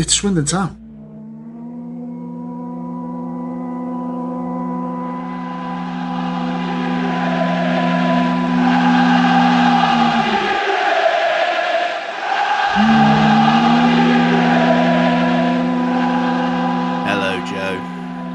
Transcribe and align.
it's, 0.00 0.06
it's 0.06 0.14
Swindon 0.14 0.44
Town. 0.44 0.76
Hello, 17.06 17.38
Joe. 17.46 17.78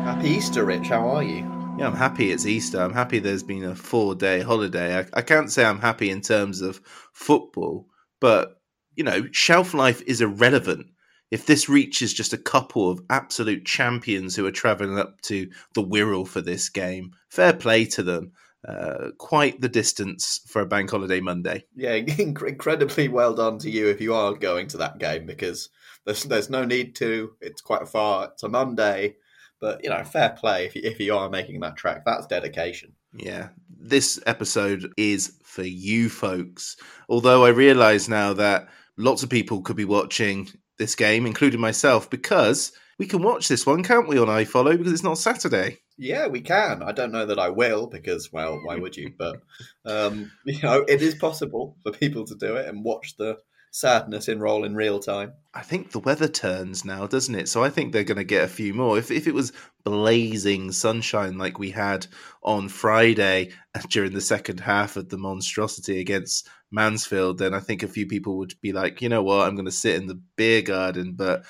Happy 0.04 0.30
Easter, 0.30 0.66
Rich. 0.66 0.88
How 0.88 1.08
are 1.10 1.24
you? 1.24 1.38
Yeah, 1.78 1.88
I'm 1.88 1.96
happy 1.96 2.32
it's 2.32 2.46
Easter. 2.46 2.80
I'm 2.80 2.94
happy 2.94 3.20
there's 3.20 3.44
been 3.44 3.64
a 3.64 3.76
four 3.76 4.16
day 4.16 4.42
holiday. 4.42 5.00
I, 5.00 5.06
I 5.14 5.22
can't 5.22 5.52
say 5.52 5.66
I'm 5.66 5.80
happy 5.80 6.10
in 6.10 6.22
terms 6.22 6.62
of 6.62 6.80
football, 7.14 7.88
but, 8.22 8.62
you 8.96 9.04
know, 9.04 9.28
shelf 9.32 9.74
life 9.74 10.02
is 10.04 10.22
irrelevant. 10.22 10.88
If 11.36 11.48
this 11.48 11.68
reaches 11.68 12.14
just 12.14 12.32
a 12.32 12.38
couple 12.38 12.90
of 12.90 13.02
absolute 13.10 13.66
champions 13.66 14.38
who 14.38 14.46
are 14.46 14.52
travelling 14.52 14.98
up 14.98 15.20
to 15.24 15.50
the 15.74 15.84
Wirral 15.84 16.26
for 16.26 16.40
this 16.40 16.70
game, 16.70 17.12
fair 17.28 17.52
play 17.52 17.84
to 17.88 18.04
them. 18.04 18.32
Uh, 18.66 19.10
quite 19.18 19.60
the 19.60 19.68
distance 19.68 20.40
for 20.48 20.62
a 20.62 20.66
bank 20.66 20.90
holiday 20.90 21.20
Monday. 21.20 21.66
Yeah, 21.76 22.00
inc- 22.00 22.48
incredibly 22.48 23.10
well 23.10 23.34
done 23.34 23.60
to 23.60 23.70
you 23.70 23.90
if 23.90 24.00
you 24.00 24.14
are 24.14 24.34
going 24.34 24.68
to 24.68 24.78
that 24.78 24.98
game 24.98 25.26
because 25.26 25.68
there's 26.06 26.24
there's 26.24 26.50
no 26.50 26.64
need 26.64 26.96
to. 26.96 27.34
It's 27.42 27.60
quite 27.60 27.90
far. 27.90 28.30
It's 28.32 28.44
a 28.44 28.48
Monday, 28.48 29.18
but 29.60 29.84
you 29.84 29.90
know, 29.90 30.06
fair 30.06 30.30
play 30.40 30.68
if 30.68 30.74
you, 30.74 30.84
if 30.86 31.02
you 31.02 31.18
are 31.18 31.30
making 31.30 31.60
that 31.60 31.76
track. 31.76 32.04
That's 32.06 32.28
dedication. 32.28 32.94
Yeah, 33.14 33.50
this 33.70 34.22
episode 34.26 34.90
is 34.96 35.34
for 35.44 35.64
you 35.64 36.08
folks. 36.08 36.78
Although 37.10 37.44
I 37.44 37.50
realise 37.50 38.08
now 38.08 38.32
that 38.32 38.70
lots 38.96 39.22
of 39.22 39.30
people 39.30 39.62
could 39.64 39.76
be 39.76 39.84
watching 39.84 40.48
this 40.78 40.96
game, 40.96 41.26
including 41.26 41.60
myself, 41.60 42.10
because 42.10 42.72
we 42.98 43.08
can 43.08 43.22
watch 43.22 43.48
this 43.48 43.66
one, 43.66 43.84
can't 43.84 44.08
we, 44.08 44.18
on 44.18 44.28
iFollow 44.28 44.78
because 44.78 44.94
it's 44.94 45.04
not 45.04 45.18
Saturday. 45.18 45.80
Yeah, 45.98 46.28
we 46.28 46.42
can. 46.42 46.84
I 46.84 46.92
don't 46.92 47.12
know 47.12 47.26
that 47.26 47.40
I 47.40 47.50
will 47.50 47.88
because, 47.88 48.32
well, 48.32 48.60
why 48.64 48.76
would 48.76 48.98
you? 48.98 49.14
But 49.18 49.42
um, 49.86 50.32
you 50.46 50.62
know, 50.62 50.86
it 50.88 51.02
is 51.02 51.16
possible 51.16 51.78
for 51.84 51.92
people 51.92 52.26
to 52.26 52.36
do 52.36 52.56
it 52.56 52.68
and 52.68 52.84
watch 52.84 53.16
the 53.18 53.38
sadness 53.76 54.30
enroll 54.30 54.64
in 54.64 54.74
real 54.74 55.00
time. 55.00 55.34
I 55.54 55.62
think 55.62 55.92
the 55.92 56.00
weather 56.00 56.30
turns 56.30 56.86
now, 56.86 57.08
doesn't 57.08 57.36
it? 57.36 57.50
So 57.50 57.62
I 57.62 57.70
think 57.70 57.92
they're 57.92 58.06
going 58.06 58.18
to 58.18 58.24
get 58.24 58.46
a 58.46 58.48
few 58.48 58.74
more. 58.74 58.98
If 58.98 59.12
if 59.12 59.28
it 59.28 59.34
was 59.34 59.52
blazing 59.84 60.72
sunshine 60.72 61.38
like 61.38 61.60
we 61.60 61.72
had 61.72 62.08
on 62.42 62.70
Friday 62.70 63.52
during 63.90 64.14
the 64.14 64.22
second 64.22 64.62
half 64.62 64.96
of 64.96 65.10
the 65.10 65.18
monstrosity 65.18 66.00
against 66.00 66.48
Mansfield, 66.72 67.38
then 67.38 67.54
I 67.54 67.60
think 67.60 67.84
a 67.84 67.88
few 67.88 68.08
people 68.08 68.38
would 68.38 68.54
be 68.62 68.74
like, 68.74 69.02
you 69.02 69.10
know 69.10 69.24
what, 69.24 69.48
I'm 69.48 69.56
going 69.56 69.66
to 69.66 69.72
sit 69.72 69.96
in 69.96 70.08
the 70.08 70.20
beer 70.36 70.62
garden. 70.62 71.14
But 71.14 71.44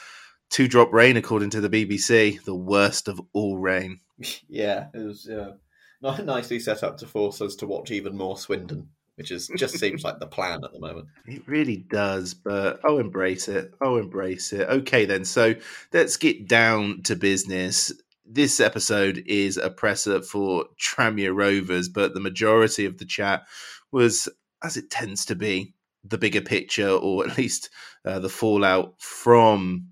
two 0.49 0.67
drop 0.67 0.93
rain, 0.93 1.17
according 1.17 1.49
to 1.51 1.61
the 1.61 1.69
BBC, 1.69 2.43
the 2.43 2.55
worst 2.55 3.07
of 3.07 3.19
all 3.33 3.57
rain. 3.57 3.99
Yeah, 4.47 4.87
it 4.93 4.99
was 4.99 5.27
uh, 5.27 5.55
not 6.01 6.23
nicely 6.23 6.59
set 6.59 6.83
up 6.83 6.97
to 6.99 7.05
force 7.05 7.41
us 7.41 7.55
to 7.57 7.67
watch 7.67 7.91
even 7.91 8.15
more 8.15 8.37
Swindon, 8.37 8.87
which 9.15 9.29
is 9.29 9.49
just 9.57 9.77
seems 9.79 10.05
like 10.05 10.19
the 10.19 10.25
plan 10.25 10.63
at 10.63 10.71
the 10.71 10.79
moment. 10.79 11.07
It 11.25 11.45
really 11.45 11.77
does, 11.77 12.33
but 12.33 12.79
I'll 12.85 12.99
embrace 12.99 13.49
it. 13.49 13.73
I'll 13.81 13.97
embrace 13.97 14.53
it. 14.53 14.69
Okay, 14.69 15.03
then. 15.03 15.25
So 15.25 15.55
let's 15.91 16.15
get 16.15 16.47
down 16.47 17.01
to 17.03 17.17
business. 17.17 17.91
This 18.25 18.61
episode 18.61 19.21
is 19.27 19.57
a 19.57 19.69
presser 19.69 20.21
for 20.21 20.65
Tranmere 20.79 21.35
Rovers, 21.35 21.89
but 21.89 22.13
the 22.13 22.21
majority 22.21 22.85
of 22.85 22.97
the 22.97 23.05
chat 23.05 23.43
was, 23.91 24.29
as 24.65 24.77
it 24.77 24.89
tends 24.89 25.25
to 25.25 25.35
be, 25.35 25.73
the 26.03 26.17
bigger 26.17 26.41
picture, 26.41 26.89
or 26.89 27.27
at 27.27 27.37
least 27.37 27.69
uh, 28.05 28.19
the 28.19 28.29
fallout 28.29 28.95
from 28.99 29.89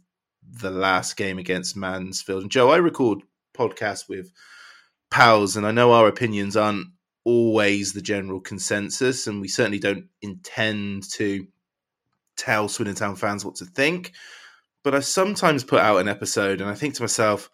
the 0.52 0.72
last 0.72 1.16
game 1.18 1.40
against 1.40 1.78
Mansfield. 1.78 2.44
And 2.44 2.52
Joe, 2.52 2.70
I 2.70 2.78
record 2.78 3.20
podcasts 3.58 4.08
with 4.10 4.32
pals, 5.10 5.56
and 5.56 5.66
I 5.66 5.72
know 5.72 5.94
our 5.94 6.08
opinions 6.08 6.58
aren't 6.58 6.88
always 7.24 7.94
the 7.94 8.02
general 8.02 8.42
consensus, 8.42 9.28
and 9.28 9.42
we 9.42 9.48
certainly 9.48 9.80
don't 9.80 10.06
intend 10.22 11.10
to 11.12 11.48
tell 12.36 12.68
Swindon 12.68 12.96
Town 12.96 13.16
fans 13.16 13.46
what 13.46 13.56
to 13.56 13.66
think. 13.66 14.14
But 14.84 14.96
I 14.96 15.00
sometimes 15.00 15.64
put 15.64 15.80
out 15.80 16.00
an 16.00 16.10
episode, 16.10 16.60
and 16.60 16.70
I 16.70 16.76
think 16.76 16.96
to 16.96 17.04
myself, 17.04 17.50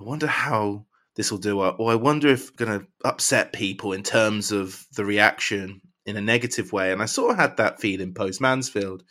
I 0.00 0.04
wonder 0.04 0.26
how 0.26 0.86
this 1.14 1.30
will 1.30 1.38
do, 1.38 1.60
or 1.60 1.92
I 1.92 1.94
wonder 1.94 2.28
if 2.28 2.56
going 2.56 2.80
to 2.80 2.86
upset 3.04 3.52
people 3.52 3.92
in 3.92 4.02
terms 4.02 4.50
of 4.50 4.84
the 4.96 5.04
reaction 5.04 5.80
in 6.06 6.16
a 6.16 6.20
negative 6.20 6.72
way. 6.72 6.92
And 6.92 7.02
I 7.02 7.06
sort 7.06 7.32
of 7.32 7.36
had 7.38 7.56
that 7.56 7.80
feeling 7.80 8.14
post 8.14 8.40
Mansfield 8.40 9.02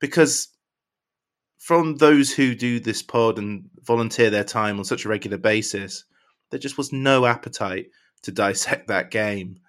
because 0.00 0.48
from 1.58 1.96
those 1.96 2.32
who 2.32 2.54
do 2.54 2.80
this 2.80 3.02
pod 3.02 3.38
and 3.38 3.68
volunteer 3.82 4.30
their 4.30 4.44
time 4.44 4.78
on 4.78 4.84
such 4.84 5.04
a 5.04 5.08
regular 5.08 5.38
basis, 5.38 6.04
there 6.50 6.60
just 6.60 6.78
was 6.78 6.92
no 6.92 7.26
appetite 7.26 7.86
to 8.22 8.32
dissect 8.32 8.88
that 8.88 9.10
game. 9.10 9.60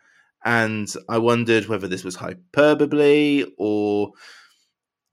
And 0.45 0.87
I 1.09 1.17
wondered 1.17 1.67
whether 1.67 1.87
this 1.87 2.03
was 2.03 2.15
hyperbole 2.15 3.45
or, 3.57 4.11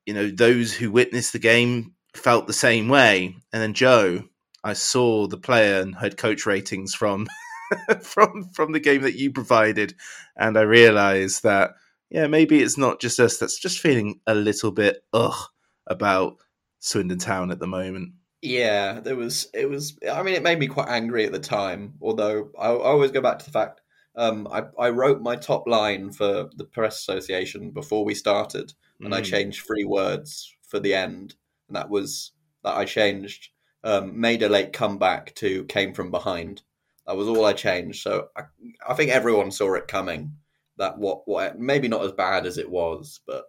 you 0.04 0.14
know, 0.14 0.30
those 0.30 0.72
who 0.72 0.92
witnessed 0.92 1.32
the 1.32 1.40
game 1.40 1.94
felt 2.14 2.46
the 2.46 2.52
same 2.52 2.88
way. 2.88 3.36
And 3.52 3.62
then 3.62 3.74
Joe, 3.74 4.24
I 4.62 4.74
saw 4.74 5.26
the 5.26 5.38
player 5.38 5.80
and 5.80 5.94
heard 5.94 6.16
coach 6.16 6.46
ratings 6.46 6.94
from 6.94 7.26
from 8.02 8.48
from 8.54 8.72
the 8.72 8.80
game 8.80 9.02
that 9.02 9.18
you 9.18 9.30
provided, 9.30 9.94
and 10.36 10.58
I 10.58 10.62
realised 10.62 11.42
that 11.42 11.72
yeah, 12.10 12.26
maybe 12.26 12.62
it's 12.62 12.78
not 12.78 13.00
just 13.00 13.18
us 13.20 13.38
that's 13.38 13.58
just 13.58 13.80
feeling 13.80 14.20
a 14.26 14.34
little 14.34 14.70
bit 14.70 15.04
ugh 15.12 15.48
about 15.86 16.36
Swindon 16.80 17.18
Town 17.18 17.50
at 17.50 17.58
the 17.58 17.66
moment. 17.66 18.12
Yeah, 18.42 19.00
there 19.00 19.16
was. 19.16 19.48
It 19.54 19.68
was. 19.68 19.98
I 20.10 20.22
mean, 20.22 20.34
it 20.34 20.42
made 20.42 20.58
me 20.58 20.68
quite 20.68 20.88
angry 20.88 21.24
at 21.26 21.32
the 21.32 21.38
time. 21.38 21.94
Although 22.00 22.50
I, 22.58 22.68
I 22.68 22.90
always 22.90 23.10
go 23.10 23.20
back 23.20 23.38
to 23.40 23.44
the 23.44 23.50
fact 23.50 23.80
um, 24.16 24.48
I, 24.50 24.64
I 24.78 24.90
wrote 24.90 25.20
my 25.20 25.36
top 25.36 25.66
line 25.66 26.10
for 26.10 26.48
the 26.56 26.64
press 26.64 26.98
association 26.98 27.70
before 27.70 28.04
we 28.04 28.14
started, 28.14 28.72
and 29.00 29.14
I 29.14 29.20
Mm. 29.20 29.24
changed 29.24 29.66
three 29.66 29.84
words 29.84 30.54
for 30.62 30.80
the 30.80 30.94
end, 30.94 31.34
and 31.68 31.76
that 31.76 31.90
was 31.90 32.32
that 32.64 32.76
I 32.76 32.84
changed 32.86 33.50
um, 33.84 34.18
made 34.18 34.42
a 34.42 34.48
late 34.48 34.72
comeback 34.72 35.34
to 35.36 35.64
came 35.64 35.92
from 35.92 36.10
behind. 36.10 36.62
That 37.06 37.16
was 37.16 37.28
all 37.28 37.44
I 37.44 37.52
changed. 37.52 38.02
So 38.02 38.28
I, 38.36 38.42
I 38.86 38.94
think 38.94 39.10
everyone 39.10 39.50
saw 39.50 39.74
it 39.74 39.88
coming. 39.88 40.36
That 40.78 40.98
what 40.98 41.26
what 41.26 41.58
maybe 41.58 41.88
not 41.88 42.04
as 42.04 42.12
bad 42.12 42.46
as 42.46 42.58
it 42.58 42.70
was, 42.70 43.20
but 43.26 43.44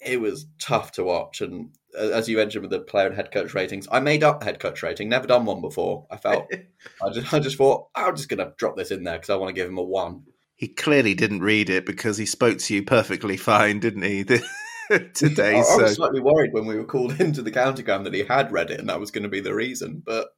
it 0.00 0.20
was 0.20 0.46
tough 0.60 0.92
to 0.92 1.04
watch. 1.04 1.40
And 1.40 1.70
as 1.96 2.28
you 2.28 2.36
mentioned 2.36 2.62
with 2.62 2.70
the 2.70 2.80
player 2.80 3.06
and 3.06 3.14
head 3.14 3.30
coach 3.30 3.54
ratings, 3.54 3.86
I 3.90 4.00
made 4.00 4.24
up 4.24 4.42
head 4.42 4.58
coach 4.58 4.82
rating. 4.82 5.08
Never 5.08 5.26
done 5.26 5.44
one 5.44 5.60
before. 5.60 6.06
I 6.10 6.16
felt 6.16 6.50
I 7.02 7.10
just 7.10 7.32
I 7.32 7.38
just 7.38 7.56
thought 7.56 7.88
I'm 7.94 8.16
just 8.16 8.28
gonna 8.28 8.52
drop 8.58 8.76
this 8.76 8.90
in 8.90 9.04
there 9.04 9.16
because 9.16 9.30
I 9.30 9.36
want 9.36 9.48
to 9.48 9.60
give 9.60 9.68
him 9.68 9.78
a 9.78 9.82
one. 9.82 10.24
He 10.56 10.68
clearly 10.68 11.14
didn't 11.14 11.40
read 11.40 11.68
it 11.68 11.84
because 11.84 12.16
he 12.16 12.26
spoke 12.26 12.58
to 12.58 12.74
you 12.74 12.84
perfectly 12.84 13.36
fine, 13.36 13.80
didn't 13.80 14.02
he? 14.02 14.24
Today, 15.14 15.56
I, 15.56 15.60
I 15.60 15.62
so 15.62 15.82
was 15.82 15.94
slightly 15.94 16.20
worried 16.20 16.52
when 16.52 16.66
we 16.66 16.76
were 16.76 16.84
called 16.84 17.12
into 17.20 17.42
the 17.42 17.50
County 17.50 17.82
Ground 17.82 18.06
that 18.06 18.14
he 18.14 18.22
had 18.22 18.52
read 18.52 18.70
it 18.70 18.80
and 18.80 18.88
that 18.88 19.00
was 19.00 19.10
going 19.10 19.24
to 19.24 19.28
be 19.28 19.40
the 19.40 19.54
reason. 19.54 20.02
But 20.04 20.28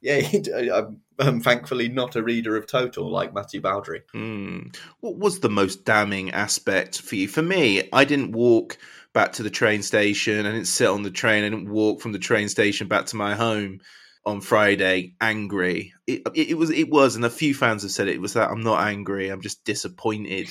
yeah, 0.00 0.16
he, 0.20 0.40
d- 0.40 0.70
I'm, 0.70 1.00
I'm 1.18 1.40
thankfully 1.40 1.88
not 1.88 2.16
a 2.16 2.22
reader 2.22 2.56
of 2.56 2.66
Total 2.66 3.08
like 3.08 3.34
Matthew 3.34 3.60
Bowdry. 3.60 4.02
Hmm. 4.12 4.68
What 5.00 5.16
was 5.16 5.40
the 5.40 5.48
most 5.48 5.84
damning 5.84 6.30
aspect 6.30 7.00
for 7.00 7.16
you? 7.16 7.28
For 7.28 7.42
me, 7.42 7.88
I 7.92 8.04
didn't 8.04 8.32
walk 8.32 8.78
back 9.12 9.32
to 9.34 9.42
the 9.42 9.50
train 9.50 9.82
station. 9.82 10.46
I 10.46 10.52
didn't 10.52 10.66
sit 10.66 10.88
on 10.88 11.02
the 11.02 11.10
train. 11.10 11.44
I 11.44 11.48
didn't 11.48 11.70
walk 11.70 12.00
from 12.00 12.12
the 12.12 12.18
train 12.18 12.48
station 12.48 12.88
back 12.88 13.06
to 13.06 13.16
my 13.16 13.34
home 13.34 13.80
on 14.26 14.40
Friday 14.40 15.14
angry. 15.20 15.94
It, 16.06 16.22
uh, 16.26 16.32
it, 16.34 16.50
it 16.50 16.54
was, 16.54 16.70
it 16.70 16.90
was, 16.90 17.16
and 17.16 17.24
a 17.24 17.30
few 17.30 17.54
fans 17.54 17.82
have 17.82 17.92
said 17.92 18.08
it, 18.08 18.16
it 18.16 18.20
was 18.20 18.34
that 18.34 18.50
I'm 18.50 18.62
not 18.62 18.86
angry. 18.86 19.28
I'm 19.28 19.40
just 19.40 19.64
disappointed 19.64 20.50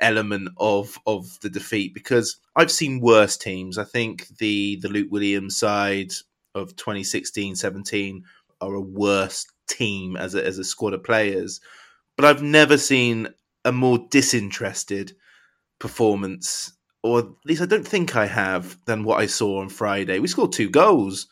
element 0.00 0.48
of 0.56 0.98
of 1.06 1.38
the 1.42 1.50
defeat 1.50 1.92
because 1.92 2.38
I've 2.56 2.70
seen 2.70 3.00
worse 3.00 3.36
teams. 3.36 3.78
I 3.78 3.84
think 3.84 4.26
the 4.38 4.76
the 4.80 4.88
Luke 4.88 5.08
Williams 5.10 5.56
side 5.56 6.12
of 6.54 6.74
2016-17 6.74 8.22
are 8.60 8.74
a 8.74 8.80
worse 8.80 9.46
team 9.68 10.16
as 10.16 10.34
a, 10.34 10.44
as 10.44 10.58
a 10.58 10.64
squad 10.64 10.94
of 10.94 11.04
players 11.04 11.60
but 12.20 12.28
I've 12.28 12.42
never 12.42 12.76
seen 12.76 13.28
a 13.64 13.72
more 13.72 14.06
disinterested 14.10 15.16
performance, 15.78 16.74
or 17.02 17.20
at 17.20 17.26
least 17.46 17.62
I 17.62 17.64
don't 17.64 17.88
think 17.88 18.14
I 18.14 18.26
have, 18.26 18.76
than 18.84 19.04
what 19.04 19.20
I 19.20 19.24
saw 19.24 19.62
on 19.62 19.70
Friday. 19.70 20.18
We 20.18 20.28
scored 20.28 20.52
two 20.52 20.68
goals. 20.68 21.28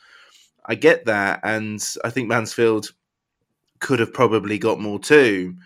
I 0.65 0.77
get 0.77 1.05
that, 1.05 1.41
and 1.45 1.87
I 2.03 2.09
think 2.09 2.29
Mansfield 2.29 2.93
could 3.81 4.01
have 4.01 4.15
probably 4.15 4.59
got 4.59 4.81
more 4.81 4.99
too, 4.99 5.57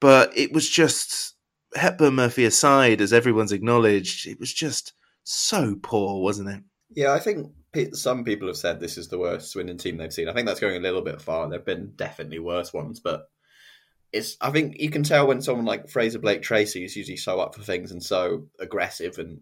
but 0.00 0.34
it 0.34 0.50
was 0.50 0.66
just 0.66 1.34
Hepburn 1.74 2.14
Murphy 2.14 2.46
aside, 2.46 3.02
as 3.02 3.12
everyone's 3.12 3.52
acknowledged, 3.52 4.26
it 4.26 4.40
was 4.40 4.50
just 4.50 4.94
so 5.24 5.76
poor, 5.82 6.22
wasn't 6.22 6.48
it? 6.48 6.62
Yeah, 6.94 7.12
I 7.12 7.18
think 7.18 7.52
some 7.92 8.24
people 8.24 8.48
have 8.48 8.56
said 8.56 8.80
this 8.80 8.98
is 8.98 9.08
the 9.08 9.18
worst 9.18 9.50
Swindon 9.50 9.78
team 9.78 9.96
they've 9.96 10.12
seen. 10.12 10.28
I 10.28 10.32
think 10.32 10.46
that's 10.46 10.60
going 10.60 10.76
a 10.76 10.80
little 10.80 11.02
bit 11.02 11.20
far. 11.20 11.48
There've 11.48 11.64
been 11.64 11.92
definitely 11.96 12.38
worse 12.38 12.72
ones, 12.72 13.00
but 13.00 13.30
it's. 14.12 14.36
I 14.40 14.50
think 14.50 14.80
you 14.80 14.90
can 14.90 15.02
tell 15.02 15.26
when 15.26 15.42
someone 15.42 15.66
like 15.66 15.88
Frazer 15.88 16.18
Blake 16.18 16.42
Tracy 16.42 16.84
is 16.84 16.96
usually 16.96 17.16
so 17.16 17.40
up 17.40 17.54
for 17.54 17.62
things 17.62 17.92
and 17.92 18.02
so 18.02 18.48
aggressive 18.58 19.18
and 19.18 19.40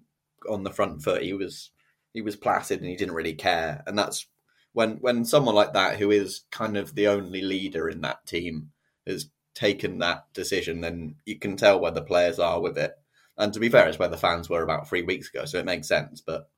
on 0.49 0.63
the 0.63 0.71
front 0.71 1.03
foot. 1.03 1.23
He 1.23 1.33
was 1.33 1.71
he 2.13 2.21
was 2.21 2.37
placid 2.37 2.81
and 2.81 2.89
he 2.89 2.97
didn't 2.97 3.15
really 3.15 3.35
care, 3.35 3.83
and 3.87 3.99
that's 3.99 4.27
when 4.73 4.99
when 5.01 5.25
someone 5.25 5.55
like 5.55 5.73
that 5.73 5.97
who 5.97 6.11
is 6.11 6.43
kind 6.51 6.77
of 6.77 6.95
the 6.95 7.09
only 7.09 7.41
leader 7.41 7.89
in 7.89 8.03
that 8.03 8.27
team 8.27 8.71
has 9.07 9.31
taken 9.55 9.99
that 9.99 10.27
decision, 10.35 10.83
then 10.83 11.17
you 11.25 11.39
can 11.39 11.57
tell 11.57 11.81
where 11.81 11.91
the 11.91 12.03
players 12.03 12.39
are 12.39 12.61
with 12.61 12.79
it. 12.79 12.93
And 13.37 13.53
to 13.55 13.61
be 13.61 13.69
fair, 13.69 13.89
it's 13.89 13.99
where 13.99 14.09
the 14.09 14.17
fans 14.17 14.49
were 14.49 14.63
about 14.63 14.89
three 14.89 15.03
weeks 15.03 15.31
ago, 15.31 15.47
so 15.47 15.59
it 15.59 15.65
makes 15.65 15.89
sense. 15.89 16.21
But 16.21 16.49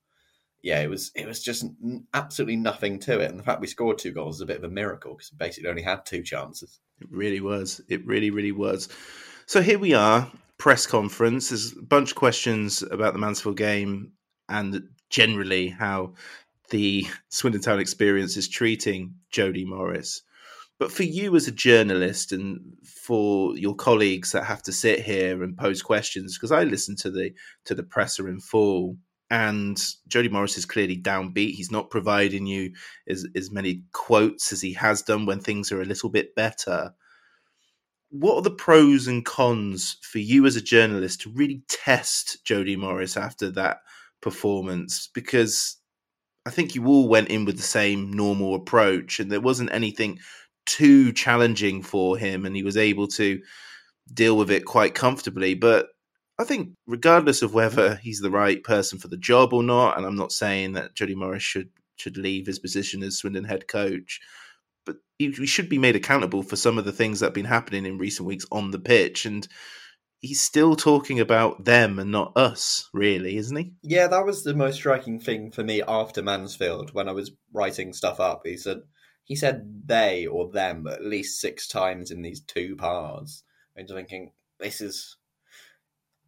yeah, 0.63 0.81
it 0.81 0.89
was 0.89 1.11
it 1.15 1.27
was 1.27 1.43
just 1.43 1.65
absolutely 2.13 2.55
nothing 2.55 2.99
to 2.99 3.19
it, 3.19 3.31
and 3.31 3.39
the 3.39 3.43
fact 3.43 3.61
we 3.61 3.67
scored 3.67 3.97
two 3.97 4.11
goals 4.11 4.35
is 4.35 4.41
a 4.41 4.45
bit 4.45 4.57
of 4.57 4.63
a 4.63 4.69
miracle 4.69 5.15
because 5.15 5.31
we 5.31 5.37
basically 5.37 5.69
only 5.69 5.81
had 5.81 6.05
two 6.05 6.23
chances. 6.23 6.79
It 6.99 7.07
really 7.09 7.41
was. 7.41 7.81
It 7.89 8.05
really, 8.05 8.29
really 8.29 8.51
was. 8.51 8.89
So 9.47 9.61
here 9.61 9.79
we 9.79 9.93
are, 9.93 10.31
press 10.57 10.85
conference. 10.85 11.49
There's 11.49 11.73
a 11.73 11.81
bunch 11.81 12.11
of 12.11 12.15
questions 12.15 12.83
about 12.83 13.13
the 13.13 13.19
Mansfield 13.19 13.57
game 13.57 14.11
and 14.47 14.87
generally 15.09 15.69
how 15.69 16.13
the 16.69 17.07
Swindon 17.29 17.61
Town 17.61 17.79
experience 17.79 18.37
is 18.37 18.47
treating 18.47 19.15
Jody 19.31 19.65
Morris. 19.65 20.21
But 20.77 20.91
for 20.91 21.03
you 21.03 21.35
as 21.35 21.47
a 21.47 21.51
journalist 21.51 22.31
and 22.31 22.59
for 22.83 23.55
your 23.57 23.75
colleagues 23.75 24.31
that 24.31 24.45
have 24.45 24.63
to 24.63 24.71
sit 24.71 24.99
here 25.01 25.43
and 25.43 25.57
pose 25.57 25.81
questions, 25.81 26.37
because 26.37 26.51
I 26.51 26.63
listen 26.63 26.95
to 26.97 27.11
the 27.11 27.33
to 27.65 27.75
the 27.75 27.83
presser 27.83 28.27
in 28.27 28.39
full, 28.39 28.97
and 29.31 29.81
Jody 30.09 30.27
Morris 30.27 30.57
is 30.57 30.65
clearly 30.65 30.97
downbeat. 30.97 31.53
He's 31.53 31.71
not 31.71 31.89
providing 31.89 32.45
you 32.45 32.73
as, 33.07 33.25
as 33.33 33.49
many 33.49 33.83
quotes 33.93 34.51
as 34.51 34.59
he 34.59 34.73
has 34.73 35.01
done 35.01 35.25
when 35.25 35.39
things 35.39 35.71
are 35.71 35.81
a 35.81 35.85
little 35.85 36.09
bit 36.09 36.35
better. 36.35 36.93
What 38.09 38.35
are 38.35 38.41
the 38.41 38.51
pros 38.51 39.07
and 39.07 39.23
cons 39.23 39.95
for 40.01 40.19
you 40.19 40.45
as 40.45 40.57
a 40.57 40.61
journalist 40.61 41.21
to 41.21 41.31
really 41.31 41.63
test 41.69 42.43
Jody 42.43 42.75
Morris 42.75 43.15
after 43.15 43.49
that 43.51 43.77
performance? 44.21 45.07
Because 45.13 45.77
I 46.45 46.49
think 46.49 46.75
you 46.75 46.85
all 46.87 47.07
went 47.07 47.29
in 47.29 47.45
with 47.45 47.55
the 47.55 47.63
same 47.63 48.11
normal 48.11 48.53
approach, 48.53 49.21
and 49.21 49.31
there 49.31 49.39
wasn't 49.39 49.71
anything 49.71 50.19
too 50.65 51.13
challenging 51.13 51.83
for 51.83 52.17
him, 52.17 52.45
and 52.45 52.53
he 52.53 52.63
was 52.63 52.75
able 52.75 53.07
to 53.07 53.41
deal 54.13 54.35
with 54.35 54.51
it 54.51 54.65
quite 54.65 54.93
comfortably. 54.93 55.53
But 55.53 55.87
I 56.41 56.43
think, 56.43 56.71
regardless 56.87 57.43
of 57.43 57.49
mm-hmm. 57.49 57.57
whether 57.57 57.95
he's 57.95 58.19
the 58.19 58.31
right 58.31 58.63
person 58.63 58.97
for 58.97 59.07
the 59.07 59.17
job 59.17 59.53
or 59.53 59.61
not, 59.61 59.97
and 59.97 60.05
I'm 60.05 60.15
not 60.15 60.31
saying 60.31 60.73
that 60.73 60.95
Jody 60.95 61.15
Morris 61.15 61.43
should 61.43 61.69
should 61.97 62.17
leave 62.17 62.47
his 62.47 62.57
position 62.57 63.03
as 63.03 63.17
Swindon 63.17 63.43
head 63.43 63.67
coach, 63.67 64.19
but 64.87 64.95
he, 65.19 65.31
should 65.45 65.69
be 65.69 65.77
made 65.77 65.95
accountable 65.95 66.41
for 66.41 66.55
some 66.55 66.79
of 66.79 66.85
the 66.85 66.91
things 66.91 67.19
that 67.19 67.27
have 67.27 67.33
been 67.35 67.45
happening 67.45 67.85
in 67.85 67.99
recent 67.99 68.27
weeks 68.27 68.45
on 68.51 68.71
the 68.71 68.79
pitch, 68.79 69.27
and 69.27 69.47
he's 70.19 70.41
still 70.41 70.75
talking 70.75 71.19
about 71.19 71.63
them 71.63 71.99
and 71.99 72.11
not 72.11 72.35
us, 72.35 72.89
really, 72.91 73.37
isn't 73.37 73.55
he? 73.55 73.73
Yeah, 73.83 74.07
that 74.07 74.25
was 74.25 74.43
the 74.43 74.55
most 74.55 74.77
striking 74.77 75.19
thing 75.19 75.51
for 75.51 75.63
me 75.63 75.83
after 75.87 76.23
Mansfield 76.23 76.91
when 76.91 77.07
I 77.07 77.11
was 77.11 77.31
writing 77.53 77.93
stuff 77.93 78.19
up. 78.19 78.41
He 78.45 78.57
said 78.57 78.81
he 79.25 79.35
said 79.35 79.83
they 79.85 80.25
or 80.25 80.49
them 80.49 80.87
at 80.87 81.05
least 81.05 81.39
six 81.39 81.67
times 81.67 82.09
in 82.09 82.23
these 82.23 82.41
two 82.41 82.75
parts. 82.75 83.43
And 83.75 83.87
you're 83.87 83.97
thinking 83.97 84.31
this 84.59 84.81
is 84.81 85.17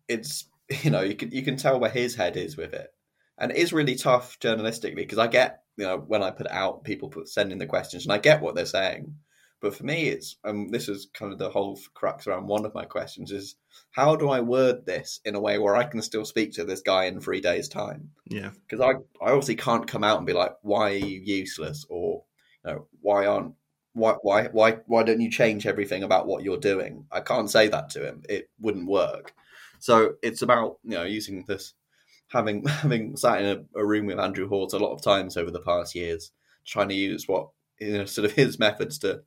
it's 0.07 0.45
you 0.83 0.89
know 0.91 1.01
you 1.01 1.15
can 1.15 1.31
you 1.31 1.43
can 1.43 1.57
tell 1.57 1.79
where 1.79 1.89
his 1.89 2.15
head 2.15 2.37
is 2.37 2.57
with 2.57 2.73
it, 2.73 2.93
and 3.37 3.51
it 3.51 3.57
is 3.57 3.73
really 3.73 3.95
tough 3.95 4.39
journalistically 4.39 4.95
because 4.95 5.17
I 5.19 5.27
get 5.27 5.61
you 5.77 5.85
know 5.85 5.97
when 5.97 6.23
I 6.23 6.31
put 6.31 6.45
it 6.47 6.51
out 6.51 6.83
people 6.83 7.09
put 7.09 7.27
sending 7.29 7.57
the 7.57 7.65
questions 7.65 8.05
and 8.05 8.13
I 8.13 8.17
get 8.17 8.41
what 8.41 8.55
they're 8.55 8.65
saying, 8.65 9.15
but 9.61 9.75
for 9.75 9.83
me 9.83 10.07
it's 10.07 10.37
um 10.43 10.69
this 10.69 10.87
is 10.89 11.07
kind 11.13 11.31
of 11.33 11.39
the 11.39 11.49
whole 11.49 11.79
crux 11.93 12.27
around 12.27 12.47
one 12.47 12.65
of 12.65 12.73
my 12.73 12.85
questions 12.85 13.31
is 13.31 13.55
how 13.91 14.15
do 14.15 14.29
I 14.29 14.41
word 14.41 14.85
this 14.85 15.19
in 15.25 15.35
a 15.35 15.41
way 15.41 15.57
where 15.57 15.75
I 15.75 15.83
can 15.83 16.01
still 16.01 16.25
speak 16.25 16.53
to 16.53 16.63
this 16.63 16.81
guy 16.81 17.05
in 17.05 17.19
three 17.19 17.41
days 17.41 17.67
time 17.67 18.09
Yeah. 18.29 18.51
because 18.67 18.81
I 18.81 18.91
I 19.23 19.31
obviously 19.31 19.55
can't 19.55 19.87
come 19.87 20.03
out 20.03 20.17
and 20.17 20.27
be 20.27 20.33
like 20.33 20.53
why 20.61 20.91
are 20.91 20.95
you 20.95 21.19
useless 21.19 21.85
or 21.89 22.23
you 22.65 22.71
know 22.71 22.87
why 23.01 23.25
aren't 23.25 23.55
why 23.93 24.13
why 24.21 24.47
why 24.47 24.77
why 24.87 25.03
don't 25.03 25.21
you 25.21 25.29
change 25.31 25.65
everything 25.67 26.03
about 26.03 26.25
what 26.27 26.43
you're 26.43 26.57
doing? 26.57 27.05
I 27.11 27.21
can't 27.21 27.49
say 27.49 27.67
that 27.67 27.91
to 27.91 28.07
him. 28.07 28.23
It 28.27 28.49
wouldn't 28.59 28.87
work. 28.87 29.33
So 29.83 30.13
it's 30.21 30.41
about 30.41 30.77
you 30.85 30.91
know 30.91 31.03
using 31.03 31.43
this 31.45 31.73
having 32.29 32.65
having 32.67 33.17
sat 33.17 33.41
in 33.41 33.45
a, 33.75 33.79
a 33.81 33.85
room 33.85 34.05
with 34.05 34.17
Andrew 34.17 34.47
Hort 34.47 34.71
a 34.71 34.79
lot 34.79 34.93
of 34.93 35.01
times 35.01 35.35
over 35.35 35.51
the 35.51 35.59
past 35.59 35.93
years, 35.93 36.31
trying 36.65 36.87
to 36.87 36.95
use 36.95 37.27
what 37.27 37.49
you 37.81 37.97
know 37.97 38.05
sort 38.05 38.23
of 38.23 38.31
his 38.31 38.57
methods 38.57 38.97
to 38.99 39.23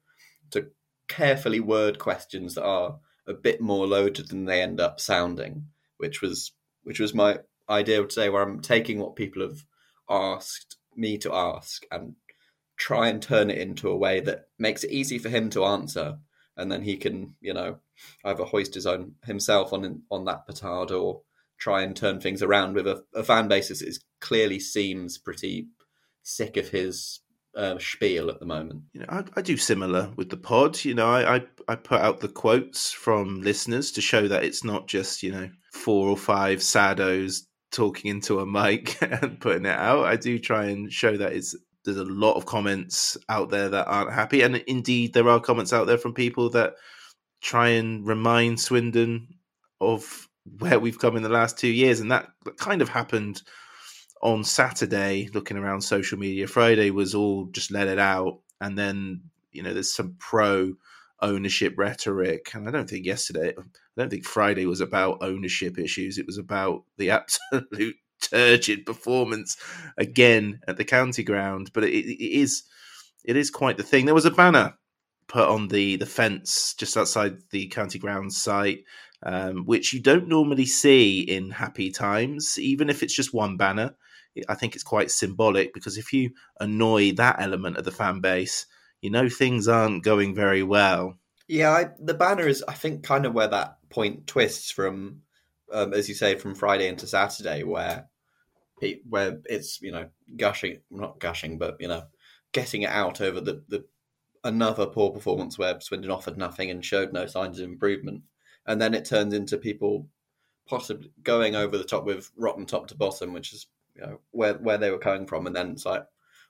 to 0.52 0.68
carefully 1.08 1.60
word 1.60 1.98
questions 1.98 2.54
that 2.54 2.64
are 2.64 2.98
a 3.26 3.34
bit 3.34 3.60
more 3.60 3.86
loaded 3.86 4.28
than 4.28 4.46
they 4.46 4.62
end 4.62 4.80
up 4.80 4.98
sounding, 4.98 5.66
which 5.98 6.22
was 6.22 6.52
which 6.84 7.00
was 7.00 7.12
my 7.12 7.40
idea 7.68 8.02
today, 8.06 8.30
where 8.30 8.40
I'm 8.40 8.60
taking 8.60 8.98
what 8.98 9.14
people 9.14 9.42
have 9.42 9.62
asked 10.08 10.78
me 10.96 11.18
to 11.18 11.34
ask 11.34 11.82
and 11.90 12.14
try 12.78 13.08
and 13.08 13.20
turn 13.20 13.50
it 13.50 13.58
into 13.58 13.90
a 13.90 13.96
way 13.98 14.20
that 14.20 14.46
makes 14.58 14.84
it 14.84 14.90
easy 14.90 15.18
for 15.18 15.28
him 15.28 15.50
to 15.50 15.66
answer, 15.66 16.16
and 16.56 16.72
then 16.72 16.80
he 16.80 16.96
can, 16.96 17.34
you 17.42 17.52
know, 17.52 17.80
either 18.24 18.44
hoist 18.44 18.74
his 18.74 18.86
own 18.86 19.14
himself 19.24 19.72
on 19.72 20.02
on 20.10 20.24
that 20.24 20.46
petard 20.46 20.90
or 20.90 21.22
try 21.58 21.82
and 21.82 21.96
turn 21.96 22.20
things 22.20 22.42
around 22.42 22.74
with 22.74 22.86
a, 22.86 23.02
a 23.14 23.24
fan 23.24 23.48
base 23.48 23.68
that 23.68 23.82
is 23.82 24.00
clearly 24.20 24.60
seems 24.60 25.18
pretty 25.18 25.68
sick 26.22 26.56
of 26.56 26.68
his 26.68 27.20
uh, 27.56 27.78
spiel 27.78 28.28
at 28.28 28.38
the 28.38 28.46
moment. 28.46 28.82
You 28.92 29.00
know, 29.00 29.06
I, 29.08 29.24
I, 29.36 29.40
do 29.40 29.56
similar 29.56 30.12
with 30.16 30.28
the 30.28 30.36
pod. 30.36 30.84
You 30.84 30.94
know, 30.94 31.08
I, 31.08 31.36
I, 31.36 31.42
I 31.68 31.76
put 31.76 32.00
out 32.00 32.20
the 32.20 32.28
quotes 32.28 32.92
from 32.92 33.40
listeners 33.40 33.92
to 33.92 34.02
show 34.02 34.28
that 34.28 34.44
it's 34.44 34.62
not 34.62 34.88
just 34.88 35.22
you 35.22 35.32
know 35.32 35.48
four 35.72 36.08
or 36.08 36.18
five 36.18 36.58
saddos 36.58 37.42
talking 37.72 38.10
into 38.10 38.40
a 38.40 38.46
mic 38.46 39.00
and 39.22 39.40
putting 39.40 39.64
it 39.64 39.78
out. 39.78 40.04
I 40.04 40.16
do 40.16 40.38
try 40.38 40.66
and 40.66 40.92
show 40.92 41.16
that 41.16 41.32
it's 41.32 41.56
there's 41.84 41.96
a 41.96 42.04
lot 42.04 42.34
of 42.34 42.46
comments 42.46 43.16
out 43.28 43.48
there 43.48 43.70
that 43.70 43.86
aren't 43.86 44.12
happy, 44.12 44.42
and 44.42 44.56
indeed 44.66 45.14
there 45.14 45.28
are 45.28 45.40
comments 45.40 45.72
out 45.72 45.86
there 45.86 45.98
from 45.98 46.12
people 46.12 46.50
that 46.50 46.74
try 47.46 47.68
and 47.68 48.04
remind 48.04 48.58
Swindon 48.58 49.28
of 49.80 50.28
where 50.58 50.80
we've 50.80 50.98
come 50.98 51.16
in 51.16 51.22
the 51.22 51.28
last 51.28 51.56
two 51.56 51.68
years, 51.68 52.00
and 52.00 52.10
that 52.10 52.26
kind 52.58 52.82
of 52.82 52.88
happened 52.88 53.40
on 54.20 54.42
Saturday. 54.42 55.30
Looking 55.32 55.56
around 55.56 55.82
social 55.82 56.18
media, 56.18 56.48
Friday 56.48 56.90
was 56.90 57.14
all 57.14 57.46
just 57.46 57.70
let 57.70 57.86
it 57.86 58.00
out, 58.00 58.40
and 58.60 58.76
then 58.76 59.22
you 59.52 59.62
know 59.62 59.72
there's 59.72 59.94
some 59.94 60.16
pro 60.18 60.74
ownership 61.22 61.74
rhetoric, 61.76 62.50
and 62.52 62.68
I 62.68 62.72
don't 62.72 62.90
think 62.90 63.06
yesterday, 63.06 63.54
I 63.56 63.62
don't 63.96 64.10
think 64.10 64.24
Friday 64.24 64.66
was 64.66 64.80
about 64.80 65.22
ownership 65.22 65.78
issues. 65.78 66.18
It 66.18 66.26
was 66.26 66.38
about 66.38 66.82
the 66.98 67.10
absolute 67.52 67.96
turgid 68.20 68.84
performance 68.84 69.56
again 69.96 70.58
at 70.66 70.78
the 70.78 70.84
county 70.84 71.22
ground. 71.22 71.70
But 71.72 71.84
it, 71.84 71.94
it 71.94 72.40
is 72.40 72.64
it 73.24 73.36
is 73.36 73.50
quite 73.50 73.76
the 73.76 73.84
thing. 73.84 74.04
There 74.04 74.14
was 74.16 74.24
a 74.24 74.32
banner 74.32 74.74
put 75.28 75.48
on 75.48 75.68
the 75.68 75.96
the 75.96 76.06
fence 76.06 76.74
just 76.78 76.96
outside 76.96 77.38
the 77.50 77.66
county 77.68 77.98
grounds 77.98 78.40
site 78.40 78.84
um, 79.22 79.64
which 79.64 79.92
you 79.92 80.00
don't 80.00 80.28
normally 80.28 80.66
see 80.66 81.20
in 81.20 81.50
happy 81.50 81.90
times, 81.90 82.58
even 82.58 82.90
if 82.90 83.02
it's 83.02 83.14
just 83.14 83.34
one 83.34 83.56
banner. 83.56 83.94
I 84.48 84.54
think 84.54 84.74
it's 84.74 84.84
quite 84.84 85.10
symbolic 85.10 85.72
because 85.72 85.96
if 85.96 86.12
you 86.12 86.30
annoy 86.60 87.12
that 87.12 87.40
element 87.40 87.78
of 87.78 87.84
the 87.84 87.90
fan 87.90 88.20
base, 88.20 88.66
you 89.00 89.10
know 89.10 89.28
things 89.28 89.66
aren't 89.66 90.04
going 90.04 90.34
very 90.34 90.62
well. 90.62 91.18
Yeah, 91.48 91.70
I, 91.70 91.88
the 91.98 92.14
banner 92.14 92.46
is, 92.46 92.62
I 92.68 92.74
think, 92.74 93.02
kind 93.02 93.24
of 93.24 93.32
where 93.32 93.48
that 93.48 93.78
point 93.88 94.26
twists 94.26 94.70
from, 94.70 95.22
um, 95.72 95.94
as 95.94 96.08
you 96.08 96.14
say, 96.14 96.36
from 96.36 96.54
Friday 96.54 96.88
into 96.88 97.06
Saturday, 97.06 97.62
where 97.62 98.08
it, 98.82 99.00
where 99.08 99.40
it's 99.46 99.80
you 99.80 99.92
know 99.92 100.08
gushing, 100.36 100.80
not 100.90 101.18
gushing, 101.18 101.56
but 101.56 101.76
you 101.80 101.88
know 101.88 102.04
getting 102.52 102.82
it 102.82 102.90
out 102.90 103.22
over 103.22 103.40
the 103.40 103.64
the 103.68 103.86
another 104.46 104.86
poor 104.86 105.10
performance 105.10 105.58
where 105.58 105.80
Swindon 105.80 106.10
offered 106.10 106.38
nothing 106.38 106.70
and 106.70 106.84
showed 106.84 107.12
no 107.12 107.26
signs 107.26 107.58
of 107.58 107.68
improvement 107.68 108.22
and 108.66 108.80
then 108.80 108.94
it 108.94 109.04
turns 109.04 109.32
into 109.32 109.56
people 109.56 110.08
possibly 110.68 111.10
going 111.22 111.54
over 111.54 111.78
the 111.78 111.84
top 111.84 112.04
with 112.04 112.30
rotten 112.36 112.66
top 112.66 112.88
to 112.88 112.96
bottom, 112.96 113.32
which 113.32 113.52
is 113.52 113.66
you 113.94 114.02
know 114.02 114.20
where 114.32 114.54
where 114.54 114.78
they 114.78 114.90
were 114.90 114.98
coming 114.98 115.26
from, 115.26 115.46
and 115.46 115.54
then 115.54 115.70
it's 115.70 115.86
like, 115.86 116.04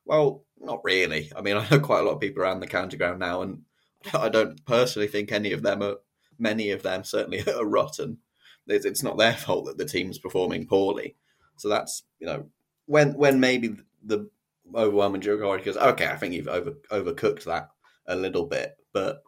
well, 0.05 0.45
not 0.59 0.81
really. 0.83 1.31
I 1.37 1.43
mean, 1.43 1.57
I 1.59 1.69
know 1.69 1.79
quite 1.79 2.00
a 2.00 2.03
lot 2.03 2.15
of 2.15 2.21
people 2.21 2.43
around 2.43 2.61
the 2.61 2.67
county 2.67 2.97
ground 2.97 3.21
now, 3.21 3.43
and 3.43 3.62
I 4.15 4.29
don't 4.29 4.65
personally 4.65 5.09
think 5.09 5.31
any 5.31 5.53
of 5.53 5.62
them 5.62 5.83
are. 5.83 5.97
Many 6.38 6.71
of 6.71 6.83
them 6.83 7.05
certainly 7.05 7.43
are 7.55 7.65
rotten. 7.65 8.19
It's, 8.67 8.85
it's 8.85 9.03
not 9.03 9.17
their 9.17 9.33
fault 9.35 9.67
that 9.67 9.79
the 9.79 9.87
team's 9.87 10.19
performing 10.19 10.67
poorly. 10.67 11.17
So 11.57 11.69
that's 11.69 12.03
you 12.19 12.26
know 12.26 12.47
when 12.87 13.15
when 13.15 13.41
maybe 13.41 13.76
the 14.03 14.29
overwhelming 14.75 15.21
majority 15.21 15.65
goes, 15.65 15.76
okay, 15.76 16.07
I 16.07 16.17
think 16.17 16.35
you've 16.35 16.49
over 16.49 16.73
overcooked 16.91 17.45
that 17.45 17.71
a 18.08 18.16
little 18.16 18.46
bit, 18.46 18.76
but 18.92 19.22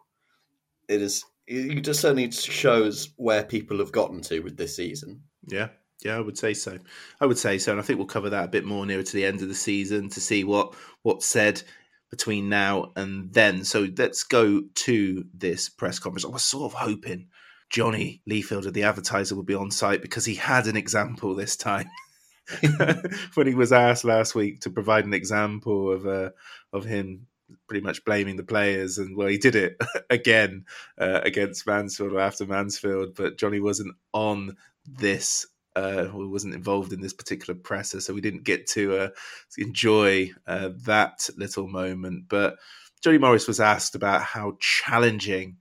it 0.87 1.01
is 1.01 1.23
it 1.47 1.81
just 1.81 2.01
certainly 2.01 2.29
shows 2.31 3.09
where 3.17 3.43
people 3.43 3.79
have 3.79 3.91
gotten 3.91 4.21
to 4.21 4.39
with 4.41 4.55
this 4.55 4.75
season. 4.75 5.23
Yeah, 5.47 5.69
yeah, 6.03 6.15
I 6.15 6.19
would 6.19 6.37
say 6.37 6.53
so. 6.53 6.77
I 7.19 7.25
would 7.25 7.37
say 7.37 7.57
so, 7.57 7.71
and 7.71 7.81
I 7.81 7.83
think 7.83 7.97
we'll 7.97 8.07
cover 8.07 8.29
that 8.29 8.45
a 8.45 8.49
bit 8.49 8.65
more 8.65 8.85
nearer 8.85 9.03
to 9.03 9.15
the 9.15 9.25
end 9.25 9.41
of 9.41 9.47
the 9.47 9.55
season 9.55 10.09
to 10.09 10.21
see 10.21 10.43
what 10.43 10.75
what's 11.01 11.25
said 11.25 11.61
between 12.09 12.49
now 12.49 12.91
and 12.95 13.33
then. 13.33 13.63
So 13.63 13.87
let's 13.97 14.23
go 14.23 14.61
to 14.73 15.25
this 15.33 15.69
press 15.69 15.99
conference. 15.99 16.25
I 16.25 16.29
was 16.29 16.43
sort 16.43 16.71
of 16.71 16.79
hoping 16.79 17.27
Johnny 17.69 18.21
Leighfield, 18.29 18.71
the 18.71 18.83
advertiser, 18.83 19.35
would 19.35 19.45
be 19.45 19.55
on 19.55 19.71
site 19.71 20.01
because 20.01 20.25
he 20.25 20.35
had 20.35 20.67
an 20.67 20.77
example 20.77 21.35
this 21.35 21.55
time. 21.55 21.89
when 23.35 23.45
he 23.45 23.53
was 23.53 23.71
asked 23.71 24.03
last 24.03 24.33
week 24.33 24.59
to 24.61 24.71
provide 24.71 25.05
an 25.05 25.13
example 25.13 25.91
of 25.91 26.07
uh, 26.07 26.29
of 26.73 26.83
him 26.83 27.27
pretty 27.67 27.83
much 27.83 28.03
blaming 28.05 28.35
the 28.35 28.43
players, 28.43 28.97
and 28.97 29.15
well, 29.15 29.27
he 29.27 29.37
did 29.37 29.55
it 29.55 29.77
again 30.09 30.65
uh, 30.97 31.21
against 31.23 31.67
Mansfield 31.67 32.13
or 32.13 32.19
after 32.19 32.45
Mansfield, 32.45 33.15
but 33.15 33.37
Johnny 33.37 33.59
wasn't 33.59 33.95
on 34.13 34.57
this. 34.85 35.45
Uh, 35.75 36.09
wasn't 36.11 36.53
involved 36.53 36.91
in 36.91 36.99
this 36.99 37.13
particular 37.13 37.57
presser, 37.57 38.01
so 38.01 38.13
we 38.13 38.21
didn't 38.21 38.43
get 38.43 38.67
to 38.67 38.97
uh, 38.97 39.09
enjoy 39.57 40.29
uh, 40.47 40.69
that 40.83 41.29
little 41.37 41.67
moment. 41.67 42.25
But 42.27 42.57
Johnny 43.01 43.17
Morris 43.17 43.47
was 43.47 43.59
asked 43.59 43.95
about 43.95 44.21
how 44.21 44.57
challenging 44.59 45.57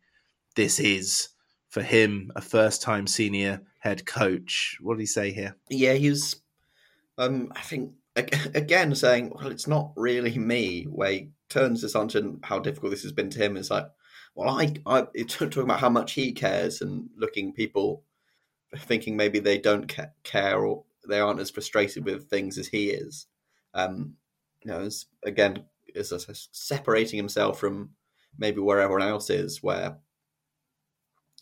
this 0.57 0.81
is 0.81 1.29
for 1.69 1.83
him, 1.83 2.33
a 2.35 2.41
first-time 2.41 3.07
senior 3.07 3.61
head 3.79 4.07
coach. 4.07 4.79
What 4.81 4.95
did 4.95 5.03
he 5.03 5.07
say 5.07 5.31
here? 5.31 5.55
Yeah, 5.69 5.93
he 5.93 6.11
was. 6.11 6.37
Um, 7.17 7.53
I 7.55 7.61
think 7.61 7.93
again 8.55 8.95
saying, 8.95 9.33
"Well, 9.35 9.49
it's 9.49 9.67
not 9.67 9.93
really 9.97 10.39
me." 10.39 10.85
Where 10.85 11.11
he 11.11 11.31
turns 11.49 11.83
this 11.83 11.95
onto 11.95 12.39
how 12.43 12.59
difficult 12.59 12.91
this 12.91 13.03
has 13.03 13.13
been 13.13 13.31
to 13.31 13.39
him. 13.39 13.57
It's 13.57 13.71
like, 13.71 13.87
well, 14.35 14.51
I, 14.61 14.75
I 14.87 15.03
talking 15.29 15.63
about 15.63 15.81
how 15.81 15.91
much 15.91 16.13
he 16.13 16.33
cares 16.33 16.81
and 16.81 17.09
looking 17.17 17.53
people 17.53 18.03
thinking 18.77 19.17
maybe 19.17 19.39
they 19.39 19.59
don't 19.59 19.93
care 20.23 20.59
or 20.65 20.85
they 21.09 21.21
aren't 21.21 21.41
as 21.41 21.51
frustrated 21.51 22.05
with 22.05 22.29
things 22.29 22.59
as 22.59 22.69
he 22.69 22.91
is. 22.91 23.27
Um, 23.75 24.15
you 24.63 24.71
know, 24.71 24.81
as, 24.81 25.07
again, 25.25 25.65
is 25.95 26.13
separating 26.53 27.17
himself 27.17 27.59
from 27.59 27.91
maybe 28.39 28.61
where 28.61 28.81
everyone 28.81 29.09
else 29.09 29.31
is, 29.31 29.63
where 29.63 29.97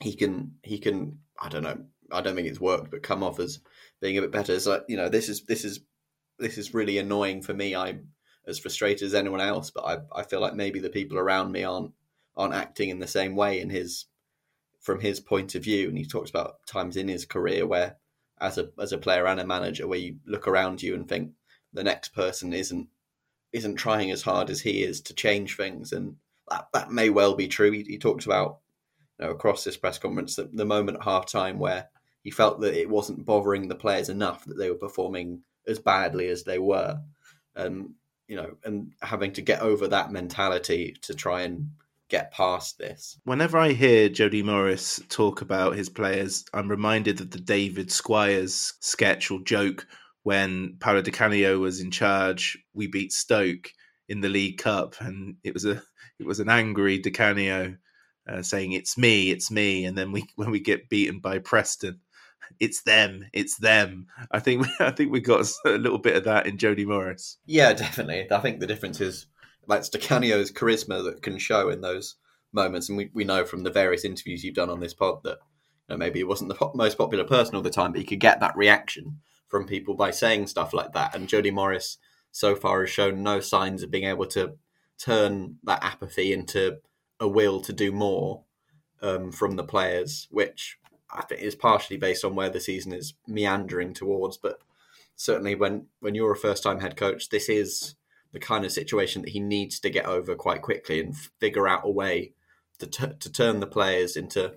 he 0.00 0.14
can 0.14 0.52
he 0.62 0.78
can 0.78 1.18
I 1.40 1.48
don't 1.48 1.62
know 1.62 1.84
I 2.12 2.20
don't 2.20 2.36
think 2.36 2.48
it's 2.48 2.60
worked, 2.60 2.90
but 2.90 3.02
come 3.02 3.22
off 3.22 3.40
as 3.40 3.60
being 4.00 4.18
a 4.18 4.20
bit 4.20 4.30
better. 4.30 4.52
It's 4.52 4.66
like 4.66 4.84
you 4.88 4.96
know 4.96 5.08
this 5.08 5.28
is 5.28 5.42
this 5.44 5.64
is 5.64 5.80
this 6.38 6.58
is 6.58 6.74
really 6.74 6.98
annoying 6.98 7.42
for 7.42 7.54
me. 7.54 7.74
I'm 7.74 8.08
as 8.46 8.58
frustrated 8.58 9.06
as 9.06 9.14
anyone 9.14 9.40
else, 9.40 9.70
but 9.70 9.84
I 9.84 10.20
I 10.20 10.22
feel 10.22 10.40
like 10.40 10.54
maybe 10.54 10.78
the 10.78 10.90
people 10.90 11.18
around 11.18 11.52
me 11.52 11.64
aren't 11.64 11.92
aren't 12.36 12.54
acting 12.54 12.90
in 12.90 12.98
the 12.98 13.06
same 13.06 13.34
way 13.34 13.60
in 13.60 13.70
his 13.70 14.06
from 14.80 15.00
his 15.00 15.20
point 15.20 15.54
of 15.54 15.64
view. 15.64 15.88
And 15.88 15.98
he 15.98 16.04
talks 16.04 16.30
about 16.30 16.66
times 16.66 16.96
in 16.96 17.08
his 17.08 17.24
career 17.24 17.66
where 17.66 17.96
as 18.40 18.58
a 18.58 18.70
as 18.78 18.92
a 18.92 18.98
player 18.98 19.26
and 19.26 19.40
a 19.40 19.46
manager 19.46 19.86
where 19.86 19.98
you 19.98 20.18
look 20.26 20.46
around 20.46 20.82
you 20.82 20.94
and 20.94 21.08
think 21.08 21.32
the 21.72 21.84
next 21.84 22.10
person 22.10 22.52
isn't 22.52 22.88
isn't 23.52 23.76
trying 23.76 24.10
as 24.10 24.22
hard 24.22 24.50
as 24.50 24.60
he 24.60 24.82
is 24.82 25.00
to 25.00 25.14
change 25.14 25.56
things 25.56 25.92
and 25.92 26.16
that, 26.48 26.68
that 26.72 26.90
may 26.90 27.10
well 27.10 27.34
be 27.34 27.48
true. 27.48 27.70
He, 27.72 27.82
he 27.82 27.98
talks 27.98 28.26
about 28.26 28.58
you 29.18 29.24
know, 29.26 29.32
across 29.32 29.64
this 29.64 29.76
press 29.76 29.98
conference 29.98 30.36
that 30.36 30.56
the 30.56 30.64
moment 30.64 30.98
at 30.98 31.04
half 31.04 31.26
time 31.26 31.58
where 31.58 31.88
he 32.22 32.30
felt 32.30 32.60
that 32.60 32.74
it 32.74 32.88
wasn't 32.88 33.24
bothering 33.24 33.68
the 33.68 33.74
players 33.74 34.08
enough 34.08 34.44
that 34.44 34.58
they 34.58 34.68
were 34.68 34.76
performing 34.76 35.42
as 35.66 35.78
badly 35.78 36.28
as 36.28 36.44
they 36.44 36.58
were. 36.58 37.00
Um, 37.54 37.94
you 38.28 38.36
know, 38.36 38.56
and 38.64 38.92
having 39.02 39.32
to 39.34 39.42
get 39.42 39.60
over 39.60 39.88
that 39.88 40.10
mentality 40.10 40.96
to 41.02 41.14
try 41.14 41.42
and 41.42 41.70
get 42.08 42.32
past 42.32 42.78
this. 42.78 43.18
Whenever 43.24 43.58
I 43.58 43.72
hear 43.72 44.08
Jody 44.08 44.42
Morris 44.42 45.00
talk 45.08 45.40
about 45.40 45.76
his 45.76 45.88
players, 45.88 46.44
I'm 46.52 46.68
reminded 46.68 47.20
of 47.20 47.30
the 47.30 47.40
David 47.40 47.90
Squires 47.90 48.74
sketch 48.80 49.30
or 49.30 49.40
joke 49.40 49.86
when 50.22 50.76
Paolo 50.80 51.02
Di 51.02 51.10
Canio 51.10 51.58
was 51.58 51.80
in 51.80 51.90
charge. 51.90 52.58
We 52.74 52.88
beat 52.88 53.12
Stoke 53.12 53.70
in 54.08 54.20
the 54.20 54.28
League 54.28 54.58
Cup, 54.58 54.96
and 55.00 55.36
it 55.44 55.54
was 55.54 55.64
a 55.64 55.82
it 56.18 56.26
was 56.26 56.40
an 56.40 56.48
angry 56.48 56.98
Di 56.98 57.10
Canio 57.10 57.76
uh, 58.28 58.42
saying 58.42 58.72
"It's 58.72 58.98
me, 58.98 59.30
it's 59.30 59.50
me," 59.50 59.84
and 59.84 59.96
then 59.96 60.12
we 60.12 60.26
when 60.36 60.50
we 60.50 60.60
get 60.60 60.88
beaten 60.88 61.20
by 61.20 61.38
Preston, 61.38 62.00
it's 62.60 62.82
them, 62.82 63.26
it's 63.32 63.56
them. 63.58 64.06
I 64.30 64.40
think 64.40 64.66
I 64.80 64.90
think 64.90 65.12
we 65.12 65.20
got 65.20 65.50
a 65.64 65.70
little 65.70 65.98
bit 65.98 66.16
of 66.16 66.24
that 66.24 66.46
in 66.46 66.58
Jody 66.58 66.84
Morris. 66.84 67.38
Yeah, 67.46 67.72
definitely. 67.72 68.30
I 68.30 68.40
think 68.40 68.60
the 68.60 68.66
difference 68.66 69.00
is 69.00 69.26
like 69.66 69.88
Di 69.90 69.98
Canio's 69.98 70.52
charisma 70.52 71.04
that 71.04 71.22
can 71.22 71.38
show 71.38 71.68
in 71.68 71.80
those 71.80 72.16
moments, 72.52 72.88
and 72.88 72.98
we, 72.98 73.10
we 73.12 73.24
know 73.24 73.44
from 73.44 73.62
the 73.62 73.70
various 73.70 74.04
interviews 74.04 74.44
you've 74.44 74.54
done 74.54 74.70
on 74.70 74.80
this 74.80 74.94
pod 74.94 75.22
that 75.24 75.38
you 75.88 75.94
know, 75.94 75.96
maybe 75.96 76.20
he 76.20 76.24
wasn't 76.24 76.48
the 76.48 76.70
most 76.74 76.98
popular 76.98 77.24
person 77.24 77.54
all 77.54 77.62
the 77.62 77.70
time, 77.70 77.92
but 77.92 78.00
he 78.00 78.06
could 78.06 78.20
get 78.20 78.40
that 78.40 78.56
reaction 78.56 79.20
from 79.48 79.66
people 79.66 79.94
by 79.94 80.10
saying 80.10 80.46
stuff 80.46 80.72
like 80.72 80.92
that. 80.92 81.14
And 81.14 81.28
Jody 81.28 81.50
Morris 81.50 81.98
so 82.32 82.54
far 82.54 82.80
has 82.80 82.90
shown 82.90 83.22
no 83.22 83.40
signs 83.40 83.82
of 83.82 83.90
being 83.90 84.04
able 84.04 84.26
to 84.26 84.56
turn 84.98 85.56
that 85.64 85.82
apathy 85.82 86.32
into 86.32 86.78
a 87.20 87.28
will 87.28 87.60
to 87.60 87.72
do 87.72 87.92
more 87.92 88.42
um, 89.02 89.30
from 89.30 89.56
the 89.56 89.64
players, 89.64 90.26
which 90.30 90.78
I 91.10 91.22
think 91.22 91.42
is 91.42 91.54
partially 91.54 91.96
based 91.96 92.24
on 92.24 92.34
where 92.34 92.50
the 92.50 92.60
season 92.60 92.92
is 92.92 93.14
meandering 93.26 93.94
towards. 93.94 94.36
But 94.36 94.60
certainly, 95.14 95.54
when 95.54 95.86
when 96.00 96.14
you're 96.14 96.32
a 96.32 96.36
first 96.36 96.62
time 96.62 96.80
head 96.80 96.96
coach, 96.96 97.28
this 97.28 97.48
is 97.48 97.94
the 98.32 98.40
kind 98.40 98.64
of 98.64 98.72
situation 98.72 99.22
that 99.22 99.30
he 99.30 99.40
needs 99.40 99.80
to 99.80 99.90
get 99.90 100.06
over 100.06 100.34
quite 100.34 100.62
quickly 100.62 101.00
and 101.00 101.16
figure 101.40 101.68
out 101.68 101.86
a 101.86 101.90
way 101.90 102.32
to 102.78 102.86
t- 102.86 103.14
to 103.18 103.32
turn 103.32 103.60
the 103.60 103.66
players 103.66 104.16
into 104.16 104.54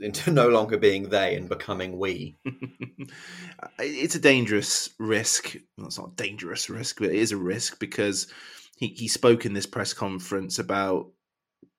into 0.00 0.30
no 0.32 0.48
longer 0.48 0.78
being 0.78 1.08
they 1.08 1.34
and 1.34 1.48
becoming 1.48 1.98
we. 1.98 2.36
it's 3.78 4.14
a 4.14 4.20
dangerous 4.20 4.90
risk. 4.98 5.56
Well, 5.76 5.88
it's 5.88 5.98
not 5.98 6.12
a 6.12 6.22
dangerous 6.22 6.70
risk, 6.70 6.98
but 7.00 7.10
it 7.10 7.16
is 7.16 7.32
a 7.32 7.36
risk 7.36 7.78
because 7.78 8.32
he 8.76 8.88
he 8.88 9.08
spoke 9.08 9.46
in 9.46 9.54
this 9.54 9.66
press 9.66 9.92
conference 9.92 10.58
about 10.58 11.10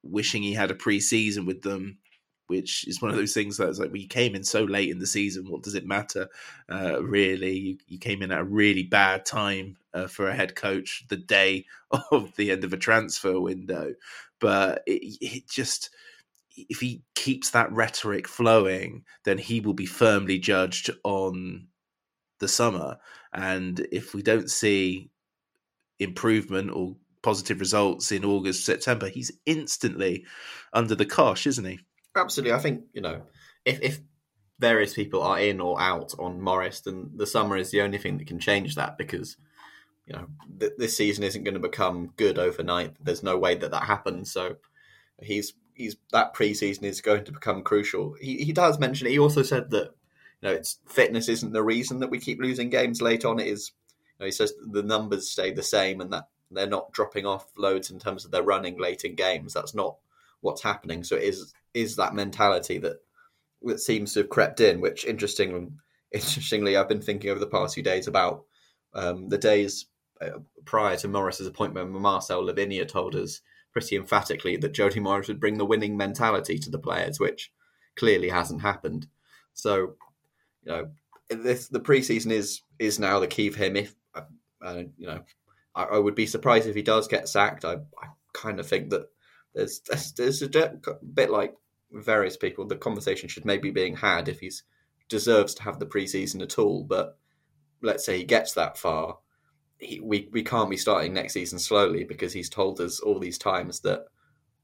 wishing 0.03 0.43
he 0.43 0.53
had 0.53 0.71
a 0.71 0.75
pre-season 0.75 1.45
with 1.45 1.61
them 1.61 1.97
which 2.49 2.87
is 2.87 3.01
one 3.01 3.11
of 3.11 3.17
those 3.17 3.33
things 3.33 3.57
that's 3.57 3.79
like 3.79 3.91
we 3.91 4.07
came 4.07 4.35
in 4.35 4.43
so 4.43 4.63
late 4.63 4.89
in 4.89 4.99
the 4.99 5.07
season. 5.07 5.49
What 5.49 5.63
does 5.63 5.75
it 5.75 5.85
matter, 5.85 6.27
uh, 6.69 7.01
really? 7.03 7.57
You, 7.57 7.77
you, 7.87 7.99
came 7.99 8.21
in 8.21 8.31
at 8.31 8.41
a 8.41 8.43
really 8.43 8.83
bad 8.83 9.25
time 9.25 9.77
uh, 9.93 10.07
for 10.07 10.27
a 10.27 10.35
head 10.35 10.55
coach 10.55 11.05
the 11.09 11.17
day 11.17 11.65
of 12.11 12.35
the 12.35 12.51
end 12.51 12.63
of 12.63 12.73
a 12.73 12.77
transfer 12.77 13.39
window, 13.39 13.93
but 14.39 14.83
it, 14.87 15.17
it 15.21 15.47
just 15.47 15.91
if 16.67 16.79
he 16.79 17.03
keeps 17.15 17.51
that 17.51 17.71
rhetoric 17.71 18.27
flowing, 18.27 19.03
then 19.23 19.37
he 19.37 19.61
will 19.61 19.73
be 19.73 19.85
firmly 19.85 20.39
judged 20.39 20.89
on 21.03 21.67
the 22.39 22.47
summer. 22.47 22.97
And 23.33 23.79
if 23.91 24.13
we 24.13 24.21
don't 24.21 24.49
see 24.49 25.11
improvement 25.99 26.71
or 26.71 26.95
positive 27.21 27.59
results 27.59 28.11
in 28.11 28.25
August, 28.25 28.65
September, 28.65 29.07
he's 29.07 29.31
instantly 29.45 30.25
under 30.73 30.95
the 30.95 31.05
cosh, 31.05 31.45
isn't 31.47 31.65
he? 31.65 31.79
Absolutely. 32.15 32.53
I 32.53 32.59
think, 32.59 32.83
you 32.93 33.01
know, 33.01 33.21
if, 33.65 33.81
if 33.81 33.99
various 34.59 34.93
people 34.93 35.21
are 35.21 35.39
in 35.39 35.59
or 35.59 35.79
out 35.79 36.13
on 36.19 36.41
Morris, 36.41 36.81
then 36.81 37.11
the 37.15 37.27
summer 37.27 37.57
is 37.57 37.71
the 37.71 37.81
only 37.81 37.97
thing 37.97 38.17
that 38.17 38.27
can 38.27 38.39
change 38.39 38.75
that 38.75 38.97
because, 38.97 39.37
you 40.05 40.13
know, 40.13 40.27
th- 40.59 40.73
this 40.77 40.97
season 40.97 41.23
isn't 41.23 41.43
going 41.43 41.53
to 41.53 41.59
become 41.59 42.13
good 42.17 42.37
overnight. 42.37 42.93
There's 43.03 43.23
no 43.23 43.37
way 43.37 43.55
that 43.55 43.71
that 43.71 43.83
happens. 43.83 44.31
So 44.31 44.57
he's 45.21 45.53
he's 45.73 45.95
that 46.11 46.35
preseason 46.35 46.83
is 46.83 47.01
going 47.01 47.23
to 47.25 47.31
become 47.31 47.63
crucial. 47.63 48.15
He 48.19 48.43
he 48.43 48.51
does 48.53 48.79
mention 48.79 49.07
it. 49.07 49.11
He 49.11 49.19
also 49.19 49.43
said 49.43 49.71
that 49.71 49.85
you 50.41 50.49
know 50.49 50.51
it's 50.51 50.79
fitness 50.87 51.29
isn't 51.29 51.53
the 51.53 51.63
reason 51.63 51.99
that 51.99 52.09
we 52.09 52.19
keep 52.19 52.39
losing 52.39 52.69
games 52.69 53.01
late 53.01 53.25
on. 53.25 53.39
It 53.39 53.47
is 53.47 53.71
you 53.87 54.23
know, 54.23 54.25
he 54.25 54.31
says 54.31 54.53
the 54.59 54.83
numbers 54.83 55.29
stay 55.29 55.51
the 55.51 55.63
same 55.63 56.01
and 56.01 56.11
that 56.11 56.27
they're 56.51 56.67
not 56.67 56.91
dropping 56.91 57.25
off 57.25 57.51
loads 57.57 57.91
in 57.91 57.99
terms 57.99 58.25
of 58.25 58.31
their 58.31 58.43
running 58.43 58.79
late 58.79 59.03
in 59.05 59.15
games. 59.15 59.53
That's 59.53 59.75
not 59.75 59.97
what's 60.41 60.63
happening. 60.63 61.03
So 61.03 61.15
it 61.15 61.23
is 61.23 61.53
is 61.73 61.95
that 61.97 62.15
mentality 62.15 62.77
that 62.79 62.97
that 63.63 63.79
seems 63.79 64.13
to 64.13 64.21
have 64.21 64.29
crept 64.29 64.59
in. 64.59 64.81
Which 64.81 65.05
interesting, 65.05 65.77
interestingly, 66.11 66.77
I've 66.77 66.89
been 66.89 67.01
thinking 67.01 67.29
over 67.29 67.39
the 67.39 67.47
past 67.47 67.73
few 67.75 67.83
days 67.83 68.07
about 68.07 68.43
um, 68.93 69.29
the 69.29 69.37
days 69.37 69.85
uh, 70.21 70.39
prior 70.65 70.97
to 70.97 71.07
Morris's 71.07 71.47
appointment. 71.47 71.91
Marcel 71.91 72.43
Lavinier 72.43 72.85
told 72.85 73.15
us 73.15 73.41
pretty 73.71 73.95
emphatically 73.95 74.57
that 74.57 74.73
Jody 74.73 74.99
Morris 74.99 75.27
would 75.27 75.39
bring 75.39 75.57
the 75.57 75.65
winning 75.65 75.95
mentality 75.95 76.57
to 76.59 76.69
the 76.69 76.79
players, 76.79 77.19
which 77.19 77.51
clearly 77.95 78.29
hasn't 78.29 78.61
happened. 78.61 79.07
So, 79.53 79.95
you 80.63 80.71
know, 80.71 80.89
this, 81.29 81.67
the 81.67 81.79
preseason 81.79 82.31
is 82.31 82.61
is 82.79 82.99
now 82.99 83.19
the 83.19 83.27
key 83.27 83.49
for 83.49 83.63
him. 83.63 83.75
If 83.75 83.95
uh, 84.15 84.21
uh 84.61 84.83
you 84.97 85.07
know, 85.07 85.23
I, 85.75 85.83
I, 85.83 85.97
would 85.99 86.15
be 86.15 86.25
surprised 86.25 86.67
if 86.67 86.75
he 86.75 86.81
does 86.81 87.07
get 87.07 87.29
sacked. 87.29 87.65
I, 87.65 87.73
I 87.73 88.07
kind 88.33 88.59
of 88.59 88.67
think 88.67 88.89
that 88.89 89.07
there's, 89.65 90.11
there's 90.13 90.41
a 90.41 90.49
bit 91.13 91.29
like 91.29 91.55
various 91.91 92.37
people. 92.37 92.65
The 92.65 92.75
conversation 92.75 93.29
should 93.29 93.45
maybe 93.45 93.71
being 93.71 93.95
had 93.95 94.27
if 94.27 94.39
he's 94.39 94.63
deserves 95.09 95.55
to 95.55 95.63
have 95.63 95.79
the 95.79 95.85
preseason 95.85 96.41
at 96.41 96.57
all. 96.57 96.83
But 96.83 97.17
let's 97.81 98.05
say 98.05 98.17
he 98.17 98.23
gets 98.23 98.53
that 98.53 98.77
far, 98.77 99.17
he, 99.79 99.99
we 99.99 100.29
we 100.31 100.43
can't 100.43 100.69
be 100.69 100.77
starting 100.77 101.13
next 101.13 101.33
season 101.33 101.59
slowly 101.59 102.03
because 102.03 102.33
he's 102.33 102.49
told 102.49 102.79
us 102.79 102.99
all 102.99 103.19
these 103.19 103.37
times 103.37 103.81
that 103.81 104.05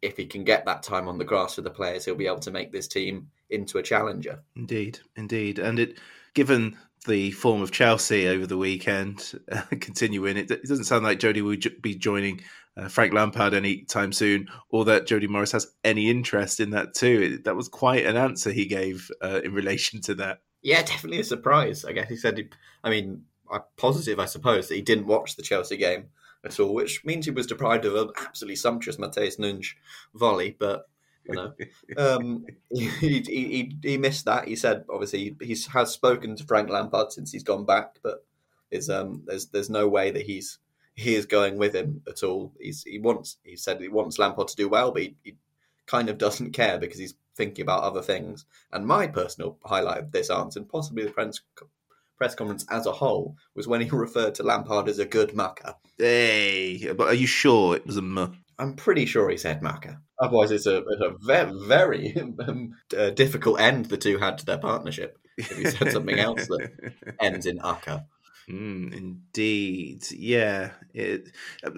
if 0.01 0.17
he 0.17 0.25
can 0.25 0.43
get 0.43 0.65
that 0.65 0.83
time 0.83 1.07
on 1.07 1.17
the 1.17 1.25
grass 1.25 1.55
for 1.55 1.61
the 1.61 1.69
players, 1.69 2.05
he'll 2.05 2.15
be 2.15 2.27
able 2.27 2.39
to 2.39 2.51
make 2.51 2.71
this 2.71 2.87
team 2.87 3.29
into 3.49 3.77
a 3.77 3.83
challenger. 3.83 4.43
Indeed, 4.55 4.99
indeed, 5.15 5.59
and 5.59 5.79
it 5.79 5.97
given 6.33 6.77
the 7.07 7.31
form 7.31 7.61
of 7.61 7.71
Chelsea 7.71 8.27
over 8.27 8.45
the 8.45 8.57
weekend 8.57 9.39
uh, 9.51 9.61
continuing, 9.79 10.37
it, 10.37 10.51
it, 10.51 10.63
doesn't 10.63 10.85
sound 10.85 11.03
like 11.03 11.19
Jody 11.19 11.41
will 11.41 11.57
be 11.81 11.95
joining 11.95 12.41
uh, 12.77 12.87
Frank 12.87 13.13
Lampard 13.13 13.53
anytime 13.53 14.11
soon, 14.11 14.47
or 14.69 14.85
that 14.85 15.07
Jody 15.07 15.27
Morris 15.27 15.51
has 15.53 15.67
any 15.83 16.09
interest 16.09 16.59
in 16.59 16.71
that 16.71 16.93
too. 16.93 17.35
It, 17.35 17.43
that 17.45 17.55
was 17.55 17.69
quite 17.69 18.05
an 18.05 18.17
answer 18.17 18.51
he 18.51 18.65
gave 18.65 19.09
uh, 19.21 19.41
in 19.43 19.53
relation 19.53 20.01
to 20.01 20.15
that. 20.15 20.41
Yeah, 20.61 20.81
definitely 20.81 21.19
a 21.19 21.23
surprise. 21.23 21.85
I 21.85 21.91
guess 21.91 22.09
he 22.09 22.17
said, 22.17 22.37
he, 22.37 22.49
I 22.83 22.89
mean, 22.89 23.23
I'm 23.51 23.61
positive, 23.77 24.19
I 24.19 24.25
suppose, 24.25 24.67
that 24.67 24.75
he 24.75 24.81
didn't 24.81 25.07
watch 25.07 25.35
the 25.35 25.43
Chelsea 25.43 25.77
game 25.77 26.07
at 26.43 26.59
all, 26.59 26.73
which 26.73 27.05
means 27.05 27.25
he 27.25 27.31
was 27.31 27.47
deprived 27.47 27.85
of 27.85 27.95
an 27.95 28.09
absolutely 28.17 28.55
sumptuous 28.55 28.97
Matheus 28.97 29.39
Nunes 29.39 29.73
volley. 30.13 30.55
But 30.57 30.87
you 31.23 31.35
know, 31.35 31.53
um, 31.97 32.45
he, 32.71 32.87
he, 32.99 33.19
he, 33.21 33.77
he 33.81 33.97
missed 33.97 34.25
that. 34.25 34.47
He 34.47 34.55
said, 34.55 34.85
obviously, 34.89 35.35
he 35.41 35.55
has 35.71 35.91
spoken 35.91 36.35
to 36.35 36.43
Frank 36.43 36.69
Lampard 36.69 37.11
since 37.11 37.31
he's 37.31 37.43
gone 37.43 37.65
back, 37.65 37.97
but 38.03 38.25
is 38.71 38.89
um, 38.89 39.23
there's 39.25 39.47
there's 39.47 39.69
no 39.69 39.87
way 39.87 40.11
that 40.11 40.23
he's 40.23 40.59
he 40.95 41.15
is 41.15 41.25
going 41.25 41.57
with 41.57 41.75
him 41.75 42.01
at 42.07 42.23
all. 42.23 42.53
He's 42.59 42.83
he 42.83 42.99
wants 42.99 43.37
he 43.43 43.55
said 43.55 43.81
he 43.81 43.89
wants 43.89 44.17
Lampard 44.17 44.47
to 44.47 44.55
do 44.55 44.69
well, 44.69 44.91
but 44.91 45.03
he, 45.03 45.15
he 45.23 45.35
kind 45.85 46.09
of 46.09 46.17
doesn't 46.17 46.53
care 46.53 46.79
because 46.79 46.99
he's 46.99 47.15
thinking 47.35 47.63
about 47.63 47.83
other 47.83 48.01
things. 48.01 48.45
And 48.71 48.87
my 48.87 49.07
personal 49.07 49.59
highlight 49.63 49.99
of 49.99 50.11
this 50.11 50.29
answer, 50.29 50.59
and 50.59 50.69
possibly 50.69 51.03
the 51.03 51.11
press 51.11 51.41
press 52.17 52.33
conference 52.33 52.65
as 52.69 52.85
a 52.85 52.93
whole, 52.93 53.35
was 53.55 53.67
when 53.67 53.81
he 53.81 53.89
referred 53.91 54.35
to 54.35 54.43
Lampard 54.43 54.87
as 54.87 54.99
a 54.99 55.05
good 55.05 55.35
mucker. 55.35 55.75
Hey, 55.97 56.93
but 56.93 57.07
are 57.07 57.13
you 57.13 57.27
sure 57.27 57.75
it 57.75 57.85
was 57.85 57.97
a 57.97 58.01
muck? 58.01 58.33
I'm 58.57 58.75
pretty 58.75 59.05
sure 59.05 59.29
he 59.29 59.37
said 59.37 59.61
mucker. 59.61 59.99
Otherwise, 60.17 60.51
it's 60.51 60.65
a, 60.65 60.77
it's 60.77 61.01
a 61.01 61.15
very, 61.21 61.51
very 61.67 62.15
um, 62.47 62.73
uh, 62.97 63.09
difficult 63.09 63.59
end 63.59 63.85
the 63.85 63.97
two 63.97 64.17
had 64.17 64.37
to 64.37 64.45
their 64.45 64.57
partnership. 64.57 65.17
If 65.37 65.57
he 65.57 65.65
said 65.65 65.91
something 65.91 66.17
else 66.17 66.47
that 66.47 66.93
ends 67.19 67.45
in 67.45 67.59
ucker. 67.59 68.05
Mm, 68.49 68.93
indeed, 68.93 70.03
yeah. 70.11 70.71
It, 70.93 71.35
uh, 71.63 71.71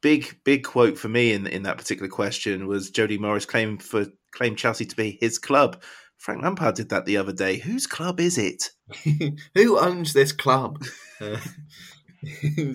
big, 0.00 0.38
big 0.44 0.64
quote 0.64 0.98
for 0.98 1.08
me 1.08 1.32
in 1.32 1.46
in 1.46 1.62
that 1.64 1.78
particular 1.78 2.08
question 2.08 2.66
was 2.66 2.90
Jody 2.90 3.18
Morris 3.18 3.46
claimed 3.46 3.82
for 3.82 4.06
claimed 4.32 4.58
Chelsea 4.58 4.86
to 4.86 4.96
be 4.96 5.18
his 5.20 5.38
club. 5.38 5.82
Frank 6.18 6.42
Lampard 6.42 6.74
did 6.74 6.90
that 6.90 7.06
the 7.06 7.16
other 7.16 7.32
day. 7.32 7.58
Whose 7.58 7.86
club 7.86 8.20
is 8.20 8.36
it? 8.36 8.70
Who 9.54 9.78
owns 9.78 10.12
this 10.12 10.32
club? 10.32 10.84
Uh, 11.18 11.38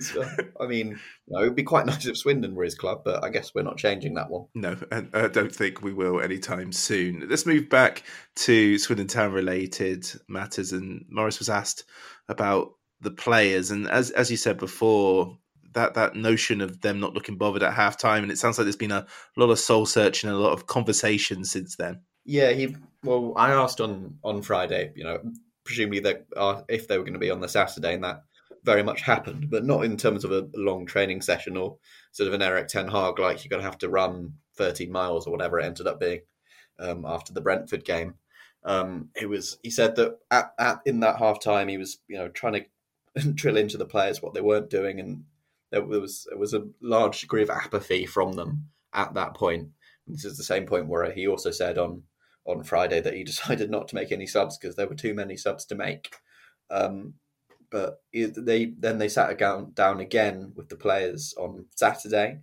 so, 0.00 0.28
I 0.60 0.66
mean, 0.66 0.98
no, 1.28 1.42
it'd 1.42 1.54
be 1.54 1.62
quite 1.62 1.86
nice 1.86 2.06
if 2.06 2.16
Swindon 2.16 2.56
were 2.56 2.64
his 2.64 2.74
club, 2.74 3.02
but 3.04 3.22
I 3.22 3.30
guess 3.30 3.54
we're 3.54 3.62
not 3.62 3.78
changing 3.78 4.14
that 4.14 4.30
one. 4.30 4.46
No, 4.54 4.76
and 4.90 5.10
I 5.14 5.28
don't 5.28 5.54
think 5.54 5.82
we 5.82 5.92
will 5.92 6.20
anytime 6.20 6.72
soon. 6.72 7.28
Let's 7.28 7.46
move 7.46 7.68
back 7.68 8.02
to 8.36 8.78
Swindon 8.78 9.06
Town 9.06 9.32
related 9.32 10.10
matters. 10.28 10.72
And 10.72 11.04
Morris 11.08 11.38
was 11.38 11.48
asked 11.48 11.84
about 12.28 12.72
the 13.00 13.10
players, 13.10 13.70
and 13.70 13.88
as 13.88 14.10
as 14.10 14.30
you 14.30 14.36
said 14.36 14.58
before, 14.58 15.38
that 15.72 15.94
that 15.94 16.16
notion 16.16 16.60
of 16.60 16.80
them 16.80 17.00
not 17.00 17.14
looking 17.14 17.36
bothered 17.36 17.62
at 17.62 17.74
halftime, 17.74 18.22
and 18.22 18.30
it 18.30 18.38
sounds 18.38 18.58
like 18.58 18.64
there's 18.64 18.76
been 18.76 18.92
a 18.92 19.06
lot 19.36 19.50
of 19.50 19.58
soul 19.58 19.86
searching, 19.86 20.28
and 20.28 20.38
a 20.38 20.42
lot 20.42 20.52
of 20.52 20.66
conversation 20.66 21.44
since 21.44 21.76
then. 21.76 22.00
Yeah, 22.24 22.52
he. 22.52 22.76
Well, 23.04 23.34
I 23.36 23.52
asked 23.52 23.80
on 23.80 24.18
on 24.24 24.42
Friday. 24.42 24.92
You 24.96 25.04
know, 25.04 25.20
presumably 25.64 26.00
they 26.00 26.16
are 26.36 26.64
if 26.68 26.88
they 26.88 26.98
were 26.98 27.04
going 27.04 27.14
to 27.14 27.18
be 27.18 27.30
on 27.30 27.40
the 27.40 27.48
Saturday, 27.48 27.94
and 27.94 28.04
that 28.04 28.22
very 28.64 28.82
much 28.82 29.00
happened, 29.00 29.48
but 29.48 29.64
not 29.64 29.84
in 29.84 29.96
terms 29.96 30.24
of 30.24 30.32
a 30.32 30.48
long 30.54 30.86
training 30.86 31.22
session 31.22 31.56
or 31.56 31.78
sort 32.12 32.26
of 32.26 32.34
an 32.34 32.42
Erik 32.42 32.66
Ten 32.66 32.88
Hag 32.88 33.18
like 33.18 33.44
you're 33.44 33.50
going 33.50 33.62
to 33.62 33.68
have 33.68 33.78
to 33.78 33.88
run 33.88 34.34
13 34.56 34.90
miles 34.90 35.26
or 35.26 35.30
whatever 35.30 35.60
it 35.60 35.64
ended 35.64 35.86
up 35.86 36.00
being 36.00 36.20
um, 36.80 37.04
after 37.06 37.32
the 37.32 37.40
Brentford 37.40 37.84
game. 37.84 38.14
Um, 38.64 39.10
it 39.14 39.28
was 39.28 39.58
he 39.62 39.70
said 39.70 39.94
that 39.96 40.18
at, 40.30 40.52
at 40.58 40.80
in 40.84 41.00
that 41.00 41.18
half 41.18 41.40
time 41.40 41.68
he 41.68 41.78
was 41.78 41.98
you 42.08 42.18
know 42.18 42.28
trying 42.28 42.54
to 42.54 42.64
drill 43.34 43.56
into 43.56 43.78
the 43.78 43.86
players 43.86 44.22
what 44.22 44.34
they 44.34 44.40
weren't 44.40 44.70
doing 44.70 45.00
and 45.00 45.24
there 45.70 45.82
was 45.82 46.26
there 46.28 46.38
was 46.38 46.54
a 46.54 46.66
large 46.80 47.20
degree 47.20 47.42
of 47.42 47.50
apathy 47.50 48.06
from 48.06 48.32
them 48.32 48.68
at 48.92 49.14
that 49.14 49.34
point. 49.34 49.68
And 50.06 50.16
this 50.16 50.24
is 50.24 50.36
the 50.36 50.44
same 50.44 50.66
point 50.66 50.88
where 50.88 51.10
he 51.10 51.26
also 51.26 51.50
said 51.50 51.78
on 51.78 52.02
on 52.44 52.62
Friday 52.62 53.00
that 53.00 53.14
he 53.14 53.24
decided 53.32 53.70
not 53.70 53.88
to 53.88 53.94
make 53.94 54.12
any 54.12 54.26
subs 54.26 54.58
because 54.58 54.76
there 54.76 54.88
were 54.88 54.94
too 54.94 55.14
many 55.14 55.36
subs 55.36 55.64
to 55.66 55.74
make. 55.74 56.16
Um, 56.70 57.14
but 57.70 58.00
they 58.12 58.72
then 58.78 58.98
they 58.98 59.08
sat 59.08 59.36
down, 59.38 60.00
again 60.00 60.52
with 60.54 60.68
the 60.68 60.76
players 60.76 61.34
on 61.36 61.66
Saturday 61.74 62.40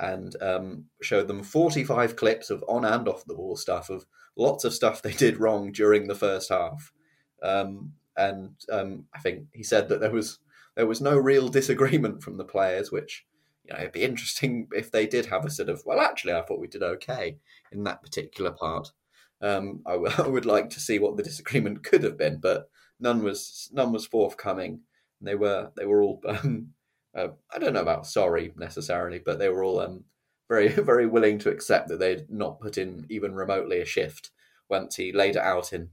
and 0.00 0.34
um, 0.42 0.86
showed 1.00 1.28
them 1.28 1.44
45 1.44 2.16
clips 2.16 2.50
of 2.50 2.64
on 2.66 2.84
and 2.84 3.06
off 3.06 3.24
the 3.24 3.34
ball 3.34 3.56
stuff 3.56 3.88
of 3.88 4.04
lots 4.36 4.64
of 4.64 4.74
stuff 4.74 5.00
they 5.00 5.12
did 5.12 5.38
wrong 5.38 5.70
during 5.70 6.08
the 6.08 6.16
first 6.16 6.48
half. 6.48 6.92
Um, 7.40 7.92
and 8.16 8.54
um, 8.70 9.04
I 9.14 9.18
think 9.20 9.46
he 9.52 9.62
said 9.62 9.88
that 9.88 10.00
there 10.00 10.10
was 10.10 10.38
there 10.76 10.86
was 10.86 11.00
no 11.00 11.16
real 11.16 11.48
disagreement 11.48 12.22
from 12.22 12.36
the 12.36 12.44
players, 12.44 12.90
which 12.90 13.24
you 13.64 13.72
know 13.72 13.80
it'd 13.80 13.92
be 13.92 14.04
interesting 14.04 14.68
if 14.72 14.90
they 14.90 15.06
did 15.06 15.26
have 15.26 15.44
a 15.44 15.50
sort 15.50 15.68
of 15.68 15.82
well, 15.84 16.00
actually, 16.00 16.34
I 16.34 16.42
thought 16.42 16.60
we 16.60 16.68
did 16.68 16.82
okay 16.82 17.38
in 17.72 17.84
that 17.84 18.02
particular 18.02 18.50
part. 18.50 18.92
Um, 19.40 19.82
I, 19.86 19.92
w- 19.92 20.12
I 20.18 20.28
would 20.28 20.46
like 20.46 20.70
to 20.70 20.80
see 20.80 20.98
what 20.98 21.16
the 21.16 21.22
disagreement 21.22 21.84
could 21.84 22.02
have 22.04 22.18
been, 22.18 22.38
but 22.38 22.68
none 23.00 23.22
was 23.22 23.70
none 23.72 23.92
was 23.92 24.06
forthcoming. 24.06 24.80
They 25.20 25.34
were 25.34 25.70
they 25.76 25.86
were 25.86 26.02
all 26.02 26.20
um, 26.28 26.68
uh, 27.16 27.28
I 27.52 27.58
don't 27.58 27.74
know 27.74 27.82
about 27.82 28.06
sorry 28.06 28.52
necessarily, 28.56 29.20
but 29.24 29.38
they 29.38 29.48
were 29.48 29.64
all 29.64 29.80
um, 29.80 30.04
very 30.48 30.68
very 30.68 31.06
willing 31.06 31.38
to 31.40 31.50
accept 31.50 31.88
that 31.88 31.98
they'd 31.98 32.30
not 32.30 32.60
put 32.60 32.78
in 32.78 33.06
even 33.08 33.34
remotely 33.34 33.80
a 33.80 33.84
shift 33.84 34.30
once 34.68 34.96
he 34.96 35.12
laid 35.12 35.36
it 35.36 35.42
out 35.42 35.72
in 35.72 35.90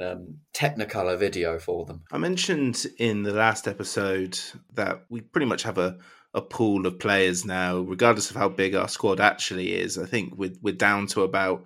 um, 0.00 0.38
Technicolor 0.54 1.18
video 1.18 1.58
for 1.58 1.84
them. 1.84 2.02
I 2.12 2.18
mentioned 2.18 2.86
in 2.98 3.22
the 3.22 3.32
last 3.32 3.66
episode 3.66 4.38
that 4.74 5.04
we 5.08 5.20
pretty 5.20 5.46
much 5.46 5.62
have 5.62 5.78
a 5.78 5.98
a 6.34 6.42
pool 6.42 6.86
of 6.86 6.98
players 6.98 7.44
now, 7.44 7.78
regardless 7.78 8.30
of 8.30 8.36
how 8.36 8.48
big 8.48 8.74
our 8.74 8.88
squad 8.88 9.20
actually 9.20 9.74
is. 9.74 9.98
I 9.98 10.06
think 10.06 10.34
we're, 10.36 10.52
we're 10.60 10.74
down 10.74 11.06
to 11.08 11.22
about 11.22 11.64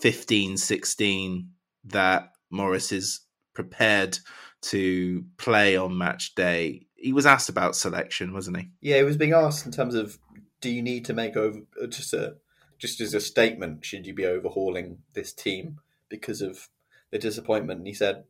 15, 0.00 0.56
16 0.56 1.48
that 1.84 2.32
Morris 2.50 2.92
is 2.92 3.20
prepared 3.54 4.18
to 4.62 5.24
play 5.38 5.76
on 5.76 5.96
match 5.96 6.34
day. 6.34 6.86
He 6.94 7.12
was 7.12 7.26
asked 7.26 7.48
about 7.48 7.76
selection, 7.76 8.32
wasn't 8.32 8.58
he? 8.58 8.70
Yeah, 8.80 8.98
he 8.98 9.04
was 9.04 9.16
being 9.16 9.32
asked 9.32 9.66
in 9.66 9.72
terms 9.72 9.94
of 9.94 10.18
do 10.60 10.70
you 10.70 10.82
need 10.82 11.04
to 11.06 11.14
make 11.14 11.36
over 11.36 11.60
uh, 11.82 11.86
just 11.86 12.12
a 12.12 12.36
just 12.78 13.00
as 13.00 13.14
a 13.14 13.20
statement, 13.20 13.84
should 13.84 14.06
you 14.06 14.14
be 14.14 14.26
overhauling 14.26 14.98
this 15.14 15.32
team 15.32 15.78
because 16.08 16.42
of 16.42 16.68
the 17.12 17.18
disappointment? 17.18 17.78
And 17.78 17.86
he 17.86 17.94
said 17.94 18.24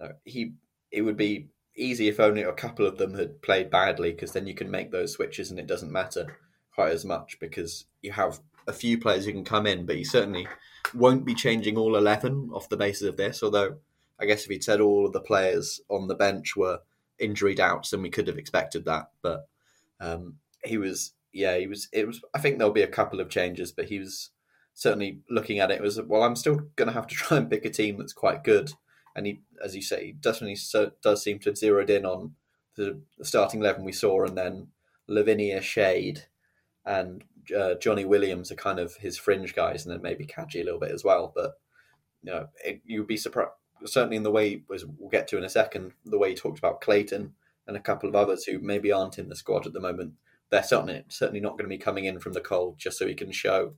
no, 0.00 0.12
he 0.24 0.54
it 0.90 1.02
would 1.02 1.16
be 1.16 1.48
easy 1.76 2.08
if 2.08 2.20
only 2.20 2.42
a 2.42 2.52
couple 2.52 2.86
of 2.86 2.98
them 2.98 3.14
had 3.14 3.42
played 3.42 3.70
badly 3.70 4.12
because 4.12 4.32
then 4.32 4.46
you 4.46 4.54
can 4.54 4.70
make 4.70 4.90
those 4.90 5.12
switches 5.12 5.50
and 5.50 5.58
it 5.58 5.66
doesn't 5.66 5.92
matter 5.92 6.38
quite 6.74 6.92
as 6.92 7.04
much 7.04 7.38
because 7.40 7.86
you 8.02 8.12
have 8.12 8.40
a 8.66 8.72
few 8.72 8.98
players 8.98 9.24
who 9.24 9.32
can 9.32 9.44
come 9.44 9.66
in, 9.66 9.86
but 9.86 9.96
you 9.96 10.04
certainly 10.04 10.46
won't 10.94 11.24
be 11.24 11.34
changing 11.34 11.76
all 11.76 11.96
11 11.96 12.50
off 12.52 12.68
the 12.68 12.76
basis 12.76 13.08
of 13.08 13.16
this. 13.16 13.42
Although, 13.42 13.76
I 14.18 14.26
guess 14.26 14.44
if 14.44 14.50
he'd 14.50 14.64
said 14.64 14.80
all 14.80 15.06
of 15.06 15.12
the 15.12 15.20
players 15.20 15.80
on 15.88 16.08
the 16.08 16.14
bench 16.14 16.56
were 16.56 16.80
injury 17.18 17.54
doubts, 17.54 17.90
then 17.90 18.02
we 18.02 18.10
could 18.10 18.26
have 18.26 18.38
expected 18.38 18.84
that. 18.84 19.10
But 19.22 19.46
um, 20.00 20.36
he 20.64 20.78
was, 20.78 21.12
yeah, 21.32 21.56
he 21.58 21.66
was, 21.66 21.88
it 21.92 22.06
was, 22.06 22.20
I 22.34 22.38
think 22.38 22.58
there'll 22.58 22.72
be 22.72 22.82
a 22.82 22.88
couple 22.88 23.20
of 23.20 23.28
changes, 23.28 23.72
but 23.72 23.86
he 23.86 23.98
was 23.98 24.30
certainly 24.74 25.20
looking 25.30 25.60
at 25.60 25.70
it 25.70 25.80
was, 25.80 26.00
well, 26.02 26.22
I'm 26.22 26.36
still 26.36 26.60
going 26.76 26.88
to 26.88 26.94
have 26.94 27.06
to 27.06 27.14
try 27.14 27.38
and 27.38 27.50
pick 27.50 27.64
a 27.64 27.70
team 27.70 27.96
that's 27.98 28.12
quite 28.12 28.44
good 28.44 28.72
and 29.14 29.26
he, 29.26 29.40
as 29.62 29.76
you 29.76 29.82
say, 29.82 30.14
definitely 30.20 30.56
so, 30.56 30.92
does 31.02 31.22
seem 31.22 31.38
to 31.40 31.50
have 31.50 31.58
zeroed 31.58 31.90
in 31.90 32.04
on 32.04 32.34
the, 32.76 33.00
starting 33.22 33.60
eleven 33.60 33.84
we 33.84 33.92
saw, 33.92 34.24
and 34.24 34.36
then 34.36 34.68
Lavinier 35.08 35.62
Shade, 35.62 36.24
and 36.84 37.24
uh, 37.56 37.74
Johnny 37.74 38.04
Williams 38.04 38.50
are 38.50 38.56
kind 38.56 38.80
of 38.80 38.96
his 38.96 39.16
fringe 39.16 39.54
guys, 39.54 39.84
and 39.84 39.94
then 39.94 40.02
maybe 40.02 40.26
Kadji 40.26 40.60
a 40.60 40.64
little 40.64 40.80
bit 40.80 40.90
as 40.90 41.04
well. 41.04 41.32
But 41.34 41.54
you 42.22 42.32
know, 42.32 42.48
it, 42.64 42.80
you'd 42.84 43.06
be 43.06 43.16
surprised. 43.16 43.52
Certainly, 43.84 44.16
in 44.16 44.22
the 44.22 44.30
way 44.30 44.62
as 44.74 44.84
we'll 44.84 45.10
get 45.10 45.28
to 45.28 45.38
in 45.38 45.44
a 45.44 45.48
second, 45.48 45.92
the 46.04 46.18
way 46.18 46.30
he 46.30 46.34
talked 46.34 46.58
about 46.58 46.80
Clayton 46.80 47.34
and 47.66 47.76
a 47.76 47.80
couple 47.80 48.08
of 48.08 48.16
others 48.16 48.44
who 48.44 48.58
maybe 48.58 48.90
aren't 48.90 49.18
in 49.18 49.28
the 49.28 49.36
squad 49.36 49.66
at 49.66 49.72
the 49.72 49.80
moment, 49.80 50.14
they're 50.50 50.62
certainly 50.62 51.04
certainly 51.08 51.40
not 51.40 51.52
going 51.52 51.64
to 51.64 51.76
be 51.76 51.78
coming 51.78 52.06
in 52.06 52.18
from 52.18 52.32
the 52.32 52.40
cold 52.40 52.78
just 52.78 52.98
so 52.98 53.06
he 53.06 53.14
can 53.14 53.30
show 53.30 53.74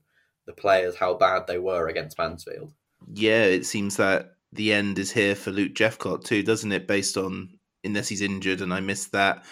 the 0.47 0.53
players 0.53 0.95
how 0.95 1.13
bad 1.13 1.45
they 1.45 1.59
were 1.59 1.87
against 1.87 2.17
Mansfield. 2.17 2.73
Yeah, 3.13 3.43
it 3.43 3.65
seems 3.65 3.97
that 3.97 4.33
the 4.51 4.73
end 4.73 4.97
is 4.97 5.11
here 5.11 5.35
for 5.35 5.51
Luke 5.51 5.73
Jephcott 5.73 6.23
too, 6.23 6.41
doesn't 6.41 6.71
it? 6.71 6.87
Based 6.87 7.17
on 7.17 7.59
unless 7.83 8.09
he's 8.09 8.21
injured, 8.21 8.61
and 8.61 8.73
I 8.73 8.79
missed 8.79 9.11
that. 9.11 9.45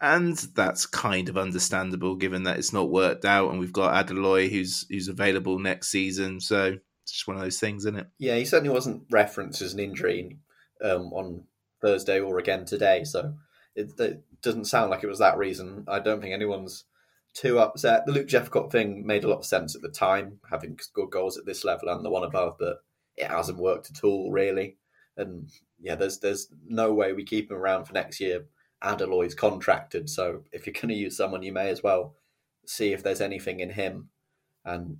And 0.00 0.36
that's 0.54 0.86
kind 0.86 1.28
of 1.28 1.36
understandable 1.36 2.14
given 2.14 2.44
that 2.44 2.58
it's 2.58 2.72
not 2.72 2.90
worked 2.90 3.24
out, 3.24 3.50
and 3.50 3.60
we've 3.60 3.72
got 3.72 4.06
Adeloye 4.06 4.50
who's 4.50 4.84
who's 4.88 5.08
available 5.08 5.58
next 5.58 5.88
season. 5.88 6.40
So 6.40 6.78
it's 7.04 7.12
just 7.12 7.28
one 7.28 7.36
of 7.36 7.42
those 7.42 7.60
things, 7.60 7.84
isn't 7.84 8.00
it? 8.00 8.06
Yeah, 8.18 8.36
he 8.36 8.44
certainly 8.44 8.74
wasn't 8.74 9.04
referenced 9.10 9.62
as 9.62 9.74
an 9.74 9.80
injury 9.80 10.38
um, 10.82 11.12
on 11.12 11.44
Thursday 11.80 12.20
or 12.20 12.38
again 12.38 12.64
today. 12.64 13.04
So 13.04 13.34
it, 13.74 13.92
it, 13.98 14.24
doesn't 14.40 14.66
sound 14.66 14.88
like 14.88 15.02
it 15.02 15.08
was 15.08 15.18
that 15.18 15.36
reason. 15.36 15.84
I 15.88 15.98
don't 15.98 16.20
think 16.20 16.32
anyone's 16.32 16.84
too 17.38 17.58
upset. 17.58 18.04
The 18.04 18.12
Luke 18.12 18.26
Jephcott 18.26 18.72
thing 18.72 19.06
made 19.06 19.24
a 19.24 19.28
lot 19.28 19.38
of 19.38 19.46
sense 19.46 19.76
at 19.76 19.82
the 19.82 19.88
time, 19.88 20.40
having 20.50 20.78
scored 20.80 21.10
goals 21.10 21.38
at 21.38 21.46
this 21.46 21.64
level 21.64 21.88
and 21.88 22.04
the 22.04 22.10
one 22.10 22.24
above, 22.24 22.56
but 22.58 22.82
it 23.16 23.28
hasn't 23.28 23.58
worked 23.58 23.90
at 23.90 24.04
all 24.04 24.32
really. 24.32 24.76
And 25.16 25.50
yeah, 25.80 25.94
there's 25.94 26.18
there's 26.18 26.48
no 26.66 26.92
way 26.92 27.12
we 27.12 27.24
keep 27.24 27.50
him 27.50 27.56
around 27.56 27.84
for 27.84 27.92
next 27.92 28.20
year. 28.20 28.46
Adeloye's 28.82 29.34
contracted, 29.34 30.08
so 30.08 30.44
if 30.52 30.66
you're 30.66 30.72
going 30.72 30.88
to 30.88 30.94
use 30.94 31.16
someone, 31.16 31.42
you 31.42 31.52
may 31.52 31.68
as 31.68 31.82
well 31.82 32.14
see 32.66 32.92
if 32.92 33.02
there's 33.02 33.20
anything 33.20 33.60
in 33.60 33.70
him. 33.70 34.08
And 34.64 34.98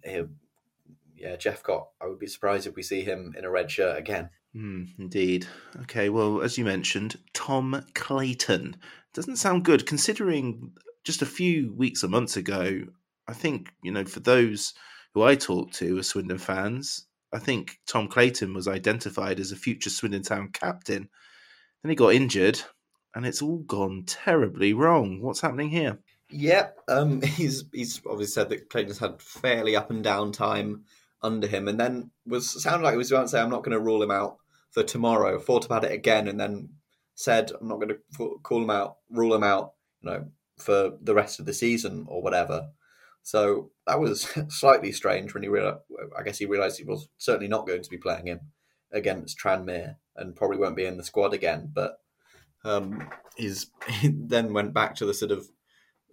yeah, 1.17 1.37
Jephcott, 1.37 1.87
I 2.01 2.07
would 2.07 2.19
be 2.19 2.27
surprised 2.27 2.67
if 2.67 2.77
we 2.77 2.83
see 2.83 3.03
him 3.03 3.35
in 3.37 3.45
a 3.45 3.51
red 3.51 3.71
shirt 3.71 3.99
again. 3.99 4.31
Mm, 4.57 4.89
indeed. 4.99 5.47
Okay, 5.83 6.09
well, 6.09 6.41
as 6.41 6.59
you 6.59 6.65
mentioned, 6.65 7.19
Tom 7.35 7.85
Clayton 7.95 8.77
doesn't 9.13 9.37
sound 9.37 9.65
good 9.65 9.87
considering 9.87 10.73
just 11.09 11.23
a 11.23 11.27
few 11.27 11.73
weeks 11.73 12.05
or 12.05 12.09
months 12.09 12.37
ago. 12.37 12.83
I 13.27 13.33
think 13.33 13.73
you 13.83 13.91
know 13.91 14.05
for 14.05 14.21
those 14.21 14.75
who 15.15 15.23
I 15.23 15.37
talked 15.37 15.73
to 15.77 15.99
as 15.99 16.09
Swindon 16.09 16.37
fans, 16.37 17.07
I 17.33 17.39
think 17.39 17.79
Tom 17.87 18.09
Clayton 18.09 18.53
was 18.53 18.69
identified 18.69 19.41
as 19.41 19.51
a 19.51 19.57
future 19.57 19.89
Swindon 19.89 20.23
Town 20.23 20.51
captain. 20.53 21.09
Then 21.83 21.89
he 21.89 21.97
got 21.97 22.13
injured, 22.13 22.61
and 23.15 23.25
it's 23.25 23.41
all 23.41 23.61
gone 23.61 24.05
terribly 24.07 24.75
wrong. 24.75 25.23
What's 25.23 25.41
happening 25.41 25.71
here? 25.71 25.99
Yep, 26.29 26.79
um, 26.89 27.23
he's 27.39 27.65
he's 27.73 28.03
obviously 28.05 28.27
said 28.27 28.51
that 28.51 28.69
Clayton's 28.69 28.99
had 28.99 29.23
fairly 29.23 29.77
up 29.77 29.91
and 29.91 30.05
down 30.05 30.31
time 30.31 30.85
under 31.23 31.47
him, 31.47 31.69
and 31.69 31.81
then 31.81 32.11
was 32.27 32.63
sounded 32.63 32.85
like 32.85 32.93
he 32.93 32.99
was 32.99 33.11
about 33.11 33.23
to 33.23 33.29
say, 33.29 33.41
"I'm 33.41 33.49
not 33.49 33.65
going 33.65 33.79
to 33.79 33.83
rule 33.83 34.03
him 34.03 34.11
out 34.11 34.37
for 34.73 34.83
tomorrow." 34.83 35.39
Thought 35.39 35.65
about 35.65 35.85
it 35.85 35.93
again, 35.93 36.29
and 36.29 36.39
then 36.39 36.69
said, 37.15 37.51
"I'm 37.59 37.69
not 37.69 37.81
going 37.81 37.97
to 37.97 38.39
call 38.43 38.63
him 38.63 38.69
out, 38.69 38.99
rule 39.09 39.35
him 39.35 39.43
out, 39.43 39.73
you 40.03 40.11
know, 40.11 40.27
for 40.63 40.93
the 41.01 41.15
rest 41.15 41.41
of 41.41 41.47
the 41.47 41.55
season 41.55 42.07
or 42.09 42.23
whatever." 42.23 42.69
So 43.23 43.71
that 43.87 44.01
was 44.01 44.29
slightly 44.49 44.93
strange 44.93 45.35
when 45.35 45.43
he 45.43 45.49
realized. 45.49 45.81
I 46.19 46.23
guess 46.23 46.39
he 46.39 46.47
realised 46.47 46.79
he 46.79 46.85
was 46.85 47.09
certainly 47.19 47.49
not 47.49 47.67
going 47.67 47.83
to 47.83 47.91
be 47.91 47.99
playing 47.99 48.27
him 48.27 48.41
against 48.93 49.39
Tranmere 49.39 49.97
and 50.17 50.37
probably 50.37 50.59
won't 50.59 50.77
be 50.77 50.87
in 50.87 50.97
the 50.97 51.05
squad 51.05 51.35
again. 51.35 51.71
But 51.73 51.99
um, 52.65 53.09
he's 53.37 53.71
he 53.89 54.09
then 54.09 54.53
went 54.53 54.75
back 54.75 54.95
to 54.97 55.07
the 55.07 55.15
sort 55.15 55.33
of 55.33 55.49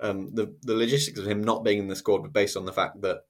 um, 0.02 0.34
the 0.34 0.56
the 0.62 0.76
logistics 0.76 1.20
of 1.20 1.28
him 1.28 1.44
not 1.44 1.64
being 1.64 1.80
in 1.80 1.88
the 1.88 1.96
squad 1.96 2.22
were 2.22 2.30
based 2.30 2.58
on 2.58 2.66
the 2.66 2.74
fact 2.74 3.02
that 3.02 3.22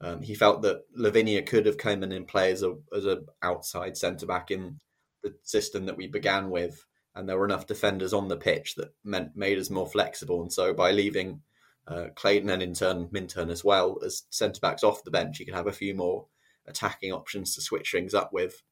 um, 0.00 0.22
he 0.22 0.34
felt 0.34 0.62
that 0.62 0.82
Lavinier 0.96 1.42
could 1.42 1.64
have 1.66 1.78
come 1.78 2.02
in 2.02 2.12
and 2.12 2.26
play 2.26 2.50
as 2.50 2.62
a 2.62 2.74
as 2.94 3.06
a 3.06 3.22
outside 3.42 3.96
centre 3.96 4.26
back 4.26 4.50
in 4.50 4.80
the 5.22 5.34
system 5.42 5.86
that 5.86 5.96
we 5.96 6.08
began 6.08 6.50
with, 6.50 6.84
and 7.14 7.28
there 7.28 7.38
were 7.38 7.44
enough 7.44 7.66
defenders 7.66 8.12
on 8.12 8.28
the 8.28 8.36
pitch 8.36 8.74
that 8.76 8.94
meant 9.04 9.36
made 9.36 9.58
us 9.58 9.70
more 9.70 9.86
flexible. 9.86 10.40
And 10.42 10.52
so 10.52 10.72
by 10.72 10.92
leaving 10.92 11.42
uh, 11.86 12.06
Clayton 12.14 12.50
and 12.50 12.62
in 12.62 12.74
turn 12.74 13.08
Minturn 13.10 13.50
as 13.50 13.64
well 13.64 13.98
as 14.04 14.24
centre 14.30 14.60
backs 14.60 14.84
off 14.84 15.04
the 15.04 15.10
bench. 15.10 15.40
You 15.40 15.46
can 15.46 15.54
have 15.54 15.66
a 15.66 15.72
few 15.72 15.94
more 15.94 16.26
attacking 16.66 17.12
options 17.12 17.54
to 17.54 17.60
switch 17.60 17.90
things 17.90 18.14
up 18.14 18.32
with, 18.32 18.62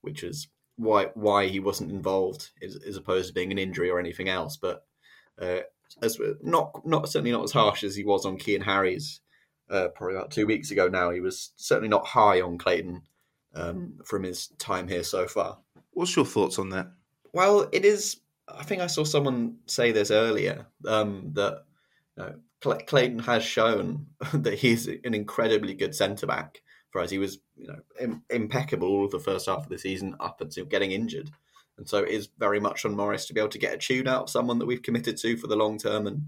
which 0.00 0.22
is 0.22 0.48
why 0.76 1.06
why 1.14 1.46
he 1.48 1.60
wasn't 1.60 1.90
involved 1.90 2.50
as, 2.62 2.76
as 2.76 2.96
opposed 2.96 3.28
to 3.28 3.34
being 3.34 3.52
an 3.52 3.58
injury 3.58 3.90
or 3.90 3.98
anything 3.98 4.28
else. 4.28 4.56
But 4.56 4.84
uh, 5.40 5.60
as 6.00 6.18
not 6.42 6.86
not 6.86 7.08
certainly 7.08 7.32
not 7.32 7.44
as 7.44 7.52
harsh 7.52 7.82
as 7.82 7.96
he 7.96 8.04
was 8.04 8.24
on 8.24 8.38
Cian 8.38 8.62
Harries 8.62 9.20
uh, 9.68 9.88
probably 9.88 10.16
about 10.16 10.30
two 10.30 10.46
weeks 10.46 10.70
ago. 10.70 10.88
Now 10.88 11.10
he 11.10 11.20
was 11.20 11.52
certainly 11.56 11.88
not 11.88 12.06
high 12.06 12.40
on 12.40 12.56
Clayton 12.56 13.02
um, 13.54 13.98
from 14.04 14.22
his 14.22 14.48
time 14.58 14.86
here 14.86 15.02
so 15.02 15.26
far. 15.26 15.58
What's 15.92 16.14
your 16.14 16.24
thoughts 16.24 16.58
on 16.58 16.70
that? 16.70 16.92
Well, 17.32 17.68
it 17.72 17.84
is. 17.84 18.20
I 18.48 18.64
think 18.64 18.82
I 18.82 18.88
saw 18.88 19.04
someone 19.04 19.58
say 19.66 19.92
this 19.92 20.10
earlier 20.10 20.66
um, 20.86 21.30
that 21.34 21.64
you 22.16 22.24
know, 22.24 22.78
Clayton 22.86 23.20
has 23.20 23.44
shown 23.44 24.06
that 24.32 24.54
he's 24.54 24.86
an 24.86 25.14
incredibly 25.14 25.74
good 25.74 25.94
centre 25.94 26.26
back 26.26 26.60
for 26.90 27.00
us. 27.00 27.10
He 27.10 27.18
was, 27.18 27.38
you 27.56 27.68
know, 27.68 27.80
Im- 28.00 28.22
impeccable 28.30 28.88
all 28.88 29.04
of 29.04 29.12
the 29.12 29.20
first 29.20 29.46
half 29.46 29.64
of 29.64 29.68
the 29.68 29.78
season 29.78 30.16
up 30.20 30.40
until 30.40 30.64
getting 30.64 30.92
injured, 30.92 31.30
and 31.78 31.88
so 31.88 31.98
it 31.98 32.10
is 32.10 32.28
very 32.38 32.60
much 32.60 32.84
on 32.84 32.96
Morris 32.96 33.26
to 33.26 33.34
be 33.34 33.40
able 33.40 33.50
to 33.50 33.58
get 33.58 33.74
a 33.74 33.78
tune 33.78 34.08
out 34.08 34.24
of 34.24 34.30
someone 34.30 34.58
that 34.58 34.66
we've 34.66 34.82
committed 34.82 35.16
to 35.18 35.36
for 35.36 35.46
the 35.46 35.56
long 35.56 35.78
term. 35.78 36.06
And 36.06 36.26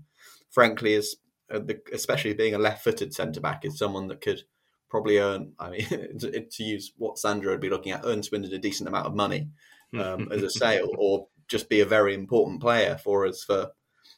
frankly, 0.50 0.94
is 0.94 1.16
uh, 1.52 1.60
especially 1.92 2.34
being 2.34 2.54
a 2.54 2.58
left-footed 2.58 3.12
centre 3.12 3.40
back, 3.40 3.64
is 3.64 3.78
someone 3.78 4.06
that 4.08 4.20
could 4.20 4.42
probably 4.88 5.18
earn. 5.18 5.52
I 5.58 5.70
mean, 5.70 5.86
to, 6.20 6.40
to, 6.40 6.62
use 6.62 6.92
what 6.96 7.18
Sandra 7.18 7.50
would 7.50 7.60
be 7.60 7.70
looking 7.70 7.92
at, 7.92 8.02
earn 8.04 8.22
Swindon 8.22 8.52
a 8.52 8.58
decent 8.58 8.88
amount 8.88 9.06
of 9.06 9.14
money 9.14 9.48
um, 9.98 10.30
as 10.32 10.42
a 10.42 10.50
sale, 10.50 10.88
or 10.96 11.28
just 11.48 11.68
be 11.68 11.80
a 11.80 11.86
very 11.86 12.14
important 12.14 12.60
player 12.60 12.98
for 13.02 13.26
us 13.26 13.44
for 13.44 13.72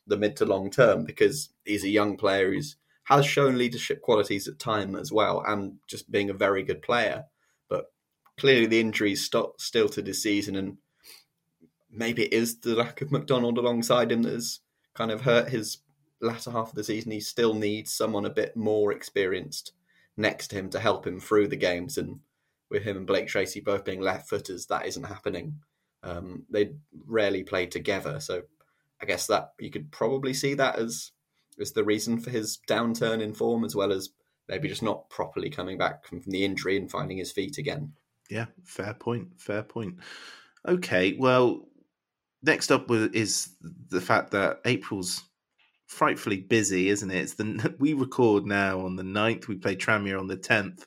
the 0.06 0.16
mid 0.16 0.36
to 0.36 0.44
long 0.44 0.70
term 0.70 1.04
because 1.04 1.50
he's 1.64 1.84
a 1.84 1.88
young 1.88 2.16
player 2.16 2.52
who's 2.52 2.76
has 3.04 3.26
shown 3.26 3.58
leadership 3.58 4.00
qualities 4.00 4.48
at 4.48 4.58
time 4.58 4.96
as 4.96 5.12
well 5.12 5.42
and 5.46 5.76
just 5.86 6.10
being 6.10 6.30
a 6.30 6.34
very 6.34 6.62
good 6.62 6.80
player. 6.80 7.24
But 7.68 7.92
clearly 8.38 8.66
the 8.66 8.80
injuries 8.80 9.26
st- 9.26 9.60
still 9.60 9.88
to 9.90 10.02
this 10.02 10.22
season 10.22 10.56
and 10.56 10.78
maybe 11.90 12.24
it 12.24 12.32
is 12.32 12.60
the 12.60 12.74
lack 12.74 13.02
of 13.02 13.12
McDonald 13.12 13.58
alongside 13.58 14.10
him 14.10 14.22
that 14.22 14.32
has 14.32 14.60
kind 14.94 15.10
of 15.10 15.22
hurt 15.22 15.50
his 15.50 15.78
latter 16.20 16.50
half 16.50 16.70
of 16.70 16.74
the 16.74 16.84
season. 16.84 17.12
He 17.12 17.20
still 17.20 17.54
needs 17.54 17.92
someone 17.92 18.24
a 18.24 18.30
bit 18.30 18.56
more 18.56 18.90
experienced 18.92 19.72
next 20.16 20.48
to 20.48 20.56
him 20.56 20.70
to 20.70 20.80
help 20.80 21.06
him 21.06 21.20
through 21.20 21.48
the 21.48 21.56
games. 21.56 21.98
And 21.98 22.20
with 22.70 22.82
him 22.82 22.96
and 22.96 23.06
Blake 23.06 23.28
Tracy 23.28 23.60
both 23.60 23.84
being 23.84 24.00
left 24.00 24.28
footers, 24.28 24.66
that 24.66 24.86
isn't 24.86 25.04
happening. 25.04 25.60
Um, 26.02 26.44
they 26.50 26.72
rarely 27.06 27.42
play 27.42 27.66
together, 27.66 28.20
so 28.20 28.42
I 29.00 29.06
guess 29.06 29.26
that 29.28 29.52
you 29.58 29.70
could 29.70 29.90
probably 29.90 30.34
see 30.34 30.54
that 30.54 30.78
as 30.78 31.12
as 31.60 31.72
the 31.72 31.84
reason 31.84 32.18
for 32.18 32.30
his 32.30 32.58
downturn 32.68 33.22
in 33.22 33.32
form, 33.32 33.64
as 33.64 33.76
well 33.76 33.92
as 33.92 34.10
maybe 34.48 34.68
just 34.68 34.82
not 34.82 35.08
properly 35.08 35.50
coming 35.50 35.78
back 35.78 36.04
from, 36.04 36.20
the 36.26 36.44
injury 36.44 36.76
and 36.76 36.90
finding 36.90 37.18
his 37.18 37.32
feet 37.32 37.58
again. 37.58 37.92
Yeah, 38.28 38.46
fair 38.64 38.94
point. 38.94 39.28
Fair 39.38 39.62
point. 39.62 39.96
Okay, 40.66 41.16
well, 41.18 41.68
next 42.42 42.72
up 42.72 42.90
is 42.90 43.50
the 43.88 44.00
fact 44.00 44.32
that 44.32 44.60
April's 44.64 45.22
frightfully 45.86 46.38
busy, 46.38 46.88
isn't 46.88 47.10
it? 47.10 47.22
It's 47.22 47.34
the 47.34 47.74
we 47.78 47.94
record 47.94 48.46
now 48.46 48.80
on 48.80 48.96
the 48.96 49.02
9th, 49.02 49.48
we 49.48 49.56
play 49.56 49.76
Tranmere 49.76 50.18
on 50.18 50.26
the 50.26 50.36
10th. 50.36 50.84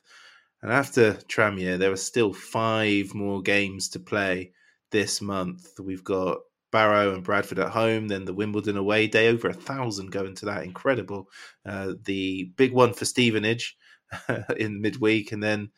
And 0.62 0.72
after 0.72 1.14
Tranmere, 1.28 1.78
there 1.78 1.92
are 1.92 1.96
still 1.96 2.32
five 2.32 3.14
more 3.14 3.42
games 3.42 3.88
to 3.90 4.00
play 4.00 4.52
this 4.90 5.20
month. 5.20 5.78
We've 5.78 6.04
got 6.04 6.38
Barrow 6.70 7.14
and 7.14 7.24
Bradford 7.24 7.58
at 7.58 7.70
home, 7.70 8.08
then 8.08 8.24
the 8.24 8.34
Wimbledon 8.34 8.76
away 8.76 9.06
day, 9.06 9.28
over 9.28 9.48
a 9.48 9.54
thousand 9.54 10.10
going 10.10 10.34
to 10.36 10.46
that. 10.46 10.64
Incredible. 10.64 11.28
Uh, 11.64 11.94
the 12.04 12.50
big 12.56 12.72
one 12.72 12.92
for 12.92 13.04
Stevenage 13.04 13.76
in 14.56 14.80
midweek, 14.80 15.32
and 15.32 15.42
then 15.42 15.70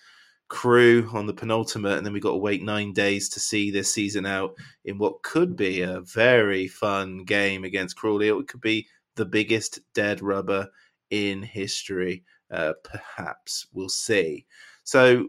Crewe 0.49 1.09
on 1.12 1.27
the 1.27 1.35
penultimate, 1.35 1.99
and 1.99 2.05
then 2.05 2.12
we've 2.12 2.23
got 2.23 2.33
to 2.33 2.37
wait 2.37 2.62
nine 2.62 2.93
days 2.93 3.29
to 3.31 3.40
see 3.40 3.71
this 3.71 3.93
season 3.93 4.27
out 4.27 4.55
in 4.85 4.99
what 4.99 5.23
could 5.23 5.57
be 5.57 5.83
a 5.83 6.01
very 6.01 6.66
fun 6.66 7.25
game 7.25 7.64
against 7.64 7.97
Crawley. 7.97 8.29
It 8.29 8.49
could 8.49 8.61
be 8.61 8.88
the 9.14 9.27
biggest 9.27 9.79
dead 9.95 10.23
rubber 10.23 10.69
in 11.11 11.43
history. 11.43 12.25
Uh, 12.51 12.73
perhaps 12.83 13.69
we'll 13.73 13.88
see. 13.88 14.47
So 14.90 15.29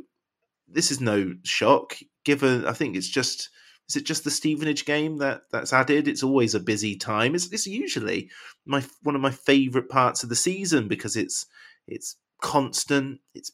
this 0.68 0.90
is 0.90 1.00
no 1.00 1.36
shock, 1.44 1.96
given 2.26 2.66
I 2.66 2.74
think 2.74 2.96
it's 2.96 3.08
just 3.08 3.52
is 3.88 3.96
it 3.96 4.06
just 4.06 4.24
the 4.24 4.32
Stevenage 4.32 4.86
game 4.86 5.18
that 5.18 5.44
that's 5.52 5.72
added? 5.72 6.08
It's 6.08 6.24
always 6.24 6.56
a 6.56 6.60
busy 6.60 6.96
time. 6.96 7.36
It's, 7.36 7.46
it's 7.54 7.68
usually 7.68 8.32
my 8.66 8.84
one 9.04 9.14
of 9.14 9.22
my 9.22 9.30
favourite 9.30 9.88
parts 9.88 10.24
of 10.24 10.30
the 10.30 10.36
season 10.36 10.88
because 10.88 11.16
it's 11.16 11.46
it's 11.88 12.16
constant. 12.42 13.20
It's 13.36 13.52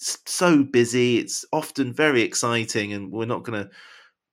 so 0.00 0.64
busy. 0.64 1.18
It's 1.18 1.44
often 1.52 1.92
very 1.92 2.22
exciting, 2.22 2.92
and 2.92 3.12
we're 3.12 3.24
not 3.24 3.44
going 3.44 3.62
to 3.62 3.70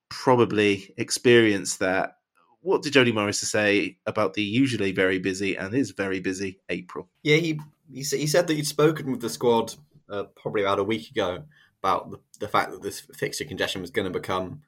probably 0.09 0.91
experience 0.97 1.77
that. 1.77 2.15
What 2.61 2.81
did 2.81 2.93
Jody 2.93 3.11
Morris 3.11 3.41
say 3.41 3.99
about 4.07 4.33
the 4.33 4.41
usually 4.41 4.91
very 4.91 5.19
busy 5.19 5.55
and 5.55 5.75
is 5.75 5.91
very 5.91 6.19
busy 6.19 6.61
April? 6.69 7.09
Yeah, 7.21 7.37
he 7.37 7.59
he, 7.93 8.01
he 8.01 8.25
said 8.25 8.47
that 8.47 8.55
he'd 8.55 8.65
spoken 8.65 9.11
with 9.11 9.21
the 9.21 9.29
squad 9.29 9.75
uh, 10.11 10.23
probably 10.35 10.61
about 10.61 10.79
a 10.79 10.83
week 10.83 11.09
ago 11.09 11.43
about 11.81 12.11
the, 12.11 12.19
the 12.39 12.47
fact 12.47 12.71
that 12.71 12.83
this 12.83 12.99
fixture 12.99 13.45
congestion 13.45 13.81
was 13.81 13.89
going 13.89 14.11
to 14.11 14.19
become 14.19 14.61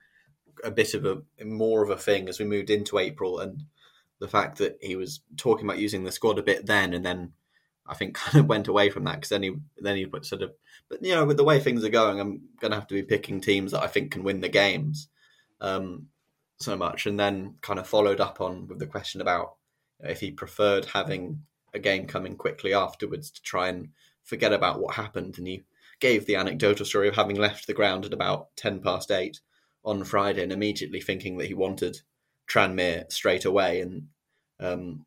a 0.63 0.71
bit 0.71 0.93
of 0.93 1.06
a 1.06 1.21
more 1.43 1.84
of 1.84 1.89
a 1.89 1.97
thing 1.97 2.29
as 2.29 2.39
we 2.39 2.45
moved 2.45 2.69
into 2.69 2.97
April, 2.97 3.39
and 3.39 3.63
the 4.19 4.27
fact 4.27 4.58
that 4.58 4.77
he 4.82 4.95
was 4.95 5.21
talking 5.38 5.65
about 5.65 5.79
using 5.79 6.03
the 6.03 6.12
squad 6.12 6.39
a 6.39 6.43
bit 6.43 6.65
then, 6.65 6.93
and 6.93 7.06
then 7.06 7.34
I 7.86 7.93
think 7.93 8.15
kind 8.15 8.39
of 8.39 8.47
went 8.47 8.67
away 8.67 8.89
from 8.89 9.03
that 9.03 9.15
because 9.15 9.29
then 9.29 9.43
he 9.43 9.56
then 9.77 9.97
he 9.97 10.08
sort 10.21 10.41
of, 10.41 10.53
but 10.89 11.03
you 11.03 11.13
know, 11.13 11.25
with 11.25 11.38
the 11.38 11.43
way 11.43 11.60
things 11.60 11.84
are 11.84 11.89
going, 11.89 12.19
I'm 12.19 12.41
going 12.60 12.71
to 12.71 12.77
have 12.77 12.88
to 12.88 12.95
be 12.95 13.03
picking 13.03 13.41
teams 13.41 13.71
that 13.71 13.84
I 13.84 13.88
think 13.88 14.12
can 14.12 14.23
win 14.23 14.41
the 14.41 14.49
games 14.49 15.10
um, 15.62 16.08
so 16.60 16.75
much, 16.75 17.06
and 17.06 17.19
then 17.19 17.56
kind 17.62 17.79
of 17.79 17.88
followed 17.88 18.21
up 18.21 18.41
on 18.41 18.67
with 18.67 18.79
the 18.79 18.88
question 18.88 19.21
about 19.21 19.56
if 19.99 20.19
he 20.19 20.32
preferred 20.32 20.86
having 20.86 21.43
a 21.73 21.79
game 21.79 22.06
coming 22.06 22.36
quickly 22.36 22.73
afterwards 22.73 23.32
to 23.32 23.41
try 23.41 23.67
and 23.67 23.89
forget 24.23 24.53
about 24.53 24.79
what 24.79 24.95
happened, 24.95 25.38
and 25.38 25.47
he 25.47 25.63
gave 25.99 26.25
the 26.25 26.36
anecdotal 26.36 26.86
story 26.86 27.07
of 27.07 27.15
having 27.15 27.38
left 27.38 27.67
the 27.67 27.73
ground 27.73 28.05
at 28.05 28.13
about 28.13 28.55
ten 28.55 28.79
past 28.79 29.12
eight 29.12 29.39
on 29.86 30.03
Friday 30.03 30.43
and 30.43 30.51
immediately 30.51 31.01
thinking 31.01 31.38
that 31.38 31.47
he 31.47 31.53
wanted 31.53 32.01
Tranmere 32.47 33.12
straight 33.12 33.45
away, 33.45 33.81
and 33.81 34.07
um, 34.59 35.05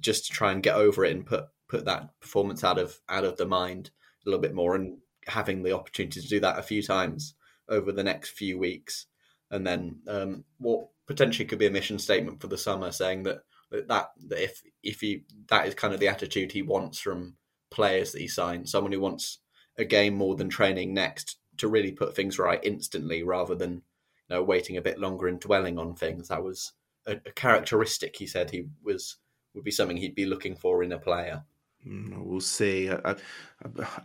just 0.00 0.26
to 0.26 0.32
try 0.32 0.52
and 0.52 0.62
get 0.62 0.74
over 0.74 1.04
it 1.04 1.12
and 1.12 1.26
put 1.26 1.46
put 1.68 1.84
that 1.84 2.08
performance 2.20 2.64
out 2.64 2.78
of 2.78 3.00
out 3.08 3.24
of 3.24 3.36
the 3.36 3.46
mind 3.46 3.90
a 4.24 4.28
little 4.28 4.40
bit 4.40 4.54
more, 4.54 4.74
and 4.74 4.98
having 5.26 5.62
the 5.62 5.72
opportunity 5.72 6.20
to 6.20 6.28
do 6.28 6.40
that 6.40 6.58
a 6.58 6.62
few 6.62 6.82
times 6.82 7.34
over 7.68 7.92
the 7.92 8.02
next 8.02 8.30
few 8.30 8.58
weeks, 8.58 9.06
and 9.50 9.66
then 9.66 10.00
um, 10.08 10.44
what 10.58 10.88
potentially 11.06 11.44
could 11.44 11.58
be 11.58 11.66
a 11.66 11.70
mission 11.70 11.98
statement 11.98 12.40
for 12.40 12.48
the 12.48 12.58
summer, 12.58 12.90
saying 12.90 13.22
that 13.22 13.42
that, 13.70 14.10
that 14.28 14.42
if 14.42 14.62
if 14.82 15.00
he 15.00 15.24
that 15.48 15.66
is 15.66 15.74
kind 15.74 15.94
of 15.94 16.00
the 16.00 16.08
attitude 16.08 16.52
he 16.52 16.62
wants 16.62 16.98
from 16.98 17.36
players 17.72 18.12
that 18.12 18.20
he 18.20 18.28
signs, 18.28 18.70
someone 18.70 18.92
who 18.92 19.00
wants 19.00 19.38
a 19.78 19.84
game 19.84 20.14
more 20.14 20.36
than 20.36 20.48
training 20.48 20.94
next 20.94 21.38
to 21.58 21.68
really 21.68 21.92
put 21.92 22.14
things 22.14 22.38
right 22.38 22.60
instantly 22.62 23.22
rather 23.22 23.54
than 23.54 23.72
you 23.72 24.36
know 24.36 24.42
waiting 24.42 24.76
a 24.76 24.82
bit 24.82 24.98
longer 24.98 25.28
and 25.28 25.40
dwelling 25.40 25.78
on 25.78 25.94
things. 25.94 26.28
That 26.28 26.44
was 26.44 26.72
a, 27.06 27.12
a 27.26 27.32
characteristic 27.32 28.16
he 28.16 28.26
said 28.26 28.50
he 28.50 28.66
was 28.82 29.16
would 29.54 29.64
be 29.64 29.70
something 29.70 29.96
he'd 29.96 30.14
be 30.14 30.26
looking 30.26 30.56
for 30.56 30.82
in 30.82 30.92
a 30.92 30.98
player. 30.98 31.44
Mm, 31.86 32.24
we'll 32.24 32.40
see. 32.40 32.90
I, 32.90 33.16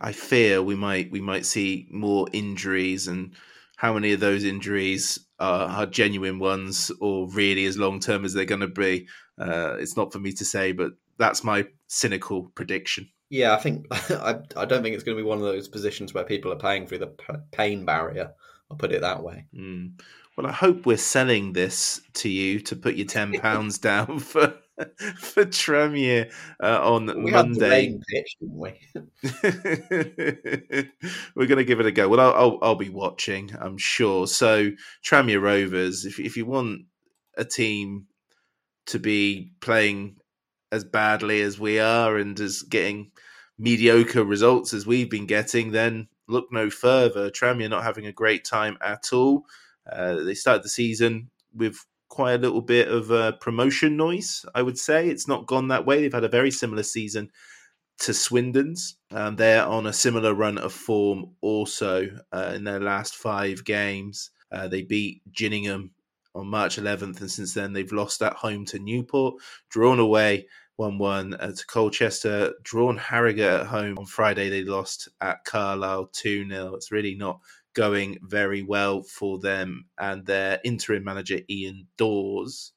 I, 0.00 0.12
fear 0.12 0.62
we 0.62 0.74
might 0.74 1.10
we 1.10 1.20
might 1.20 1.46
see 1.46 1.86
more 1.90 2.26
injuries, 2.32 3.06
and 3.06 3.34
how 3.76 3.94
many 3.94 4.12
of 4.12 4.20
those 4.20 4.44
injuries 4.44 5.18
are, 5.38 5.68
are 5.68 5.86
genuine 5.86 6.38
ones, 6.38 6.90
or 7.00 7.28
really 7.28 7.66
as 7.66 7.78
long 7.78 8.00
term 8.00 8.24
as 8.24 8.34
they're 8.34 8.44
going 8.44 8.60
to 8.62 8.68
be. 8.68 9.06
Uh, 9.38 9.76
it's 9.78 9.96
not 9.96 10.12
for 10.12 10.18
me 10.18 10.32
to 10.32 10.44
say, 10.44 10.72
but 10.72 10.92
that's 11.18 11.44
my 11.44 11.66
cynical 11.86 12.50
prediction. 12.54 13.08
Yeah, 13.30 13.54
I 13.54 13.58
think 13.58 13.86
I, 13.90 14.38
I 14.56 14.64
don't 14.64 14.82
think 14.82 14.94
it's 14.94 15.04
going 15.04 15.16
to 15.16 15.22
be 15.22 15.28
one 15.28 15.38
of 15.38 15.44
those 15.44 15.68
positions 15.68 16.14
where 16.14 16.24
people 16.24 16.52
are 16.52 16.56
paying 16.56 16.86
through 16.86 16.98
the 16.98 17.42
pain 17.52 17.84
barrier. 17.84 18.32
I'll 18.70 18.76
put 18.76 18.92
it 18.92 19.00
that 19.00 19.22
way. 19.22 19.46
Mm. 19.54 20.00
Well, 20.36 20.46
I 20.46 20.52
hope 20.52 20.86
we're 20.86 20.96
selling 20.98 21.52
this 21.52 22.00
to 22.14 22.28
you 22.28 22.60
to 22.60 22.76
put 22.76 22.94
your 22.94 23.06
ten 23.06 23.32
pounds 23.40 23.78
down 23.78 24.20
for 24.20 24.54
for 25.18 25.44
Tranmere 25.44 26.32
uh, 26.62 26.80
on 26.80 27.24
we 27.24 27.32
Monday. 27.32 27.98
Pitch, 28.08 28.36
we? 28.40 28.72
We're 31.34 31.46
going 31.46 31.56
to 31.56 31.64
give 31.64 31.80
it 31.80 31.86
a 31.86 31.92
go. 31.92 32.08
Well, 32.08 32.20
I'll, 32.20 32.34
I'll, 32.34 32.58
I'll 32.62 32.74
be 32.76 32.88
watching, 32.88 33.50
I'm 33.60 33.78
sure. 33.78 34.28
So 34.28 34.70
Tranmere 35.04 35.42
Rovers, 35.42 36.04
if 36.04 36.20
if 36.20 36.36
you 36.36 36.46
want 36.46 36.82
a 37.36 37.44
team 37.44 38.06
to 38.86 38.98
be 38.98 39.52
playing 39.60 40.17
as 40.72 40.84
badly 40.84 41.40
as 41.40 41.58
we 41.58 41.78
are 41.78 42.16
and 42.16 42.38
as 42.40 42.62
getting 42.62 43.10
mediocre 43.58 44.24
results 44.24 44.72
as 44.72 44.86
we've 44.86 45.10
been 45.10 45.26
getting, 45.26 45.72
then 45.72 46.08
look 46.28 46.46
no 46.52 46.70
further. 46.70 47.30
Tranmere 47.30 47.70
not 47.70 47.84
having 47.84 48.06
a 48.06 48.12
great 48.12 48.44
time 48.44 48.78
at 48.80 49.12
all. 49.12 49.44
Uh, 49.90 50.22
they 50.22 50.34
started 50.34 50.62
the 50.62 50.68
season 50.68 51.30
with 51.54 51.84
quite 52.08 52.34
a 52.34 52.38
little 52.38 52.62
bit 52.62 52.88
of 52.88 53.10
uh, 53.10 53.32
promotion 53.32 53.96
noise, 53.96 54.44
I 54.54 54.62
would 54.62 54.78
say. 54.78 55.08
It's 55.08 55.28
not 55.28 55.46
gone 55.46 55.68
that 55.68 55.86
way. 55.86 56.00
They've 56.00 56.12
had 56.12 56.24
a 56.24 56.28
very 56.28 56.50
similar 56.50 56.82
season 56.82 57.30
to 58.00 58.14
Swindon's. 58.14 58.96
Um, 59.10 59.36
they're 59.36 59.64
on 59.64 59.86
a 59.86 59.92
similar 59.92 60.34
run 60.34 60.58
of 60.58 60.72
form 60.72 61.32
also 61.40 62.08
uh, 62.32 62.52
in 62.54 62.64
their 62.64 62.80
last 62.80 63.16
five 63.16 63.64
games. 63.64 64.30
Uh, 64.52 64.68
they 64.68 64.82
beat 64.82 65.22
Gillingham 65.32 65.90
on 66.38 66.48
March 66.48 66.76
11th, 66.76 67.20
and 67.20 67.30
since 67.30 67.54
then 67.54 67.72
they've 67.72 67.92
lost 67.92 68.22
at 68.22 68.34
home 68.34 68.64
to 68.66 68.78
Newport, 68.78 69.34
drawn 69.68 69.98
away 69.98 70.46
1 70.76 70.96
1 70.98 71.34
uh, 71.34 71.52
to 71.52 71.66
Colchester, 71.66 72.54
drawn 72.62 72.96
Harrogate 72.96 73.60
at 73.60 73.66
home 73.66 73.98
on 73.98 74.06
Friday. 74.06 74.48
They 74.48 74.62
lost 74.62 75.08
at 75.20 75.44
Carlisle 75.44 76.10
2 76.12 76.48
0. 76.48 76.74
It's 76.74 76.92
really 76.92 77.16
not 77.16 77.40
going 77.74 78.18
very 78.22 78.62
well 78.62 79.02
for 79.02 79.38
them 79.38 79.86
and 79.98 80.24
their 80.24 80.60
interim 80.64 81.04
manager, 81.04 81.40
Ian 81.50 81.86
Dawes. 81.96 82.72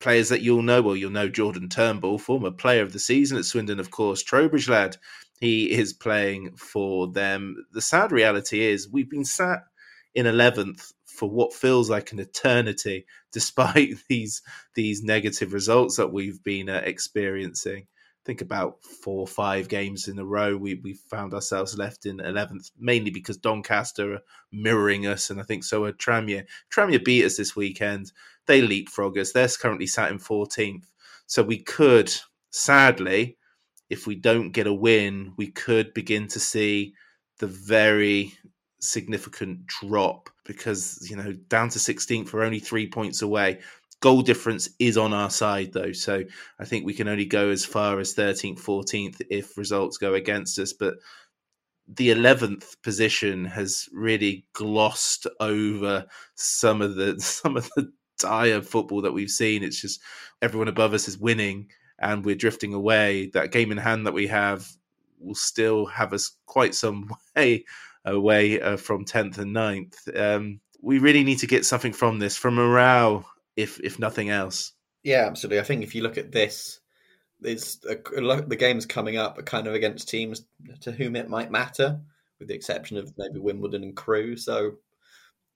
Players 0.00 0.30
that 0.30 0.42
you'll 0.42 0.62
know, 0.62 0.82
well, 0.82 0.96
you'll 0.96 1.10
know 1.10 1.28
Jordan 1.28 1.68
Turnbull, 1.68 2.18
former 2.18 2.50
player 2.50 2.82
of 2.82 2.92
the 2.92 2.98
season 2.98 3.38
at 3.38 3.44
Swindon, 3.44 3.78
of 3.78 3.90
course, 3.90 4.22
Trowbridge 4.22 4.68
lad. 4.68 4.96
He 5.38 5.70
is 5.70 5.92
playing 5.92 6.56
for 6.56 7.12
them. 7.12 7.66
The 7.72 7.80
sad 7.80 8.12
reality 8.12 8.60
is 8.60 8.88
we've 8.88 9.10
been 9.10 9.24
sat 9.24 9.60
in 10.14 10.26
11th 10.26 10.92
for 11.22 11.30
what 11.30 11.52
feels 11.52 11.88
like 11.88 12.10
an 12.10 12.18
eternity, 12.18 13.06
despite 13.30 13.90
these 14.08 14.42
these 14.74 15.04
negative 15.04 15.52
results 15.52 15.96
that 15.96 16.12
we've 16.12 16.42
been 16.42 16.68
uh, 16.68 16.82
experiencing. 16.84 17.86
Think 18.24 18.40
about 18.40 18.82
four 18.82 19.20
or 19.20 19.28
five 19.28 19.68
games 19.68 20.08
in 20.08 20.18
a 20.18 20.24
row, 20.24 20.56
we 20.56 20.80
we 20.82 20.94
found 20.94 21.32
ourselves 21.32 21.78
left 21.78 22.06
in 22.06 22.18
eleventh, 22.18 22.72
mainly 22.76 23.12
because 23.12 23.36
Doncaster 23.36 24.14
are 24.14 24.20
mirroring 24.50 25.06
us, 25.06 25.30
and 25.30 25.38
I 25.38 25.44
think 25.44 25.62
so 25.62 25.84
are 25.84 25.92
Tranmere. 25.92 26.44
Tranmere 26.74 27.04
beat 27.04 27.24
us 27.24 27.36
this 27.36 27.54
weekend. 27.54 28.10
They 28.46 28.60
leapfrog 28.60 29.16
us. 29.16 29.30
They're 29.30 29.46
currently 29.46 29.86
sat 29.86 30.10
in 30.10 30.18
fourteenth, 30.18 30.90
so 31.26 31.44
we 31.44 31.62
could, 31.62 32.12
sadly, 32.50 33.38
if 33.88 34.08
we 34.08 34.16
don't 34.16 34.50
get 34.50 34.66
a 34.66 34.74
win, 34.74 35.34
we 35.36 35.52
could 35.52 35.94
begin 35.94 36.26
to 36.26 36.40
see 36.40 36.94
the 37.38 37.46
very 37.46 38.32
significant 38.80 39.68
drop 39.68 40.28
because 40.44 41.06
you 41.10 41.16
know 41.16 41.32
down 41.48 41.68
to 41.68 41.78
16th 41.78 42.32
we're 42.32 42.44
only 42.44 42.60
three 42.60 42.88
points 42.88 43.22
away. 43.22 43.60
Goal 44.00 44.22
difference 44.22 44.68
is 44.80 44.96
on 44.96 45.12
our 45.12 45.30
side 45.30 45.72
though 45.72 45.92
so 45.92 46.24
i 46.58 46.64
think 46.64 46.84
we 46.84 46.92
can 46.92 47.06
only 47.06 47.24
go 47.24 47.50
as 47.50 47.64
far 47.64 48.00
as 48.00 48.16
13th 48.16 48.58
14th 48.58 49.22
if 49.30 49.56
results 49.56 49.96
go 49.96 50.14
against 50.14 50.58
us 50.58 50.72
but 50.72 50.94
the 51.86 52.10
11th 52.10 52.80
position 52.82 53.44
has 53.44 53.88
really 53.92 54.44
glossed 54.54 55.26
over 55.40 56.06
some 56.34 56.82
of 56.82 56.96
the 56.96 57.16
some 57.20 57.56
of 57.56 57.70
the 57.76 57.92
dire 58.18 58.62
football 58.62 59.02
that 59.02 59.12
we've 59.12 59.30
seen. 59.30 59.62
It's 59.62 59.80
just 59.80 60.00
everyone 60.40 60.68
above 60.68 60.94
us 60.94 61.08
is 61.08 61.18
winning 61.18 61.70
and 61.98 62.24
we're 62.24 62.34
drifting 62.36 62.74
away. 62.74 63.30
That 63.34 63.52
game 63.52 63.72
in 63.72 63.78
hand 63.78 64.06
that 64.06 64.14
we 64.14 64.28
have 64.28 64.66
will 65.18 65.34
still 65.34 65.86
have 65.86 66.12
us 66.12 66.36
quite 66.46 66.74
some 66.74 67.10
way 67.36 67.64
away 68.04 68.60
uh, 68.60 68.76
from 68.76 69.04
10th 69.04 69.38
and 69.38 69.54
9th. 69.54 70.20
Um, 70.20 70.60
we 70.80 70.98
really 70.98 71.24
need 71.24 71.38
to 71.38 71.46
get 71.46 71.64
something 71.64 71.92
from 71.92 72.18
this, 72.18 72.36
from 72.36 72.56
morale, 72.56 73.24
if 73.56 73.78
if 73.80 73.98
nothing 73.98 74.30
else. 74.30 74.72
Yeah, 75.04 75.26
absolutely. 75.26 75.60
I 75.60 75.64
think 75.64 75.82
if 75.82 75.94
you 75.94 76.02
look 76.02 76.18
at 76.18 76.32
this 76.32 76.80
it's 77.44 77.78
a, 77.84 77.96
the 78.46 78.56
game's 78.56 78.86
coming 78.86 79.16
up, 79.16 79.44
kind 79.44 79.66
of 79.66 79.74
against 79.74 80.08
teams 80.08 80.46
to 80.80 80.92
whom 80.92 81.16
it 81.16 81.28
might 81.28 81.50
matter, 81.50 82.00
with 82.38 82.48
the 82.48 82.54
exception 82.54 82.96
of 82.96 83.12
maybe 83.16 83.38
Wimbledon 83.38 83.82
and 83.82 83.96
Crewe. 83.96 84.36
So, 84.36 84.72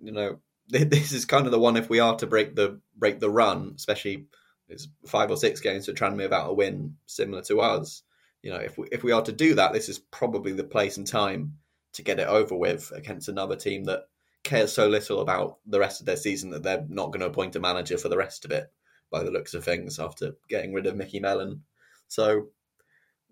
you 0.00 0.12
know, 0.12 0.38
this 0.68 1.12
is 1.12 1.24
kind 1.24 1.46
of 1.46 1.52
the 1.52 1.58
one 1.58 1.76
if 1.76 1.88
we 1.88 2.00
are 2.00 2.16
to 2.16 2.26
break 2.26 2.56
the 2.56 2.80
break 2.96 3.20
the 3.20 3.30
run, 3.30 3.72
especially 3.76 4.26
it's 4.68 4.88
five 5.06 5.30
or 5.30 5.36
six 5.36 5.60
games 5.60 5.86
for 5.86 5.92
Tranmere 5.92 6.24
without 6.24 6.50
a 6.50 6.54
win, 6.54 6.96
similar 7.06 7.42
to 7.42 7.60
us. 7.60 8.02
You 8.42 8.50
know, 8.50 8.58
if 8.58 8.76
we 8.76 8.88
if 8.90 9.04
we 9.04 9.12
are 9.12 9.22
to 9.22 9.32
do 9.32 9.54
that, 9.54 9.72
this 9.72 9.88
is 9.88 9.98
probably 9.98 10.52
the 10.52 10.64
place 10.64 10.96
and 10.96 11.06
time 11.06 11.54
to 11.96 12.02
get 12.02 12.20
it 12.20 12.28
over 12.28 12.54
with 12.54 12.92
against 12.94 13.28
another 13.28 13.56
team 13.56 13.84
that 13.84 14.04
cares 14.44 14.72
so 14.72 14.88
little 14.88 15.20
about 15.20 15.58
the 15.66 15.80
rest 15.80 16.00
of 16.00 16.06
their 16.06 16.16
season 16.16 16.50
that 16.50 16.62
they're 16.62 16.86
not 16.88 17.08
going 17.08 17.20
to 17.20 17.26
appoint 17.26 17.56
a 17.56 17.60
manager 17.60 17.98
for 17.98 18.08
the 18.08 18.16
rest 18.16 18.44
of 18.44 18.50
it, 18.50 18.72
by 19.10 19.22
the 19.22 19.30
looks 19.30 19.54
of 19.54 19.64
things, 19.64 19.98
after 19.98 20.32
getting 20.48 20.72
rid 20.72 20.86
of 20.86 20.96
Micky 20.96 21.20
Mellon. 21.20 21.62
So, 22.08 22.48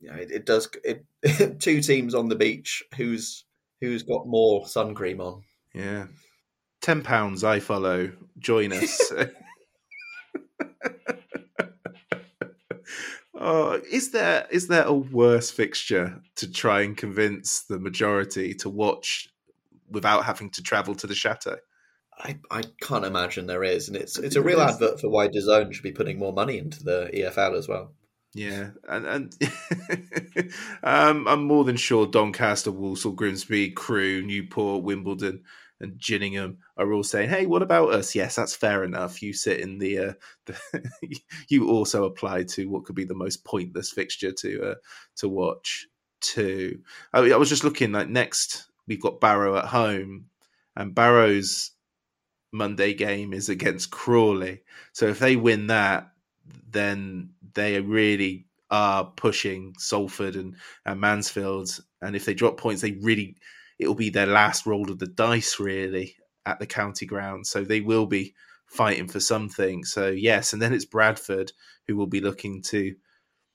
you 0.01 0.11
know, 0.11 0.17
it, 0.17 0.31
it 0.31 0.47
does. 0.47 0.69
It 0.83 1.05
two 1.61 1.81
teams 1.81 2.15
on 2.15 2.29
the 2.29 2.37
beach. 2.37 2.83
Who's 2.97 3.45
who's 3.81 4.03
got 4.03 4.27
more 4.27 4.67
sun 4.67 4.95
cream 4.95 5.21
on? 5.21 5.43
Yeah, 5.73 6.07
ten 6.81 7.03
pounds. 7.03 7.43
iFollow. 7.43 8.15
Join 8.39 8.73
us. 8.73 9.13
Oh, 13.47 13.79
is 13.91 14.11
there 14.13 14.47
is 14.51 14.69
there 14.69 14.85
a 14.85 14.95
worse 14.95 15.51
fixture 15.51 16.23
to 16.37 16.51
try 16.51 16.81
and 16.81 16.97
convince 16.97 17.61
the 17.65 17.79
majority 17.79 18.55
to 18.55 18.71
watch 18.71 19.29
without 19.91 20.25
having 20.25 20.49
to 20.53 20.63
travel 20.63 20.95
to 20.95 21.07
the 21.07 21.15
chateau? 21.15 21.59
I, 22.19 22.39
I 22.51 22.63
can't 22.81 23.05
imagine 23.05 23.47
there 23.47 23.63
is, 23.63 23.89
and 23.89 23.99
it's 23.99 24.19
it's 24.19 24.37
a 24.37 24.43
real 24.43 24.63
advert 24.63 24.99
for 24.99 25.11
why 25.11 25.29
DAZN 25.29 25.75
should 25.75 25.83
be 25.83 25.93
putting 25.93 26.19
more 26.19 26.33
money 26.33 26.57
into 26.57 26.83
the 26.83 27.11
EFL 27.13 27.59
as 27.59 27.69
well. 27.69 27.93
Yeah, 28.33 28.71
and 28.89 29.07
and 29.07 29.35
um, 30.83 31.29
I'm 31.29 31.45
more 31.45 31.65
than 31.65 31.77
sure 31.77 32.07
Doncaster, 32.07 32.73
Walsall, 32.73 33.13
Grimsby, 33.13 33.73
Crewe, 33.73 34.23
Newport, 34.23 34.85
Wimbledon, 34.85 35.43
and 35.85 35.99
Gillingham 36.01 36.59
are 36.77 36.93
all 36.93 37.05
saying, 37.05 37.31
"Hey, 37.31 37.47
what 37.47 37.63
about 37.63 37.93
us?" 37.93 38.15
Yes, 38.15 38.35
that's 38.35 38.57
fair 38.57 38.83
enough. 38.83 39.23
You 39.23 39.33
sit 39.33 39.61
in 39.61 39.79
the, 39.79 39.99
uh, 39.99 40.13
the 40.47 41.21
you 41.49 41.71
also 41.71 42.05
apply 42.05 42.45
to 42.45 42.69
what 42.69 42.85
could 42.85 42.97
be 42.97 43.05
the 43.05 43.15
most 43.15 43.45
pointless 43.45 43.93
fixture 43.93 44.33
to 44.33 44.71
uh, 44.71 44.75
to 45.17 45.29
watch. 45.29 45.87
Too, 46.21 46.81
I, 47.13 47.19
I 47.19 47.37
was 47.37 47.51
just 47.51 47.65
looking 47.65 47.93
like 47.93 48.09
next 48.09 48.65
we've 48.89 49.01
got 49.01 49.21
Barrow 49.21 49.57
at 49.57 49.67
home, 49.67 50.27
and 50.75 50.95
Barrow's 50.95 51.73
Monday 52.53 52.95
game 52.95 53.33
is 53.33 53.49
against 53.49 53.91
Crawley. 53.91 54.63
So 54.93 55.07
if 55.09 55.19
they 55.19 55.37
win 55.37 55.67
that, 55.67 56.11
then 56.71 57.31
they 57.55 57.81
really 57.81 58.47
are 58.71 59.05
pushing 59.05 59.75
Salford 59.79 60.37
and, 60.37 60.57
and 60.87 61.01
Mansfield. 61.01 61.79
And 62.01 62.17
if 62.17 62.25
they 62.25 62.35
drop 62.35 62.57
points, 62.57 62.83
they 62.83 62.93
really 62.93 63.37
it'll 63.79 63.95
be 63.95 64.11
their 64.11 64.27
last 64.27 64.67
roll 64.67 64.91
of 64.91 64.99
the 64.99 65.07
dice 65.07 65.59
really 65.59 66.17
at 66.47 66.59
the 66.59 66.67
county 66.67 67.07
ground. 67.07 67.47
So 67.47 67.65
they 67.65 67.81
will 67.81 68.07
be 68.07 68.35
fighting 68.67 69.09
for 69.09 69.21
something. 69.21 69.85
So 69.85 70.09
yes, 70.09 70.53
and 70.53 70.61
then 70.61 70.73
it's 70.73 70.85
Bradford 70.85 71.53
who 71.87 71.97
will 71.97 72.07
be 72.07 72.21
looking 72.21 72.63
to 72.63 72.95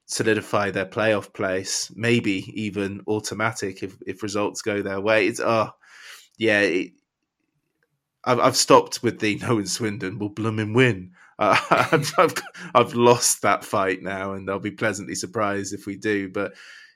solidify 0.06 0.72
their 0.72 0.86
playoff 0.86 1.34
place, 1.34 1.92
maybe 1.96 2.52
even 2.62 3.02
automatic 3.08 3.84
if 3.84 3.96
if 4.06 4.24
results 4.24 4.62
go 4.62 4.82
their 4.82 5.00
way. 5.00 5.28
It's 5.28 5.40
oh 5.40 5.70
yeah, 6.38 6.62
it, 6.62 6.92
I've 8.26 8.40
I've 8.40 8.58
stopped 8.58 9.04
with 9.04 9.20
the 9.20 9.38
no 9.38 9.60
in 9.60 9.68
Swindon 9.68 10.20
will 10.20 10.30
blooming 10.30 10.74
win. 10.74 11.12
Uh, 11.38 11.58
I've, 11.92 12.14
I've, 12.18 12.34
I've 12.76 12.94
lost 12.96 13.44
that 13.44 13.64
fight 13.64 14.02
now, 14.02 14.34
and 14.34 14.50
I'll 14.50 14.60
be 14.60 14.72
pleasantly 14.72 15.16
surprised 15.16 15.74
if 15.74 15.86
we 15.86 15.96
do. 15.96 16.30
But 16.30 16.54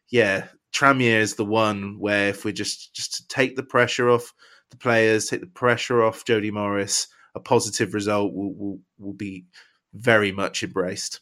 yeah, 0.10 0.48
Tranmere 0.74 1.20
is 1.20 1.36
the 1.36 1.46
one 1.46 2.00
where 2.00 2.30
if 2.30 2.46
we 2.46 2.54
just 2.54 2.94
just 2.94 3.30
take 3.30 3.56
the 3.56 3.64
pressure 3.64 4.10
off 4.10 4.34
the 4.72 4.78
players, 4.78 5.28
take 5.28 5.42
the 5.42 5.48
pressure 5.48 6.04
off 6.04 6.26
Jody 6.26 6.52
Morris, 6.52 7.08
a 7.36 7.40
positive 7.40 7.94
result 7.94 8.34
will 8.34 8.54
will, 8.54 8.80
will 8.98 9.14
be 9.14 9.46
very 9.94 10.32
much 10.32 10.64
embraced. 10.64 11.20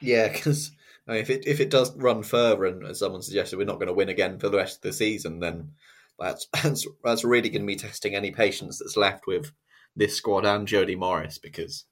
Yeah, 0.00 0.28
because 0.32 0.72
I 1.08 1.12
mean, 1.12 1.20
if 1.22 1.30
it 1.30 1.46
if 1.46 1.60
it 1.60 1.70
does 1.70 1.96
run 1.96 2.22
further, 2.22 2.66
and 2.66 2.84
as 2.84 2.98
someone 2.98 3.22
suggested, 3.22 3.56
we're 3.56 3.64
not 3.64 3.76
going 3.76 3.88
to 3.88 3.94
win 3.94 4.08
again 4.08 4.38
for 4.38 4.48
the 4.48 4.58
rest 4.58 4.76
of 4.76 4.82
the 4.82 4.92
season, 4.92 5.40
then 5.40 5.72
that's 6.18 6.46
that's, 6.62 6.86
that's 7.04 7.24
really 7.24 7.48
going 7.48 7.62
to 7.62 7.66
be 7.66 7.76
testing 7.76 8.14
any 8.14 8.30
patience 8.30 8.78
that's 8.78 8.96
left 8.96 9.26
with 9.26 9.52
this 9.94 10.16
squad 10.16 10.44
and 10.44 10.68
Jody 10.68 10.96
Morris 10.96 11.38
because 11.38 11.84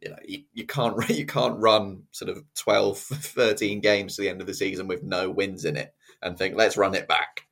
you 0.00 0.10
know 0.10 0.16
you, 0.26 0.42
you 0.52 0.66
can't 0.66 1.08
you 1.10 1.26
can't 1.26 1.60
run 1.60 2.04
sort 2.12 2.30
of 2.30 2.42
12 2.56 2.98
13 2.98 3.80
games 3.80 4.16
to 4.16 4.22
the 4.22 4.28
end 4.28 4.40
of 4.40 4.46
the 4.46 4.54
season 4.54 4.86
with 4.86 5.02
no 5.02 5.30
wins 5.30 5.64
in 5.64 5.76
it 5.76 5.93
and 6.24 6.36
think, 6.36 6.56
let's 6.56 6.76
run 6.76 6.94
it 6.94 7.06
back. 7.06 7.42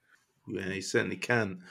Yeah, 0.48 0.70
he 0.70 0.80
certainly 0.80 1.16
can. 1.16 1.62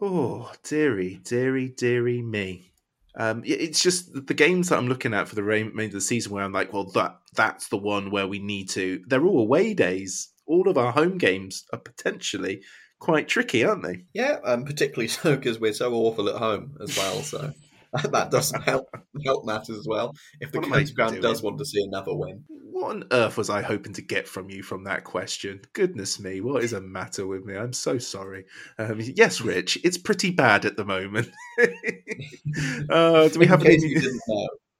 Oh, 0.00 0.50
dearie, 0.64 1.20
dearie, 1.22 1.68
dearie 1.68 2.22
me. 2.22 2.72
Um, 3.14 3.42
it's 3.44 3.82
just 3.82 4.26
the 4.26 4.34
games 4.34 4.70
that 4.70 4.78
I'm 4.78 4.88
looking 4.88 5.12
at 5.12 5.28
for 5.28 5.34
the 5.34 5.42
remainder 5.42 5.84
of 5.84 5.92
the 5.92 6.00
season 6.00 6.32
where 6.32 6.44
I'm 6.44 6.52
like, 6.52 6.72
well, 6.72 6.84
that 6.92 7.18
that's 7.34 7.68
the 7.68 7.76
one 7.76 8.10
where 8.10 8.26
we 8.26 8.38
need 8.38 8.70
to. 8.70 9.02
They're 9.06 9.24
all 9.24 9.40
away 9.40 9.74
days. 9.74 10.30
All 10.46 10.68
of 10.68 10.78
our 10.78 10.92
home 10.92 11.18
games 11.18 11.64
are 11.72 11.78
potentially 11.78 12.62
quite 12.98 13.28
tricky, 13.28 13.64
aren't 13.64 13.82
they? 13.82 14.04
Yeah, 14.14 14.38
um, 14.44 14.64
particularly 14.64 15.08
so 15.08 15.36
because 15.36 15.60
we're 15.60 15.74
so 15.74 15.92
awful 15.92 16.28
at 16.28 16.36
home 16.36 16.78
as 16.80 16.96
well. 16.96 17.20
So 17.22 17.52
that 18.10 18.30
doesn't 18.30 18.62
help 18.62 18.88
help 19.24 19.44
matters 19.44 19.78
as 19.78 19.86
well. 19.86 20.14
If 20.40 20.50
the 20.52 20.60
county 20.60 20.92
ground 20.92 21.20
does 21.20 21.42
want 21.42 21.58
to 21.58 21.64
see 21.66 21.82
another 21.82 22.14
win, 22.14 22.42
what 22.48 22.90
on 22.90 23.04
earth 23.12 23.36
was 23.36 23.50
I 23.50 23.60
hoping 23.60 23.92
to 23.94 24.02
get 24.02 24.26
from 24.26 24.48
you 24.48 24.62
from 24.62 24.84
that 24.84 25.04
question? 25.04 25.60
Goodness 25.74 26.18
me, 26.18 26.40
what 26.40 26.64
is 26.64 26.70
the 26.70 26.80
matter 26.80 27.26
with 27.26 27.44
me? 27.44 27.54
I'm 27.54 27.74
so 27.74 27.98
sorry. 27.98 28.46
Um, 28.78 28.98
yes, 28.98 29.40
Rich, 29.42 29.78
it's 29.84 29.98
pretty 29.98 30.30
bad 30.30 30.64
at 30.64 30.76
the 30.76 30.86
moment. 30.86 31.28
uh, 32.90 33.28
do 33.28 33.38
we 33.38 33.46
have 33.46 33.64
any? 33.64 33.96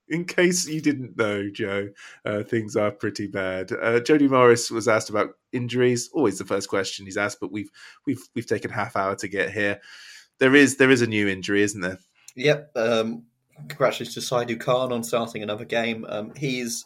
In 0.09 0.25
case 0.25 0.67
you 0.67 0.81
didn't 0.81 1.17
know, 1.17 1.49
Joe, 1.51 1.89
uh, 2.25 2.43
things 2.43 2.77
are 2.77 2.91
pretty 2.91 3.27
bad. 3.27 3.73
Uh, 3.73 4.01
Jody 4.01 4.29
Morris 4.29 4.71
was 4.71 4.89
asked 4.89 5.11
about 5.11 5.31
injuries. 5.53 6.11
Always 6.13 6.39
the 6.39 6.45
first 6.45 6.69
question 6.69 7.07
he's 7.07 7.17
asked, 7.17 7.41
but 7.41 7.53
we've 7.53 7.71
we've 8.07 8.23
we've 8.35 8.47
taken 8.47 8.71
half 8.71 8.97
hour 8.97 9.15
to 9.17 9.29
get 9.29 9.53
here. 9.53 9.81
There 10.39 10.55
is 10.55 10.77
there 10.77 10.91
is 10.91 11.03
a 11.03 11.07
new 11.07 11.29
injury, 11.29 11.63
isn't 11.63 11.81
there? 11.81 11.99
Yep. 12.37 12.73
Um, 12.77 13.25
congratulations 13.69 14.15
to 14.15 14.21
Saidou 14.21 14.59
Khan 14.59 14.93
on 14.93 15.05
starting 15.05 15.43
another 15.43 15.65
game. 15.65 16.07
Um, 16.09 16.33
he's 16.37 16.85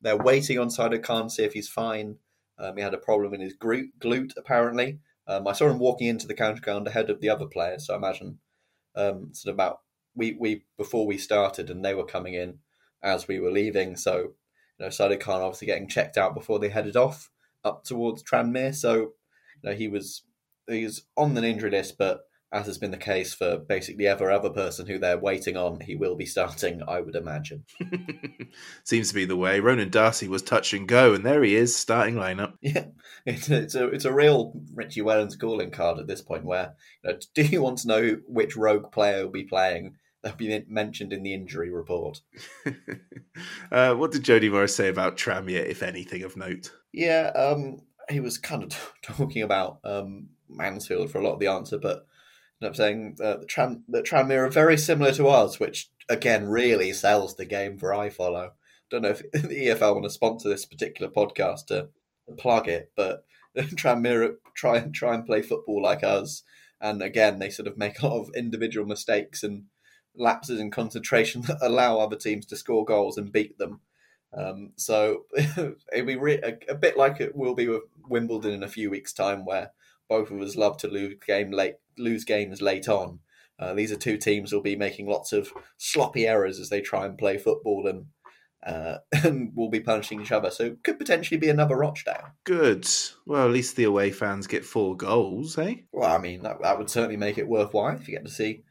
they're 0.00 0.16
waiting 0.16 0.58
on 0.58 0.68
Saidou 0.68 1.02
Khan 1.02 1.24
to 1.24 1.30
see 1.30 1.44
if 1.44 1.52
he's 1.52 1.68
fine. 1.68 2.16
Um, 2.58 2.76
he 2.76 2.82
had 2.82 2.94
a 2.94 2.98
problem 2.98 3.34
in 3.34 3.40
his 3.40 3.56
glute, 3.56 4.32
apparently. 4.36 4.98
Um, 5.26 5.46
I 5.46 5.52
saw 5.52 5.68
him 5.68 5.78
walking 5.78 6.08
into 6.08 6.26
the 6.26 6.34
County 6.34 6.60
Ground 6.60 6.86
ahead 6.88 7.10
of 7.10 7.20
the 7.20 7.28
other 7.28 7.46
players, 7.46 7.86
so 7.86 7.94
I 7.94 7.98
imagine 7.98 8.38
um, 8.96 9.30
sort 9.32 9.50
of 9.52 9.56
about 9.56 9.80
we 10.14 10.36
we 10.40 10.64
before 10.76 11.06
we 11.06 11.18
started, 11.18 11.70
and 11.70 11.84
they 11.84 11.94
were 11.94 12.04
coming 12.04 12.34
in 12.34 12.58
as 13.02 13.28
we 13.28 13.38
were 13.38 13.52
leaving. 13.52 13.96
So 13.96 14.18
you 14.18 14.34
know, 14.80 14.86
Saidou 14.88 15.20
Khan 15.20 15.42
obviously 15.42 15.66
getting 15.66 15.88
checked 15.88 16.16
out 16.16 16.34
before 16.34 16.58
they 16.58 16.70
headed 16.70 16.96
off 16.96 17.30
up 17.64 17.84
towards 17.84 18.22
Tranmere. 18.24 18.74
So 18.74 18.94
you 18.96 19.70
know, 19.70 19.72
he 19.72 19.88
was 19.88 20.22
he 20.68 20.84
was 20.84 21.02
on 21.16 21.34
the 21.34 21.44
injury 21.44 21.70
list, 21.70 21.96
but 21.98 22.22
as 22.50 22.66
has 22.66 22.78
been 22.78 22.90
the 22.90 22.96
case 22.96 23.34
for 23.34 23.58
basically 23.58 24.06
every 24.06 24.32
other 24.32 24.48
person 24.48 24.86
who 24.86 24.98
they're 24.98 25.18
waiting 25.18 25.56
on, 25.56 25.80
he 25.80 25.94
will 25.94 26.16
be 26.16 26.24
starting, 26.24 26.82
I 26.88 27.00
would 27.00 27.14
imagine. 27.14 27.64
Seems 28.84 29.08
to 29.08 29.14
be 29.14 29.26
the 29.26 29.36
way. 29.36 29.60
Ronan 29.60 29.90
Darcy 29.90 30.28
was 30.28 30.42
touch 30.42 30.72
and 30.72 30.88
go, 30.88 31.12
and 31.12 31.26
there 31.26 31.42
he 31.42 31.54
is, 31.54 31.76
starting 31.76 32.14
lineup. 32.14 32.54
Yeah, 32.62 32.86
it's, 33.24 33.48
it's 33.48 33.74
a 33.74 33.86
it's 33.88 34.04
a 34.04 34.12
real 34.12 34.52
Richie 34.74 35.00
Wellens 35.00 35.38
calling 35.38 35.70
card 35.70 35.98
at 35.98 36.06
this 36.06 36.20
point. 36.20 36.44
Where 36.44 36.74
you 37.02 37.12
know, 37.12 37.18
do 37.34 37.42
you 37.42 37.62
want 37.62 37.78
to 37.78 37.88
know 37.88 38.18
which 38.26 38.56
rogue 38.56 38.92
player 38.92 39.24
will 39.24 39.32
be 39.32 39.44
playing? 39.44 39.94
That'll 40.22 40.36
be 40.36 40.64
mentioned 40.68 41.12
in 41.12 41.22
the 41.22 41.32
injury 41.32 41.70
report. 41.70 42.20
uh, 43.72 43.94
what 43.94 44.10
did 44.10 44.24
Jody 44.24 44.50
Morris 44.50 44.74
say 44.74 44.88
about 44.88 45.16
Tranmere, 45.16 45.64
if 45.64 45.82
anything 45.82 46.22
of 46.24 46.36
note? 46.36 46.72
Yeah, 46.92 47.30
um, 47.34 47.82
he 48.10 48.20
was 48.20 48.36
kind 48.36 48.64
of 48.64 48.70
t- 48.70 48.76
talking 49.02 49.42
about 49.42 49.78
um, 49.84 50.28
Mansfield 50.48 51.10
for 51.10 51.18
a 51.18 51.24
lot 51.24 51.34
of 51.34 51.40
the 51.40 51.46
answer, 51.46 51.78
but 51.78 52.06
I'm 52.60 52.74
saying 52.74 53.18
uh, 53.22 53.36
the 53.38 54.02
Tranmere 54.02 54.46
are 54.46 54.50
very 54.50 54.76
similar 54.76 55.12
to 55.12 55.28
us, 55.28 55.60
which 55.60 55.90
again 56.08 56.48
really 56.48 56.92
sells 56.92 57.36
the 57.36 57.44
game 57.44 57.78
for 57.78 57.90
iFollow. 57.90 58.50
Don't 58.90 59.02
know 59.02 59.10
if 59.10 59.18
the 59.32 59.66
EFL 59.66 59.94
want 59.94 60.04
to 60.04 60.10
sponsor 60.10 60.48
this 60.48 60.66
particular 60.66 61.10
podcast 61.10 61.66
to 61.66 61.88
plug 62.36 62.68
it, 62.68 62.92
but 62.96 63.24
Tranmere 63.56 64.36
try 64.54 64.78
and 64.78 64.94
try 64.94 65.14
and 65.14 65.26
play 65.26 65.42
football 65.42 65.82
like 65.82 66.02
us, 66.02 66.42
and 66.80 67.02
again 67.02 67.38
they 67.38 67.50
sort 67.50 67.68
of 67.68 67.78
make 67.78 68.00
a 68.00 68.06
lot 68.06 68.20
of 68.20 68.30
individual 68.34 68.86
mistakes 68.86 69.42
and 69.42 69.64
lapses 70.16 70.58
in 70.58 70.70
concentration 70.70 71.42
that 71.46 71.58
allow 71.62 71.98
other 71.98 72.16
teams 72.16 72.46
to 72.46 72.56
score 72.56 72.84
goals 72.84 73.18
and 73.18 73.32
beat 73.32 73.58
them. 73.58 73.80
Um, 74.36 74.72
so 74.76 75.24
it'll 75.56 76.06
be 76.06 76.16
re- 76.16 76.42
a, 76.42 76.58
a, 76.70 76.74
bit 76.74 76.98
like 76.98 77.18
it 77.20 77.34
will 77.34 77.54
be 77.54 77.66
with 77.66 77.84
Wimbledon 78.08 78.52
in 78.52 78.62
a 78.62 78.68
few 78.68 78.90
weeks' 78.90 79.14
time, 79.14 79.46
where 79.46 79.72
both 80.08 80.30
of 80.30 80.40
us 80.40 80.56
love 80.56 80.76
to 80.78 80.88
lose 80.88 81.14
game 81.26 81.50
late, 81.50 81.76
lose 81.96 82.24
games 82.24 82.62
late 82.62 82.88
on. 82.88 83.20
Uh, 83.58 83.74
these 83.74 83.90
are 83.90 83.96
two 83.96 84.16
teams 84.16 84.50
who'll 84.50 84.62
be 84.62 84.76
making 84.76 85.08
lots 85.08 85.32
of 85.32 85.52
sloppy 85.78 86.26
errors 86.26 86.60
as 86.60 86.68
they 86.68 86.80
try 86.80 87.06
and 87.06 87.18
play 87.18 87.36
football, 87.36 87.86
and 87.86 88.06
uh, 88.66 88.98
and 89.24 89.52
will 89.54 89.70
be 89.70 89.80
punishing 89.80 90.20
each 90.20 90.32
other. 90.32 90.50
So 90.50 90.64
it 90.64 90.84
could 90.84 90.98
potentially 90.98 91.38
be 91.38 91.48
another 91.48 91.76
Rochdale. 91.76 92.32
Good. 92.44 92.88
Well, 93.26 93.46
at 93.46 93.52
least 93.52 93.76
the 93.76 93.84
away 93.84 94.10
fans 94.10 94.46
get 94.46 94.64
four 94.64 94.96
goals, 94.96 95.58
eh? 95.58 95.74
Well, 95.92 96.10
I 96.10 96.18
mean, 96.18 96.42
that, 96.42 96.62
that 96.62 96.78
would 96.78 96.90
certainly 96.90 97.16
make 97.16 97.38
it 97.38 97.48
worthwhile 97.48 97.96
if 97.96 98.08
you 98.08 98.14
get 98.14 98.24
to 98.24 98.32
see 98.32 98.64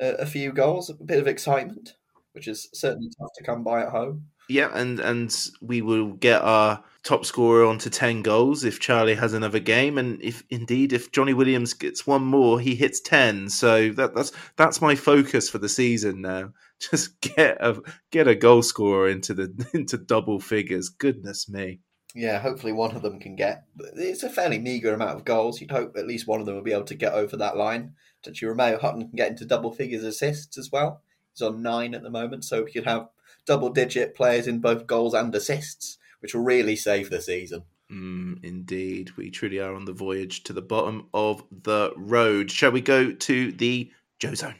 a, 0.00 0.12
a 0.14 0.26
few 0.26 0.52
goals, 0.52 0.90
a 0.90 0.94
bit 0.94 1.20
of 1.20 1.26
excitement, 1.26 1.94
which 2.32 2.48
is 2.48 2.68
certainly 2.72 3.10
tough 3.18 3.30
to 3.36 3.44
come 3.44 3.64
by 3.64 3.82
at 3.82 3.90
home. 3.90 4.26
Yeah, 4.48 4.70
and 4.74 5.00
and 5.00 5.34
we 5.60 5.80
will 5.80 6.12
get 6.12 6.42
our 6.42 6.82
top 7.02 7.24
scorer 7.24 7.64
onto 7.64 7.90
ten 7.90 8.22
goals 8.22 8.64
if 8.64 8.80
Charlie 8.80 9.14
has 9.14 9.32
another 9.32 9.58
game, 9.58 9.98
and 9.98 10.20
if 10.22 10.42
indeed 10.50 10.92
if 10.92 11.12
Jonny 11.12 11.34
Williams 11.34 11.72
gets 11.72 12.06
one 12.06 12.24
more, 12.24 12.60
he 12.60 12.74
hits 12.74 13.00
ten. 13.00 13.48
So 13.48 13.90
that 13.90 14.14
that's 14.14 14.32
that's 14.56 14.80
my 14.80 14.94
focus 14.94 15.48
for 15.48 15.58
the 15.58 15.68
season 15.68 16.20
now. 16.20 16.52
Just 16.78 17.20
get 17.20 17.56
a 17.60 17.80
get 18.10 18.28
a 18.28 18.34
goal 18.34 18.62
scorer 18.62 19.08
into 19.08 19.34
the 19.34 19.66
into 19.74 19.96
double 19.96 20.40
figures. 20.40 20.88
Goodness 20.88 21.48
me. 21.48 21.80
Yeah, 22.14 22.38
hopefully 22.38 22.72
one 22.72 22.94
of 22.94 23.02
them 23.02 23.18
can 23.18 23.34
get. 23.34 23.64
It's 23.96 24.22
a 24.22 24.30
fairly 24.30 24.58
meagre 24.58 24.94
amount 24.94 25.16
of 25.16 25.24
goals. 25.24 25.60
You'd 25.60 25.72
hope 25.72 25.96
at 25.96 26.06
least 26.06 26.28
one 26.28 26.38
of 26.38 26.46
them 26.46 26.54
will 26.54 26.62
be 26.62 26.72
able 26.72 26.84
to 26.84 26.94
get 26.94 27.12
over 27.12 27.36
that 27.36 27.56
line. 27.56 27.94
Actually, 28.26 28.54
Remeao 28.54 28.80
Hutton 28.80 29.08
can 29.08 29.16
get 29.16 29.30
into 29.30 29.44
double 29.44 29.72
figures 29.72 30.04
assists 30.04 30.56
as 30.56 30.70
well. 30.70 31.02
He's 31.32 31.42
on 31.42 31.62
nine 31.62 31.92
at 31.94 32.02
the 32.02 32.10
moment, 32.10 32.44
so 32.44 32.62
we 32.62 32.72
could 32.72 32.84
have 32.84 33.08
double 33.46 33.70
digit 33.70 34.14
players 34.14 34.46
in 34.46 34.60
both 34.60 34.86
goals 34.86 35.14
and 35.14 35.34
assists, 35.34 35.98
which 36.20 36.34
will 36.34 36.42
really 36.42 36.76
save 36.76 37.10
the 37.10 37.20
season. 37.20 37.62
Mm, 37.90 38.42
indeed, 38.42 39.10
we 39.16 39.30
truly 39.30 39.58
are 39.60 39.74
on 39.74 39.84
the 39.84 39.92
voyage 39.92 40.42
to 40.44 40.52
the 40.52 40.62
bottom 40.62 41.08
of 41.12 41.44
the 41.50 41.92
road. 41.96 42.50
Shall 42.50 42.72
we 42.72 42.80
go 42.80 43.12
to 43.12 43.52
the 43.52 43.90
Joe 44.18 44.34
Zone? 44.34 44.56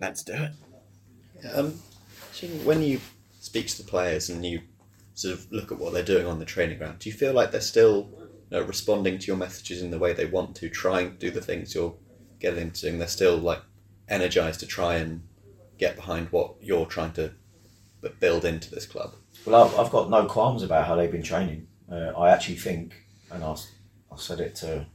Let's 0.00 0.24
do 0.24 0.32
it. 0.32 0.52
Um, 1.54 1.74
so 2.32 2.46
when 2.64 2.82
you 2.82 3.00
speak 3.40 3.68
to 3.68 3.82
the 3.82 3.88
players 3.88 4.30
and 4.30 4.44
you 4.44 4.60
sort 5.14 5.34
of 5.34 5.50
look 5.52 5.70
at 5.70 5.78
what 5.78 5.92
they're 5.92 6.02
doing 6.02 6.26
on 6.26 6.38
the 6.38 6.44
training 6.44 6.78
ground, 6.78 6.98
do 6.98 7.10
you 7.10 7.14
feel 7.14 7.32
like 7.32 7.50
they're 7.50 7.60
still 7.60 8.10
you 8.50 8.58
know, 8.58 8.62
responding 8.62 9.18
to 9.18 9.26
your 9.26 9.36
messages 9.36 9.82
in 9.82 9.90
the 9.90 9.98
way 9.98 10.12
they 10.12 10.26
want 10.26 10.56
to, 10.56 10.68
trying 10.68 11.12
to 11.12 11.16
do 11.16 11.30
the 11.30 11.40
things 11.40 11.74
you're 11.74 11.94
getting 12.40 12.60
them 12.60 12.70
to 12.70 12.80
doing? 12.80 12.98
They're 12.98 13.08
still 13.08 13.36
like 13.36 13.62
energized 14.08 14.60
to 14.60 14.66
try 14.66 14.96
and 14.96 15.22
get 15.78 15.96
behind 15.96 16.28
what 16.28 16.54
you're 16.60 16.86
trying 16.86 17.12
to 17.12 17.32
build 18.10 18.44
into 18.44 18.70
this 18.70 18.86
club? 18.86 19.14
Well, 19.44 19.64
I've, 19.64 19.78
I've 19.78 19.92
got 19.92 20.10
no 20.10 20.26
qualms 20.26 20.62
about 20.62 20.86
how 20.86 20.96
they've 20.96 21.10
been 21.10 21.22
training. 21.22 21.68
Uh, 21.90 22.12
I 22.16 22.30
actually 22.30 22.56
think, 22.56 22.94
and 23.30 23.44
I, 23.44 23.52
I 23.52 24.16
said 24.16 24.40
it 24.40 24.54
to, 24.56 24.86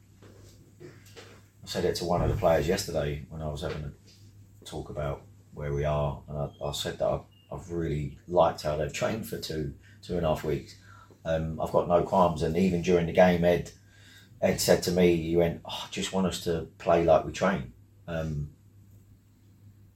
I 0.82 1.66
said 1.66 1.86
it 1.86 1.96
to 1.96 2.06
one 2.06 2.22
of 2.22 2.30
the 2.30 2.36
players 2.36 2.68
yesterday 2.68 3.26
when 3.30 3.42
I 3.42 3.48
was 3.48 3.62
having 3.62 3.84
a 3.84 4.66
talk 4.66 4.90
about 4.90 5.22
where 5.54 5.74
we 5.74 5.86
are, 5.86 6.22
and 6.28 6.38
I, 6.38 6.50
I 6.66 6.72
said 6.72 7.00
that 7.00 7.08
I've, 7.08 7.22
I've, 7.52 7.72
really 7.72 8.18
liked 8.28 8.64
how 8.64 8.78
they've 8.78 8.92
trained 8.92 9.28
for 9.28 9.38
two 9.38 9.74
two 10.02 10.18
and 10.18 10.26
a 10.26 10.30
half 10.30 10.44
weeks. 10.44 10.76
Um, 11.26 11.60
I've 11.62 11.72
got 11.72 11.88
no 11.88 12.04
qualms, 12.04 12.42
and 12.42 12.58
even 12.58 12.82
during 12.82 13.06
the 13.06 13.14
game, 13.14 13.44
Ed 13.44 13.72
Ed 14.42 14.60
said 14.60 14.84
to 14.84 14.92
me, 14.92 15.16
"He 15.18 15.36
went, 15.36 15.62
oh, 15.66 15.84
I 15.86 15.88
just 15.92 16.14
want 16.14 16.28
us 16.28 16.44
to 16.46 16.68
play 16.78 17.04
like 17.04 17.26
we 17.26 17.32
train," 17.32 17.74
um, 18.08 18.50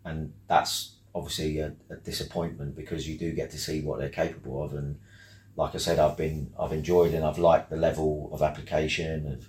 and 0.04 0.34
that's 0.48 0.95
obviously 1.16 1.60
a, 1.60 1.74
a, 1.90 1.96
disappointment 1.96 2.76
because 2.76 3.08
you 3.08 3.18
do 3.18 3.32
get 3.32 3.50
to 3.50 3.58
see 3.58 3.82
what 3.82 3.98
they're 3.98 4.10
capable 4.10 4.62
of, 4.64 4.74
and 4.74 5.00
like 5.56 5.74
I 5.74 5.78
said, 5.78 5.98
I've 5.98 6.18
been 6.18 6.52
I've 6.60 6.74
enjoyed 6.74 7.14
and 7.14 7.24
I've 7.24 7.40
liked 7.40 7.70
the 7.70 7.78
level 7.78 8.30
of 8.34 8.42
application 8.42 9.40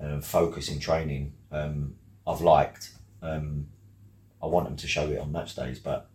of 0.00 0.04
uh, 0.04 0.20
focus 0.22 0.70
in 0.70 0.80
training. 0.80 1.34
Um, 1.52 1.96
I've 2.26 2.40
liked. 2.40 2.92
Um, 3.22 3.68
I 4.42 4.46
want 4.46 4.66
them 4.66 4.76
to 4.76 4.88
show 4.88 5.10
it 5.10 5.18
on 5.18 5.32
match 5.32 5.54
days, 5.54 5.78
but 5.78 6.10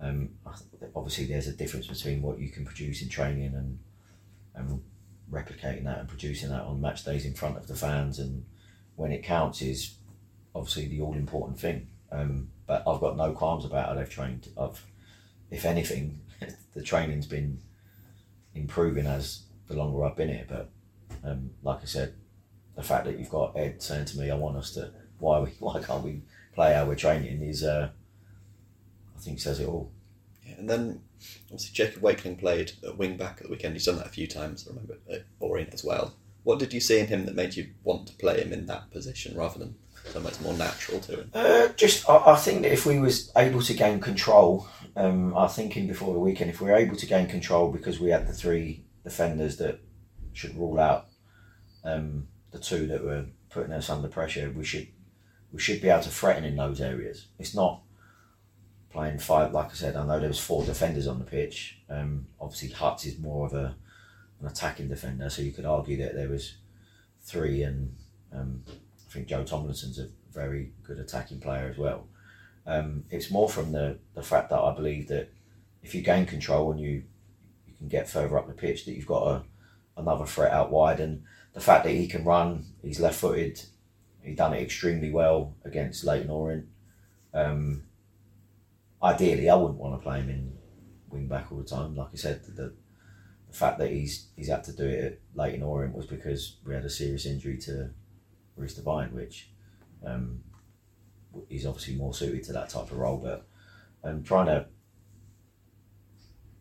um, 0.00 0.30
obviously 0.94 1.26
there's 1.26 1.48
a 1.48 1.52
difference 1.52 1.86
between 1.86 2.22
what 2.22 2.38
you 2.38 2.50
can 2.50 2.64
produce 2.64 3.02
in 3.02 3.08
training 3.08 3.54
and 3.54 3.78
and 4.54 4.82
replicating 5.30 5.84
that 5.84 5.98
and 5.98 6.08
producing 6.08 6.50
that 6.50 6.62
on 6.62 6.80
match 6.80 7.04
days 7.04 7.24
in 7.24 7.34
front 7.34 7.56
of 7.56 7.66
the 7.66 7.74
fans 7.74 8.18
and 8.20 8.44
when 8.94 9.10
it 9.10 9.24
counts 9.24 9.60
is 9.62 9.96
obviously 10.54 10.86
the 10.86 11.00
all 11.00 11.14
important 11.14 11.58
thing. 11.58 11.88
Um, 12.14 12.50
but 12.66 12.82
I've 12.86 13.00
got 13.00 13.16
no 13.16 13.32
qualms 13.32 13.64
about 13.64 13.88
how 13.88 13.94
they've 13.94 14.08
trained. 14.08 14.48
I've, 14.56 14.82
if 15.50 15.64
anything, 15.64 16.20
the 16.74 16.82
training's 16.82 17.26
been 17.26 17.60
improving 18.54 19.06
as 19.06 19.42
the 19.68 19.74
longer 19.74 20.04
I've 20.04 20.16
been 20.16 20.28
here. 20.28 20.46
But 20.48 20.70
um, 21.24 21.50
like 21.62 21.82
I 21.82 21.86
said, 21.86 22.14
the 22.76 22.82
fact 22.82 23.04
that 23.06 23.18
you've 23.18 23.30
got 23.30 23.56
Ed 23.56 23.82
saying 23.82 24.06
to 24.06 24.18
me, 24.18 24.30
"I 24.30 24.36
want 24.36 24.56
us 24.56 24.72
to," 24.74 24.92
why 25.18 25.40
we, 25.40 25.50
why 25.58 25.82
can't 25.82 26.04
we 26.04 26.22
play 26.54 26.74
how 26.74 26.86
we're 26.86 26.94
training? 26.94 27.42
Is 27.42 27.64
uh, 27.64 27.90
I 29.16 29.20
think 29.20 29.40
says 29.40 29.60
it 29.60 29.68
all. 29.68 29.90
Yeah, 30.46 30.54
and 30.58 30.70
then 30.70 31.00
obviously 31.46 31.74
Jacob 31.74 32.02
Wakeling 32.02 32.38
played 32.38 32.72
at 32.86 32.96
wing 32.96 33.16
back 33.16 33.38
at 33.38 33.44
the 33.44 33.50
weekend. 33.50 33.74
He's 33.74 33.86
done 33.86 33.96
that 33.96 34.06
a 34.06 34.10
few 34.10 34.26
times. 34.26 34.66
I 34.66 34.70
remember 34.70 34.98
at 35.10 35.24
Orient 35.40 35.74
as 35.74 35.84
well. 35.84 36.14
What 36.42 36.58
did 36.58 36.74
you 36.74 36.80
see 36.80 36.98
in 36.98 37.06
him 37.06 37.24
that 37.24 37.34
made 37.34 37.56
you 37.56 37.70
want 37.82 38.06
to 38.08 38.16
play 38.16 38.42
him 38.42 38.52
in 38.52 38.66
that 38.66 38.90
position 38.90 39.34
rather 39.34 39.58
than 39.58 39.76
so 40.04 40.20
much 40.20 40.40
more 40.40 40.54
natural 40.54 41.00
to 41.00 41.20
him? 41.20 41.30
Uh, 41.34 41.68
just, 41.68 42.08
I, 42.08 42.32
I, 42.32 42.36
think 42.36 42.62
that 42.62 42.72
if 42.72 42.86
we 42.86 42.98
was 42.98 43.32
able 43.36 43.62
to 43.62 43.74
gain 43.74 44.00
control, 44.00 44.68
um, 44.96 45.36
I 45.36 45.48
thinking 45.48 45.86
before 45.86 46.12
the 46.12 46.20
weekend, 46.20 46.50
if 46.50 46.60
we 46.60 46.70
were 46.70 46.76
able 46.76 46.96
to 46.96 47.06
gain 47.06 47.26
control 47.26 47.70
because 47.70 48.00
we 48.00 48.10
had 48.10 48.26
the 48.26 48.32
three 48.32 48.84
defenders 49.02 49.56
that 49.56 49.80
should 50.32 50.56
rule 50.56 50.78
out 50.78 51.06
um, 51.84 52.28
the 52.50 52.58
two 52.58 52.86
that 52.88 53.04
were 53.04 53.26
putting 53.50 53.72
us 53.72 53.90
under 53.90 54.08
pressure, 54.08 54.52
we 54.54 54.64
should 54.64 54.88
we 55.52 55.60
should 55.60 55.80
be 55.80 55.88
able 55.88 56.02
to 56.02 56.10
threaten 56.10 56.44
in 56.44 56.56
those 56.56 56.80
areas. 56.80 57.26
It's 57.38 57.54
not 57.54 57.82
playing 58.90 59.18
five. 59.18 59.52
Like 59.52 59.70
I 59.70 59.74
said, 59.74 59.94
I 59.94 60.04
know 60.04 60.18
there 60.18 60.28
was 60.28 60.40
four 60.40 60.64
defenders 60.64 61.06
on 61.06 61.20
the 61.20 61.24
pitch. 61.24 61.78
Um, 61.88 62.26
obviously, 62.40 62.70
Huts 62.70 63.06
is 63.06 63.18
more 63.18 63.46
of 63.46 63.54
a 63.54 63.76
an 64.40 64.48
attacking 64.48 64.88
defender, 64.88 65.30
so 65.30 65.42
you 65.42 65.52
could 65.52 65.64
argue 65.64 65.96
that 65.98 66.14
there 66.14 66.28
was 66.28 66.56
three 67.22 67.62
and 67.62 67.94
um, 68.32 68.64
think 69.14 69.28
Joe 69.28 69.44
Tomlinson's 69.44 69.98
a 69.98 70.08
very 70.32 70.72
good 70.82 70.98
attacking 70.98 71.40
player 71.40 71.68
as 71.70 71.78
well. 71.78 72.08
Um, 72.66 73.04
it's 73.10 73.30
more 73.30 73.48
from 73.48 73.72
the, 73.72 73.98
the 74.14 74.22
fact 74.22 74.50
that 74.50 74.58
I 74.58 74.74
believe 74.74 75.08
that 75.08 75.32
if 75.82 75.94
you 75.94 76.02
gain 76.02 76.26
control 76.26 76.72
and 76.72 76.80
you 76.80 77.04
you 77.66 77.74
can 77.78 77.88
get 77.88 78.08
further 78.08 78.38
up 78.38 78.46
the 78.46 78.54
pitch, 78.54 78.84
that 78.84 78.92
you've 78.92 79.06
got 79.06 79.26
a, 79.26 79.42
another 79.96 80.26
threat 80.26 80.52
out 80.52 80.70
wide, 80.70 81.00
and 81.00 81.22
the 81.52 81.60
fact 81.60 81.84
that 81.84 81.90
he 81.90 82.06
can 82.06 82.24
run, 82.24 82.64
he's 82.82 83.00
left 83.00 83.20
footed, 83.20 83.60
he 84.22 84.34
done 84.34 84.54
it 84.54 84.62
extremely 84.62 85.10
well 85.10 85.54
against 85.64 86.04
Leyton 86.04 86.30
Orient. 86.30 86.66
Um, 87.32 87.84
ideally, 89.02 89.50
I 89.50 89.54
wouldn't 89.54 89.78
want 89.78 89.94
to 89.94 90.02
play 90.02 90.20
him 90.20 90.30
in 90.30 90.52
wing 91.10 91.28
back 91.28 91.52
all 91.52 91.58
the 91.58 91.64
time. 91.64 91.94
Like 91.94 92.08
I 92.12 92.16
said, 92.16 92.42
the, 92.44 92.72
the 93.48 93.56
fact 93.56 93.78
that 93.78 93.90
he's 93.90 94.28
he's 94.36 94.48
had 94.48 94.64
to 94.64 94.72
do 94.72 94.86
it 94.86 95.04
at 95.04 95.18
Leyton 95.34 95.62
Orient 95.62 95.94
was 95.94 96.06
because 96.06 96.56
we 96.64 96.74
had 96.74 96.84
a 96.84 96.90
serious 96.90 97.26
injury 97.26 97.58
to 97.58 97.90
Reece 98.56 98.74
Devine, 98.74 99.14
which 99.14 99.50
um, 100.04 100.40
is 101.50 101.66
obviously 101.66 101.94
more 101.96 102.14
suited 102.14 102.44
to 102.44 102.52
that 102.52 102.68
type 102.68 102.90
of 102.90 102.98
role. 102.98 103.18
But 103.18 103.46
um, 104.02 104.22
trying 104.22 104.46
to 104.46 104.66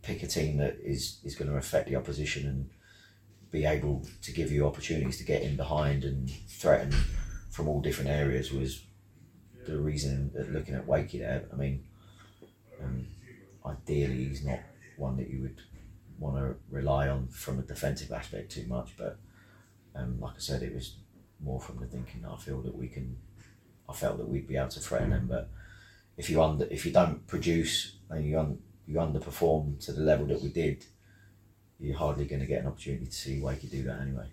pick 0.01 0.23
a 0.23 0.27
team 0.27 0.57
that 0.57 0.77
is, 0.83 1.19
is 1.23 1.35
going 1.35 1.49
to 1.49 1.57
affect 1.57 1.87
the 1.87 1.95
opposition 1.95 2.47
and 2.47 2.69
be 3.51 3.65
able 3.65 4.05
to 4.21 4.31
give 4.31 4.51
you 4.51 4.65
opportunities 4.65 5.17
to 5.17 5.23
get 5.23 5.43
in 5.43 5.55
behind 5.55 6.03
and 6.03 6.29
threaten 6.47 6.91
from 7.51 7.67
all 7.67 7.81
different 7.81 8.09
areas 8.09 8.51
was 8.51 8.83
the 9.67 9.77
reason 9.77 10.31
that 10.33 10.51
looking 10.51 10.73
at 10.73 10.87
Wakey 10.87 11.19
there. 11.19 11.45
I 11.53 11.55
mean, 11.55 11.83
um, 12.83 13.07
ideally, 13.65 14.25
he's 14.25 14.43
not 14.43 14.59
one 14.97 15.17
that 15.17 15.29
you 15.29 15.43
would 15.43 15.61
want 16.17 16.37
to 16.37 16.55
rely 16.69 17.07
on 17.07 17.27
from 17.27 17.59
a 17.59 17.61
defensive 17.61 18.11
aspect 18.11 18.51
too 18.51 18.65
much, 18.67 18.93
but 18.97 19.19
um, 19.95 20.19
like 20.19 20.33
I 20.35 20.39
said, 20.39 20.63
it 20.63 20.73
was 20.73 20.95
more 21.43 21.59
from 21.59 21.79
the 21.79 21.85
thinking 21.85 22.25
I 22.25 22.37
feel 22.37 22.61
that 22.61 22.75
we 22.75 22.87
can. 22.87 23.17
I 23.89 23.93
felt 23.93 24.17
that 24.17 24.27
we'd 24.27 24.47
be 24.47 24.55
able 24.55 24.69
to 24.69 24.79
threaten 24.79 25.09
them, 25.09 25.27
but 25.27 25.49
if 26.17 26.29
you 26.29 26.41
under 26.41 26.65
if 26.71 26.85
you 26.85 26.91
don't 26.91 27.25
produce 27.27 27.97
and 28.09 28.25
you 28.25 28.39
un, 28.39 28.59
you 28.87 28.95
underperform 28.95 29.83
to 29.85 29.91
the 29.91 30.01
level 30.01 30.25
that 30.27 30.41
we 30.41 30.49
did, 30.49 30.85
you're 31.79 31.97
hardly 31.97 32.25
going 32.25 32.41
to 32.41 32.47
get 32.47 32.61
an 32.61 32.67
opportunity 32.67 33.05
to 33.05 33.11
see 33.11 33.39
why 33.39 33.55
Wakey 33.55 33.69
do 33.71 33.83
that 33.83 34.01
anyway. 34.01 34.27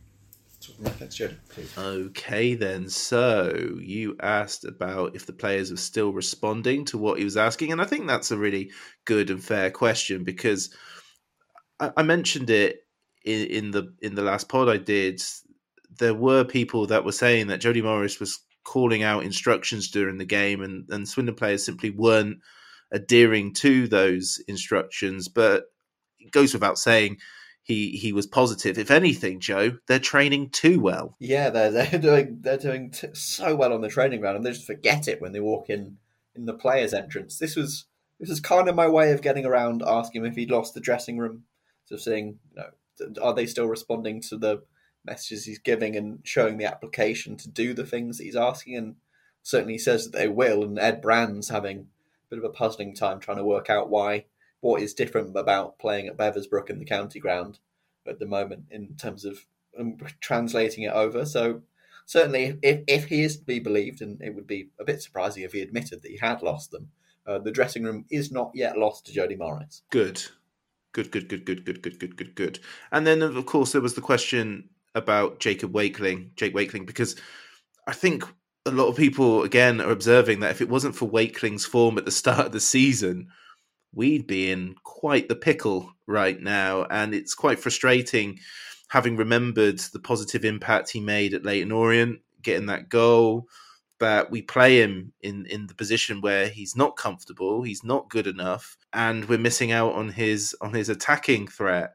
Okay, 1.78 2.54
then. 2.54 2.88
So 2.90 3.78
you 3.80 4.16
asked 4.20 4.64
about 4.64 5.16
if 5.16 5.24
the 5.24 5.32
players 5.32 5.70
were 5.70 5.78
still 5.78 6.12
responding 6.12 6.84
to 6.86 6.98
what 6.98 7.18
he 7.18 7.24
was 7.24 7.38
asking, 7.38 7.72
and 7.72 7.80
I 7.80 7.86
think 7.86 8.06
that's 8.06 8.30
a 8.30 8.36
really 8.36 8.70
good 9.06 9.30
and 9.30 9.42
fair 9.42 9.70
question 9.70 10.22
because 10.22 10.74
I, 11.80 11.92
I 11.96 12.02
mentioned 12.02 12.50
it 12.50 12.80
in, 13.24 13.46
in 13.46 13.70
the 13.70 13.94
in 14.02 14.14
the 14.14 14.22
last 14.22 14.48
pod 14.48 14.68
I 14.68 14.76
did 14.76 15.22
there 16.00 16.14
were 16.14 16.44
people 16.44 16.86
that 16.86 17.04
were 17.04 17.12
saying 17.12 17.46
that 17.46 17.60
Jody 17.60 17.82
Morris 17.82 18.18
was 18.18 18.40
calling 18.64 19.02
out 19.02 19.24
instructions 19.24 19.90
during 19.90 20.18
the 20.18 20.24
game, 20.24 20.62
and, 20.62 20.88
and 20.90 21.08
Swindon 21.08 21.36
players 21.36 21.64
simply 21.64 21.90
weren't 21.90 22.38
adhering 22.90 23.54
to 23.54 23.86
those 23.86 24.42
instructions. 24.48 25.28
But 25.28 25.64
it 26.18 26.32
goes 26.32 26.52
without 26.52 26.78
saying, 26.78 27.18
he 27.62 27.90
he 27.90 28.12
was 28.12 28.26
positive. 28.26 28.78
If 28.78 28.90
anything, 28.90 29.38
Joe, 29.38 29.78
they're 29.86 29.98
training 29.98 30.50
too 30.50 30.80
well. 30.80 31.16
Yeah, 31.20 31.50
they're 31.50 31.70
they're 31.70 32.00
doing 32.00 32.38
they're 32.40 32.58
doing 32.58 32.90
t- 32.90 33.08
so 33.14 33.54
well 33.54 33.72
on 33.72 33.80
the 33.80 33.88
training 33.88 34.20
ground, 34.20 34.36
and 34.36 34.44
they 34.44 34.52
just 34.52 34.66
forget 34.66 35.06
it 35.06 35.20
when 35.20 35.32
they 35.32 35.40
walk 35.40 35.70
in 35.70 35.98
in 36.34 36.46
the 36.46 36.54
players' 36.54 36.94
entrance. 36.94 37.38
This 37.38 37.56
was 37.56 37.86
this 38.18 38.30
is 38.30 38.40
kind 38.40 38.68
of 38.68 38.74
my 38.74 38.88
way 38.88 39.12
of 39.12 39.22
getting 39.22 39.46
around 39.46 39.82
asking 39.86 40.22
him 40.22 40.30
if 40.30 40.36
he'd 40.36 40.50
lost 40.50 40.74
the 40.74 40.80
dressing 40.80 41.18
room. 41.18 41.44
So 41.84 41.96
seeing, 41.96 42.38
you 42.56 42.56
know, 42.56 43.22
are 43.22 43.34
they 43.34 43.46
still 43.46 43.66
responding 43.66 44.20
to 44.22 44.36
the 44.36 44.62
messages 45.04 45.44
he's 45.44 45.58
giving 45.58 45.96
and 45.96 46.20
showing 46.24 46.58
the 46.58 46.64
application 46.64 47.36
to 47.38 47.48
do 47.48 47.74
the 47.74 47.86
things 47.86 48.18
that 48.18 48.24
he's 48.24 48.36
asking? 48.36 48.76
And 48.76 48.96
certainly 49.42 49.74
he 49.74 49.78
says 49.78 50.04
that 50.04 50.16
they 50.16 50.28
will. 50.28 50.62
And 50.62 50.78
Ed 50.78 51.00
Brand's 51.00 51.48
having 51.48 51.78
a 51.78 51.84
bit 52.30 52.38
of 52.38 52.44
a 52.44 52.52
puzzling 52.52 52.94
time 52.94 53.20
trying 53.20 53.38
to 53.38 53.44
work 53.44 53.70
out 53.70 53.90
why 53.90 54.26
what 54.60 54.82
is 54.82 54.94
different 54.94 55.36
about 55.36 55.78
playing 55.78 56.06
at 56.06 56.16
Beversbrook 56.16 56.68
in 56.68 56.78
the 56.78 56.84
county 56.84 57.18
ground 57.18 57.58
at 58.06 58.18
the 58.18 58.26
moment 58.26 58.64
in 58.70 58.94
terms 58.96 59.24
of 59.24 59.46
um, 59.78 59.96
translating 60.20 60.84
it 60.84 60.92
over. 60.92 61.24
So 61.24 61.62
certainly, 62.06 62.58
if 62.62 62.82
if 62.86 63.06
he 63.06 63.22
is 63.22 63.38
to 63.38 63.44
be 63.44 63.58
believed, 63.58 64.02
and 64.02 64.20
it 64.20 64.34
would 64.34 64.46
be 64.46 64.70
a 64.78 64.84
bit 64.84 65.02
surprising 65.02 65.42
if 65.42 65.52
he 65.52 65.62
admitted 65.62 66.02
that 66.02 66.10
he 66.10 66.18
had 66.18 66.42
lost 66.42 66.70
them, 66.70 66.90
uh, 67.26 67.38
the 67.38 67.52
dressing 67.52 67.84
room 67.84 68.04
is 68.10 68.30
not 68.30 68.50
yet 68.54 68.76
lost 68.76 69.06
to 69.06 69.12
Jody 69.12 69.36
Morris. 69.36 69.82
Good. 69.90 70.22
Good, 70.92 71.12
good, 71.12 71.28
good, 71.28 71.46
good, 71.46 71.64
good, 71.64 71.82
good, 71.82 72.00
good, 72.00 72.16
good, 72.16 72.34
good. 72.34 72.58
And 72.90 73.06
then, 73.06 73.22
of 73.22 73.46
course, 73.46 73.70
there 73.72 73.80
was 73.80 73.94
the 73.94 74.00
question 74.00 74.70
about 74.94 75.40
Jacob 75.40 75.72
Wakeling, 75.72 76.30
Jake 76.36 76.54
Wakeling, 76.54 76.86
because 76.86 77.16
I 77.86 77.92
think 77.92 78.24
a 78.66 78.70
lot 78.70 78.88
of 78.88 78.96
people, 78.96 79.42
again, 79.42 79.80
are 79.80 79.90
observing 79.90 80.40
that 80.40 80.50
if 80.50 80.60
it 80.60 80.68
wasn't 80.68 80.96
for 80.96 81.08
Wakeling's 81.08 81.66
form 81.66 81.98
at 81.98 82.04
the 82.04 82.10
start 82.10 82.46
of 82.46 82.52
the 82.52 82.60
season, 82.60 83.28
we'd 83.92 84.26
be 84.26 84.50
in 84.50 84.74
quite 84.84 85.28
the 85.28 85.36
pickle 85.36 85.92
right 86.06 86.40
now. 86.40 86.84
And 86.84 87.14
it's 87.14 87.34
quite 87.34 87.58
frustrating 87.58 88.38
having 88.88 89.16
remembered 89.16 89.78
the 89.92 90.00
positive 90.00 90.44
impact 90.44 90.90
he 90.90 91.00
made 91.00 91.32
at 91.32 91.44
Leyton 91.44 91.72
Orient, 91.72 92.20
getting 92.42 92.66
that 92.66 92.88
goal, 92.88 93.46
that 94.00 94.30
we 94.30 94.42
play 94.42 94.82
him 94.82 95.12
in 95.20 95.46
in 95.46 95.66
the 95.66 95.74
position 95.74 96.20
where 96.20 96.48
he's 96.48 96.74
not 96.74 96.96
comfortable, 96.96 97.62
he's 97.62 97.84
not 97.84 98.10
good 98.10 98.26
enough, 98.26 98.76
and 98.92 99.28
we're 99.28 99.38
missing 99.38 99.72
out 99.72 99.92
on 99.92 100.08
his 100.08 100.56
on 100.60 100.74
his 100.74 100.88
attacking 100.88 101.46
threat. 101.46 101.92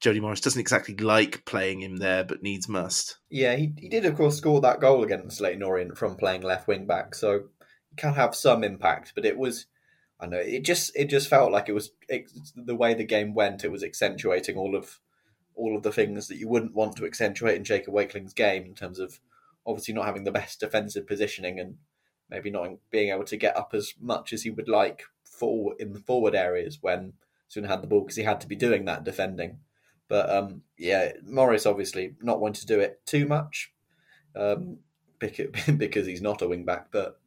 Jody 0.00 0.20
Morris 0.20 0.40
doesn't 0.40 0.60
exactly 0.60 0.96
like 0.96 1.44
playing 1.44 1.80
him 1.82 1.96
there, 1.96 2.24
but 2.24 2.42
needs 2.42 2.68
must. 2.68 3.18
Yeah, 3.30 3.56
he, 3.56 3.72
he 3.76 3.88
did, 3.88 4.04
of 4.04 4.16
course, 4.16 4.36
score 4.36 4.60
that 4.60 4.80
goal 4.80 5.02
against 5.02 5.40
Leyton 5.40 5.62
Orient 5.62 5.96
from 5.96 6.16
playing 6.16 6.42
left 6.42 6.68
wing 6.68 6.86
back, 6.86 7.14
so 7.14 7.44
he 7.90 7.96
can 7.96 8.14
have 8.14 8.34
some 8.34 8.64
impact. 8.64 9.12
But 9.14 9.24
it 9.24 9.38
was, 9.38 9.66
I 10.20 10.26
know, 10.26 10.38
it 10.38 10.64
just 10.64 10.92
it 10.94 11.06
just 11.06 11.28
felt 11.28 11.52
like 11.52 11.68
it 11.68 11.74
was 11.74 11.90
it, 12.08 12.30
the 12.54 12.74
way 12.74 12.94
the 12.94 13.04
game 13.04 13.34
went. 13.34 13.64
It 13.64 13.72
was 13.72 13.82
accentuating 13.82 14.56
all 14.56 14.74
of 14.76 15.00
all 15.54 15.76
of 15.76 15.82
the 15.82 15.92
things 15.92 16.28
that 16.28 16.38
you 16.38 16.48
wouldn't 16.48 16.74
want 16.74 16.96
to 16.96 17.04
accentuate 17.04 17.56
in 17.56 17.64
Jacob 17.64 17.92
Wakeling's 17.92 18.34
game 18.34 18.64
in 18.64 18.74
terms 18.74 18.98
of 18.98 19.18
obviously 19.66 19.92
not 19.92 20.06
having 20.06 20.24
the 20.24 20.30
best 20.30 20.60
defensive 20.60 21.06
positioning 21.06 21.58
and 21.58 21.76
maybe 22.30 22.50
not 22.50 22.70
being 22.90 23.10
able 23.10 23.24
to 23.24 23.36
get 23.36 23.56
up 23.56 23.74
as 23.74 23.94
much 24.00 24.32
as 24.32 24.42
he 24.42 24.50
would 24.50 24.68
like 24.68 25.02
for 25.24 25.74
in 25.80 25.92
the 25.92 25.98
forward 25.98 26.34
areas 26.34 26.78
when 26.80 27.14
Soon 27.48 27.64
had 27.64 27.82
the 27.82 27.86
ball 27.86 28.02
because 28.02 28.16
he 28.16 28.22
had 28.22 28.40
to 28.42 28.46
be 28.46 28.56
doing 28.56 28.84
that 28.84 29.04
defending. 29.04 29.58
But 30.08 30.30
um, 30.30 30.62
yeah, 30.76 31.12
Morris 31.24 31.66
obviously 31.66 32.14
not 32.20 32.40
wanting 32.40 32.60
to 32.60 32.66
do 32.66 32.80
it 32.80 33.00
too 33.06 33.26
much 33.26 33.72
um, 34.34 34.78
because, 35.18 36.06
he's 36.06 36.22
not 36.22 36.42
a 36.42 36.48
wing 36.48 36.64
back. 36.64 36.88
But 36.90 37.20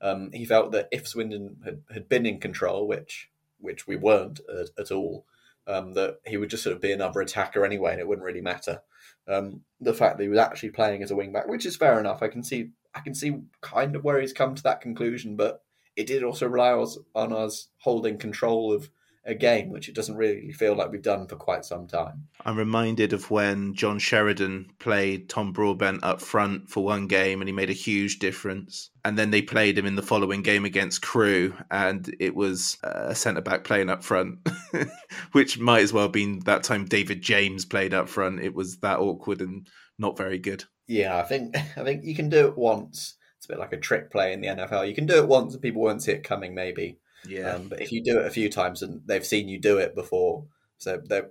um, 0.00 0.30
he 0.32 0.44
felt 0.44 0.72
that 0.72 0.88
if 0.92 1.08
Swindon 1.08 1.56
had, 1.64 1.82
had 1.92 2.08
been 2.08 2.26
in 2.26 2.38
control, 2.38 2.86
which 2.86 3.30
which 3.60 3.88
we 3.88 3.96
weren't 3.96 4.40
at, 4.48 4.68
at 4.78 4.92
all, 4.92 5.26
um, 5.66 5.94
that 5.94 6.20
he 6.24 6.36
would 6.36 6.50
just 6.50 6.62
sort 6.62 6.76
of 6.76 6.80
be 6.80 6.92
another 6.92 7.20
attacker 7.20 7.64
anyway, 7.64 7.92
and 7.92 8.00
it 8.00 8.06
wouldn't 8.06 8.24
really 8.24 8.40
matter. 8.40 8.82
Um, 9.26 9.62
the 9.80 9.92
fact 9.92 10.16
that 10.16 10.22
he 10.22 10.28
was 10.28 10.38
actually 10.38 10.70
playing 10.70 11.02
as 11.02 11.10
a 11.10 11.16
wing 11.16 11.32
back, 11.32 11.48
which 11.48 11.66
is 11.66 11.76
fair 11.76 11.98
enough. 11.98 12.22
I 12.22 12.28
can 12.28 12.42
see, 12.42 12.70
I 12.94 13.00
can 13.00 13.14
see 13.14 13.40
kind 13.60 13.96
of 13.96 14.04
where 14.04 14.20
he's 14.20 14.32
come 14.32 14.54
to 14.54 14.62
that 14.62 14.80
conclusion, 14.80 15.36
but 15.36 15.62
it 15.96 16.06
did 16.06 16.22
also 16.22 16.46
rely 16.46 16.72
on 17.14 17.32
us 17.32 17.68
holding 17.78 18.18
control 18.18 18.72
of 18.72 18.88
a 19.28 19.34
game, 19.34 19.68
which 19.68 19.88
it 19.88 19.94
doesn't 19.94 20.16
really 20.16 20.50
feel 20.52 20.74
like 20.74 20.90
we've 20.90 21.02
done 21.02 21.26
for 21.26 21.36
quite 21.36 21.64
some 21.64 21.86
time. 21.86 22.26
I'm 22.44 22.56
reminded 22.56 23.12
of 23.12 23.30
when 23.30 23.74
John 23.74 23.98
Sheridan 23.98 24.72
played 24.78 25.28
Tom 25.28 25.52
Broadbent 25.52 26.02
up 26.02 26.22
front 26.22 26.70
for 26.70 26.82
one 26.82 27.06
game 27.06 27.40
and 27.40 27.48
he 27.48 27.52
made 27.52 27.68
a 27.68 27.74
huge 27.74 28.18
difference. 28.18 28.90
And 29.04 29.18
then 29.18 29.30
they 29.30 29.42
played 29.42 29.76
him 29.76 29.84
in 29.84 29.96
the 29.96 30.02
following 30.02 30.42
game 30.42 30.64
against 30.64 31.02
Crewe, 31.02 31.54
and 31.70 32.14
it 32.18 32.34
was 32.34 32.76
a 32.82 33.14
centre 33.14 33.40
back 33.40 33.64
playing 33.64 33.90
up 33.90 34.02
front, 34.02 34.38
which 35.32 35.58
might 35.58 35.82
as 35.82 35.92
well 35.92 36.04
have 36.04 36.12
been 36.12 36.40
that 36.40 36.62
time 36.62 36.84
David 36.84 37.22
James 37.22 37.64
played 37.64 37.94
up 37.94 38.08
front. 38.08 38.40
It 38.40 38.54
was 38.54 38.78
that 38.78 38.98
awkward 38.98 39.40
and 39.40 39.66
not 39.98 40.16
very 40.16 40.38
good. 40.38 40.64
Yeah, 40.86 41.18
I 41.18 41.22
think 41.22 41.54
I 41.76 41.84
think 41.84 42.04
you 42.04 42.14
can 42.14 42.28
do 42.28 42.48
it 42.48 42.58
once. 42.58 43.14
It's 43.36 43.46
a 43.46 43.50
bit 43.50 43.58
like 43.58 43.72
a 43.72 43.78
trick 43.78 44.10
play 44.10 44.32
in 44.32 44.40
the 44.40 44.48
NFL. 44.48 44.88
You 44.88 44.94
can 44.94 45.06
do 45.06 45.18
it 45.18 45.28
once 45.28 45.54
and 45.54 45.62
people 45.62 45.82
won't 45.82 46.02
see 46.02 46.12
it 46.12 46.24
coming 46.24 46.54
maybe 46.54 46.98
yeah. 47.26 47.54
Um, 47.54 47.68
but 47.68 47.80
if 47.80 47.92
you 47.92 48.02
do 48.02 48.18
it 48.18 48.26
a 48.26 48.30
few 48.30 48.48
times 48.48 48.82
and 48.82 49.02
they've 49.06 49.24
seen 49.26 49.48
you 49.48 49.58
do 49.58 49.78
it 49.78 49.94
before, 49.94 50.44
so 50.78 51.00
they're 51.04 51.30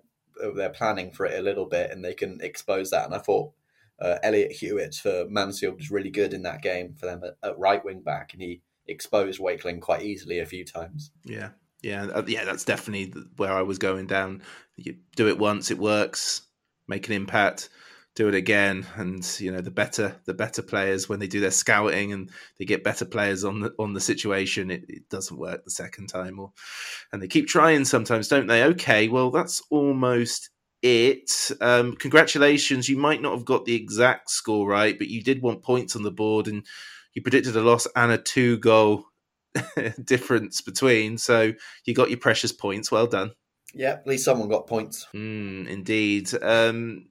they're 0.56 0.70
planning 0.70 1.12
for 1.12 1.26
it 1.26 1.40
a 1.40 1.42
little 1.42 1.66
bit 1.66 1.92
and 1.92 2.04
they 2.04 2.14
can 2.14 2.40
expose 2.42 2.92
that. 2.92 3.06
And 3.06 3.16
I 3.16 3.20
thought 3.20 3.52
uh, 4.00 4.18
Elliott 4.22 4.52
Hewitt 4.52 4.96
for 4.96 5.26
Mansfield 5.30 5.78
was 5.78 5.90
really 5.90 6.12
good 6.12 6.34
in 6.34 6.44
that 6.44 6.62
game 6.62 6.94
for 6.94 7.08
them 7.08 7.24
at, 7.24 7.38
at 7.44 7.58
right 7.58 7.84
wing 7.84 8.02
back, 8.02 8.34
and 8.34 8.42
he 8.42 8.62
exposed 8.88 9.40
Wakeling 9.40 9.82
quite 9.82 10.04
easily 10.04 10.40
a 10.40 10.46
few 10.46 10.64
times. 10.64 11.12
Yeah, 11.24 11.50
yeah, 11.82 12.06
uh, 12.06 12.24
yeah. 12.28 12.46
That's 12.46 12.66
definitely 12.66 13.14
where 13.38 13.54
I 13.54 13.62
was 13.62 13.80
going 13.80 14.08
down. 14.08 14.44
You 14.76 14.98
do 15.16 15.28
it 15.28 15.40
once, 15.40 15.72
it 15.72 15.80
works, 15.80 16.44
make 16.88 17.08
an 17.08 17.14
impact 17.14 17.70
do 18.18 18.28
it 18.28 18.34
again 18.34 18.84
and 18.96 19.40
you 19.40 19.52
know 19.52 19.62
the 19.62 19.70
better 19.70 20.16
the 20.26 20.34
better 20.34 20.64
players 20.64 21.08
when 21.08 21.20
they 21.20 21.28
do 21.28 21.40
their 21.40 21.52
scouting 21.52 22.12
and 22.12 22.32
they 22.58 22.66
get 22.66 22.84
better 22.84 23.06
players 23.06 23.44
on 23.44 23.60
the 23.60 23.72
on 23.78 23.94
the 23.94 24.02
situation 24.02 24.72
it, 24.72 24.86
it, 24.90 25.08
doesn't 25.08 25.38
work 25.38 25.64
the 25.64 25.70
second 25.70 26.08
time 26.08 26.40
or 26.40 26.52
and 27.14 27.22
they 27.22 27.28
keep 27.28 27.48
trying 27.48 27.86
sometimes 27.86 28.28
don't 28.28 28.48
they? 28.48 28.64
Okay 28.64 29.08
well 29.08 29.30
that's 29.30 29.62
almost 29.70 30.50
it. 30.82 31.52
Um, 31.62 31.96
congratulations 31.96 32.90
you 32.90 32.98
might 32.98 33.22
not 33.22 33.36
have 33.36 33.46
got 33.46 33.66
the 33.66 33.76
exact 33.76 34.32
score 34.32 34.68
right 34.68 34.98
but 34.98 35.10
you 35.10 35.22
did 35.22 35.44
want 35.44 35.62
points 35.62 35.96
on 35.96 36.02
the 36.02 36.10
board 36.10 36.48
and 36.48 36.66
you 37.14 37.22
predicted 37.22 37.56
a 37.56 37.62
loss 37.62 37.88
and 37.96 38.12
a 38.12 38.18
two 38.18 38.58
goal 38.58 39.06
difference 40.04 40.62
between 40.62 41.20
so 41.20 41.54
you 41.86 41.94
got 41.94 42.10
your 42.10 42.20
precious 42.20 42.52
points. 42.52 42.92
Well 42.92 43.06
done. 43.06 43.34
Yeah 43.76 43.92
at 43.92 44.08
least 44.08 44.26
someone 44.26 44.50
got 44.50 44.66
points. 44.66 45.06
Mm, 45.14 45.68
indeed. 45.68 46.34
Um, 46.42 47.10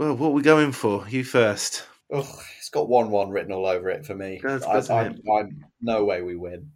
well, 0.00 0.16
what 0.16 0.28
are 0.28 0.32
we 0.32 0.40
going 0.40 0.72
for? 0.72 1.06
You 1.10 1.22
first. 1.22 1.84
Oh, 2.10 2.26
it's 2.56 2.70
got 2.70 2.88
one-one 2.88 3.28
written 3.28 3.52
all 3.52 3.66
over 3.66 3.90
it 3.90 4.06
for 4.06 4.14
me. 4.14 4.40
I, 4.42 4.58
I'm, 4.90 5.20
I'm, 5.30 5.64
no 5.82 6.06
way 6.06 6.22
we 6.22 6.36
win. 6.36 6.70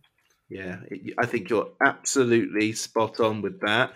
Yeah, 0.50 0.80
I 1.16 1.24
think 1.24 1.48
you're 1.48 1.70
absolutely 1.82 2.74
spot 2.74 3.20
on 3.20 3.40
with 3.40 3.62
that. 3.62 3.94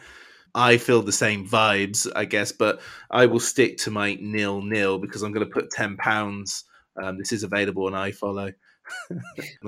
I 0.54 0.78
feel 0.78 1.02
the 1.02 1.12
same 1.12 1.46
vibes, 1.46 2.10
I 2.16 2.24
guess, 2.24 2.52
but 2.52 2.80
I 3.10 3.26
will 3.26 3.38
stick 3.38 3.76
to 3.78 3.90
my 3.90 4.16
nil 4.18 4.62
nil 4.62 4.98
because 4.98 5.22
I'm 5.22 5.32
going 5.32 5.46
to 5.46 5.52
put 5.52 5.70
ten 5.70 5.98
pounds. 5.98 6.64
Um, 7.00 7.18
this 7.18 7.30
is 7.30 7.42
available 7.42 7.84
on 7.84 7.92
iFollow. 7.92 8.54
I'm 9.10 9.20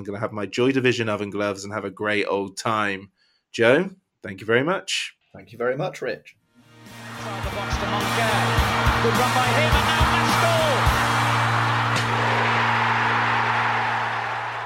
going 0.03 0.15
to 0.15 0.19
have 0.19 0.31
my 0.31 0.47
Joy 0.47 0.71
Division 0.71 1.07
oven 1.07 1.29
gloves 1.29 1.65
and 1.65 1.73
have 1.73 1.85
a 1.85 1.91
great 1.91 2.25
old 2.25 2.57
time. 2.57 3.11
Joe, 3.51 3.91
thank 4.23 4.41
you 4.41 4.47
very 4.47 4.63
much. 4.63 5.15
Thank 5.35 5.51
you 5.51 5.59
very 5.59 5.77
much, 5.77 6.01
Rich. 6.01 6.35
Good 9.01 9.13
run 9.13 9.33
by 9.33 9.47
him, 9.47 9.71
and 9.73 9.85
now 9.85 10.01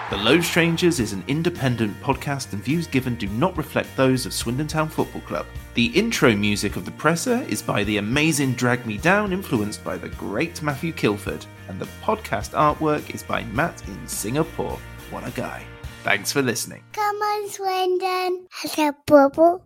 The 0.10 0.18
Low 0.18 0.40
Strangers 0.42 1.00
is 1.00 1.14
an 1.14 1.24
independent 1.28 2.00
podcast, 2.02 2.52
and 2.52 2.62
views 2.62 2.86
given 2.86 3.16
do 3.16 3.28
not 3.28 3.58
reflect 3.58 3.96
those 3.96 4.26
of 4.26 4.34
Swindon 4.34 4.68
Town 4.68 4.90
Football 4.90 5.22
Club. 5.22 5.46
The 5.74 5.88
intro 5.88 6.36
music 6.36 6.76
of 6.76 6.84
The 6.84 6.92
Presser 6.92 7.46
is 7.48 7.62
by 7.62 7.86
the 7.86 7.98
amazing 7.98 8.54
Drag 8.54 8.86
Me 8.86 8.98
Down, 8.98 9.32
influenced 9.32 9.84
by 9.84 9.98
the 9.98 10.10
great 10.10 10.62
Matthew 10.62 10.92
Kilford, 10.92 11.46
and 11.70 11.80
the 11.80 11.88
podcast 12.04 12.52
artwork 12.52 13.16
is 13.16 13.24
by 13.24 13.46
Matt 13.46 13.88
in 13.88 14.08
Singapore. 14.08 14.78
What 15.12 15.26
a 15.26 15.32
guy. 15.32 15.66
Thanks 16.04 16.32
for 16.32 16.42
listening. 16.42 16.84
Come 16.92 17.16
on, 17.16 17.50
Swindon. 17.50 18.48
Has 18.52 18.78
a 18.78 18.94
bubble. 19.08 19.66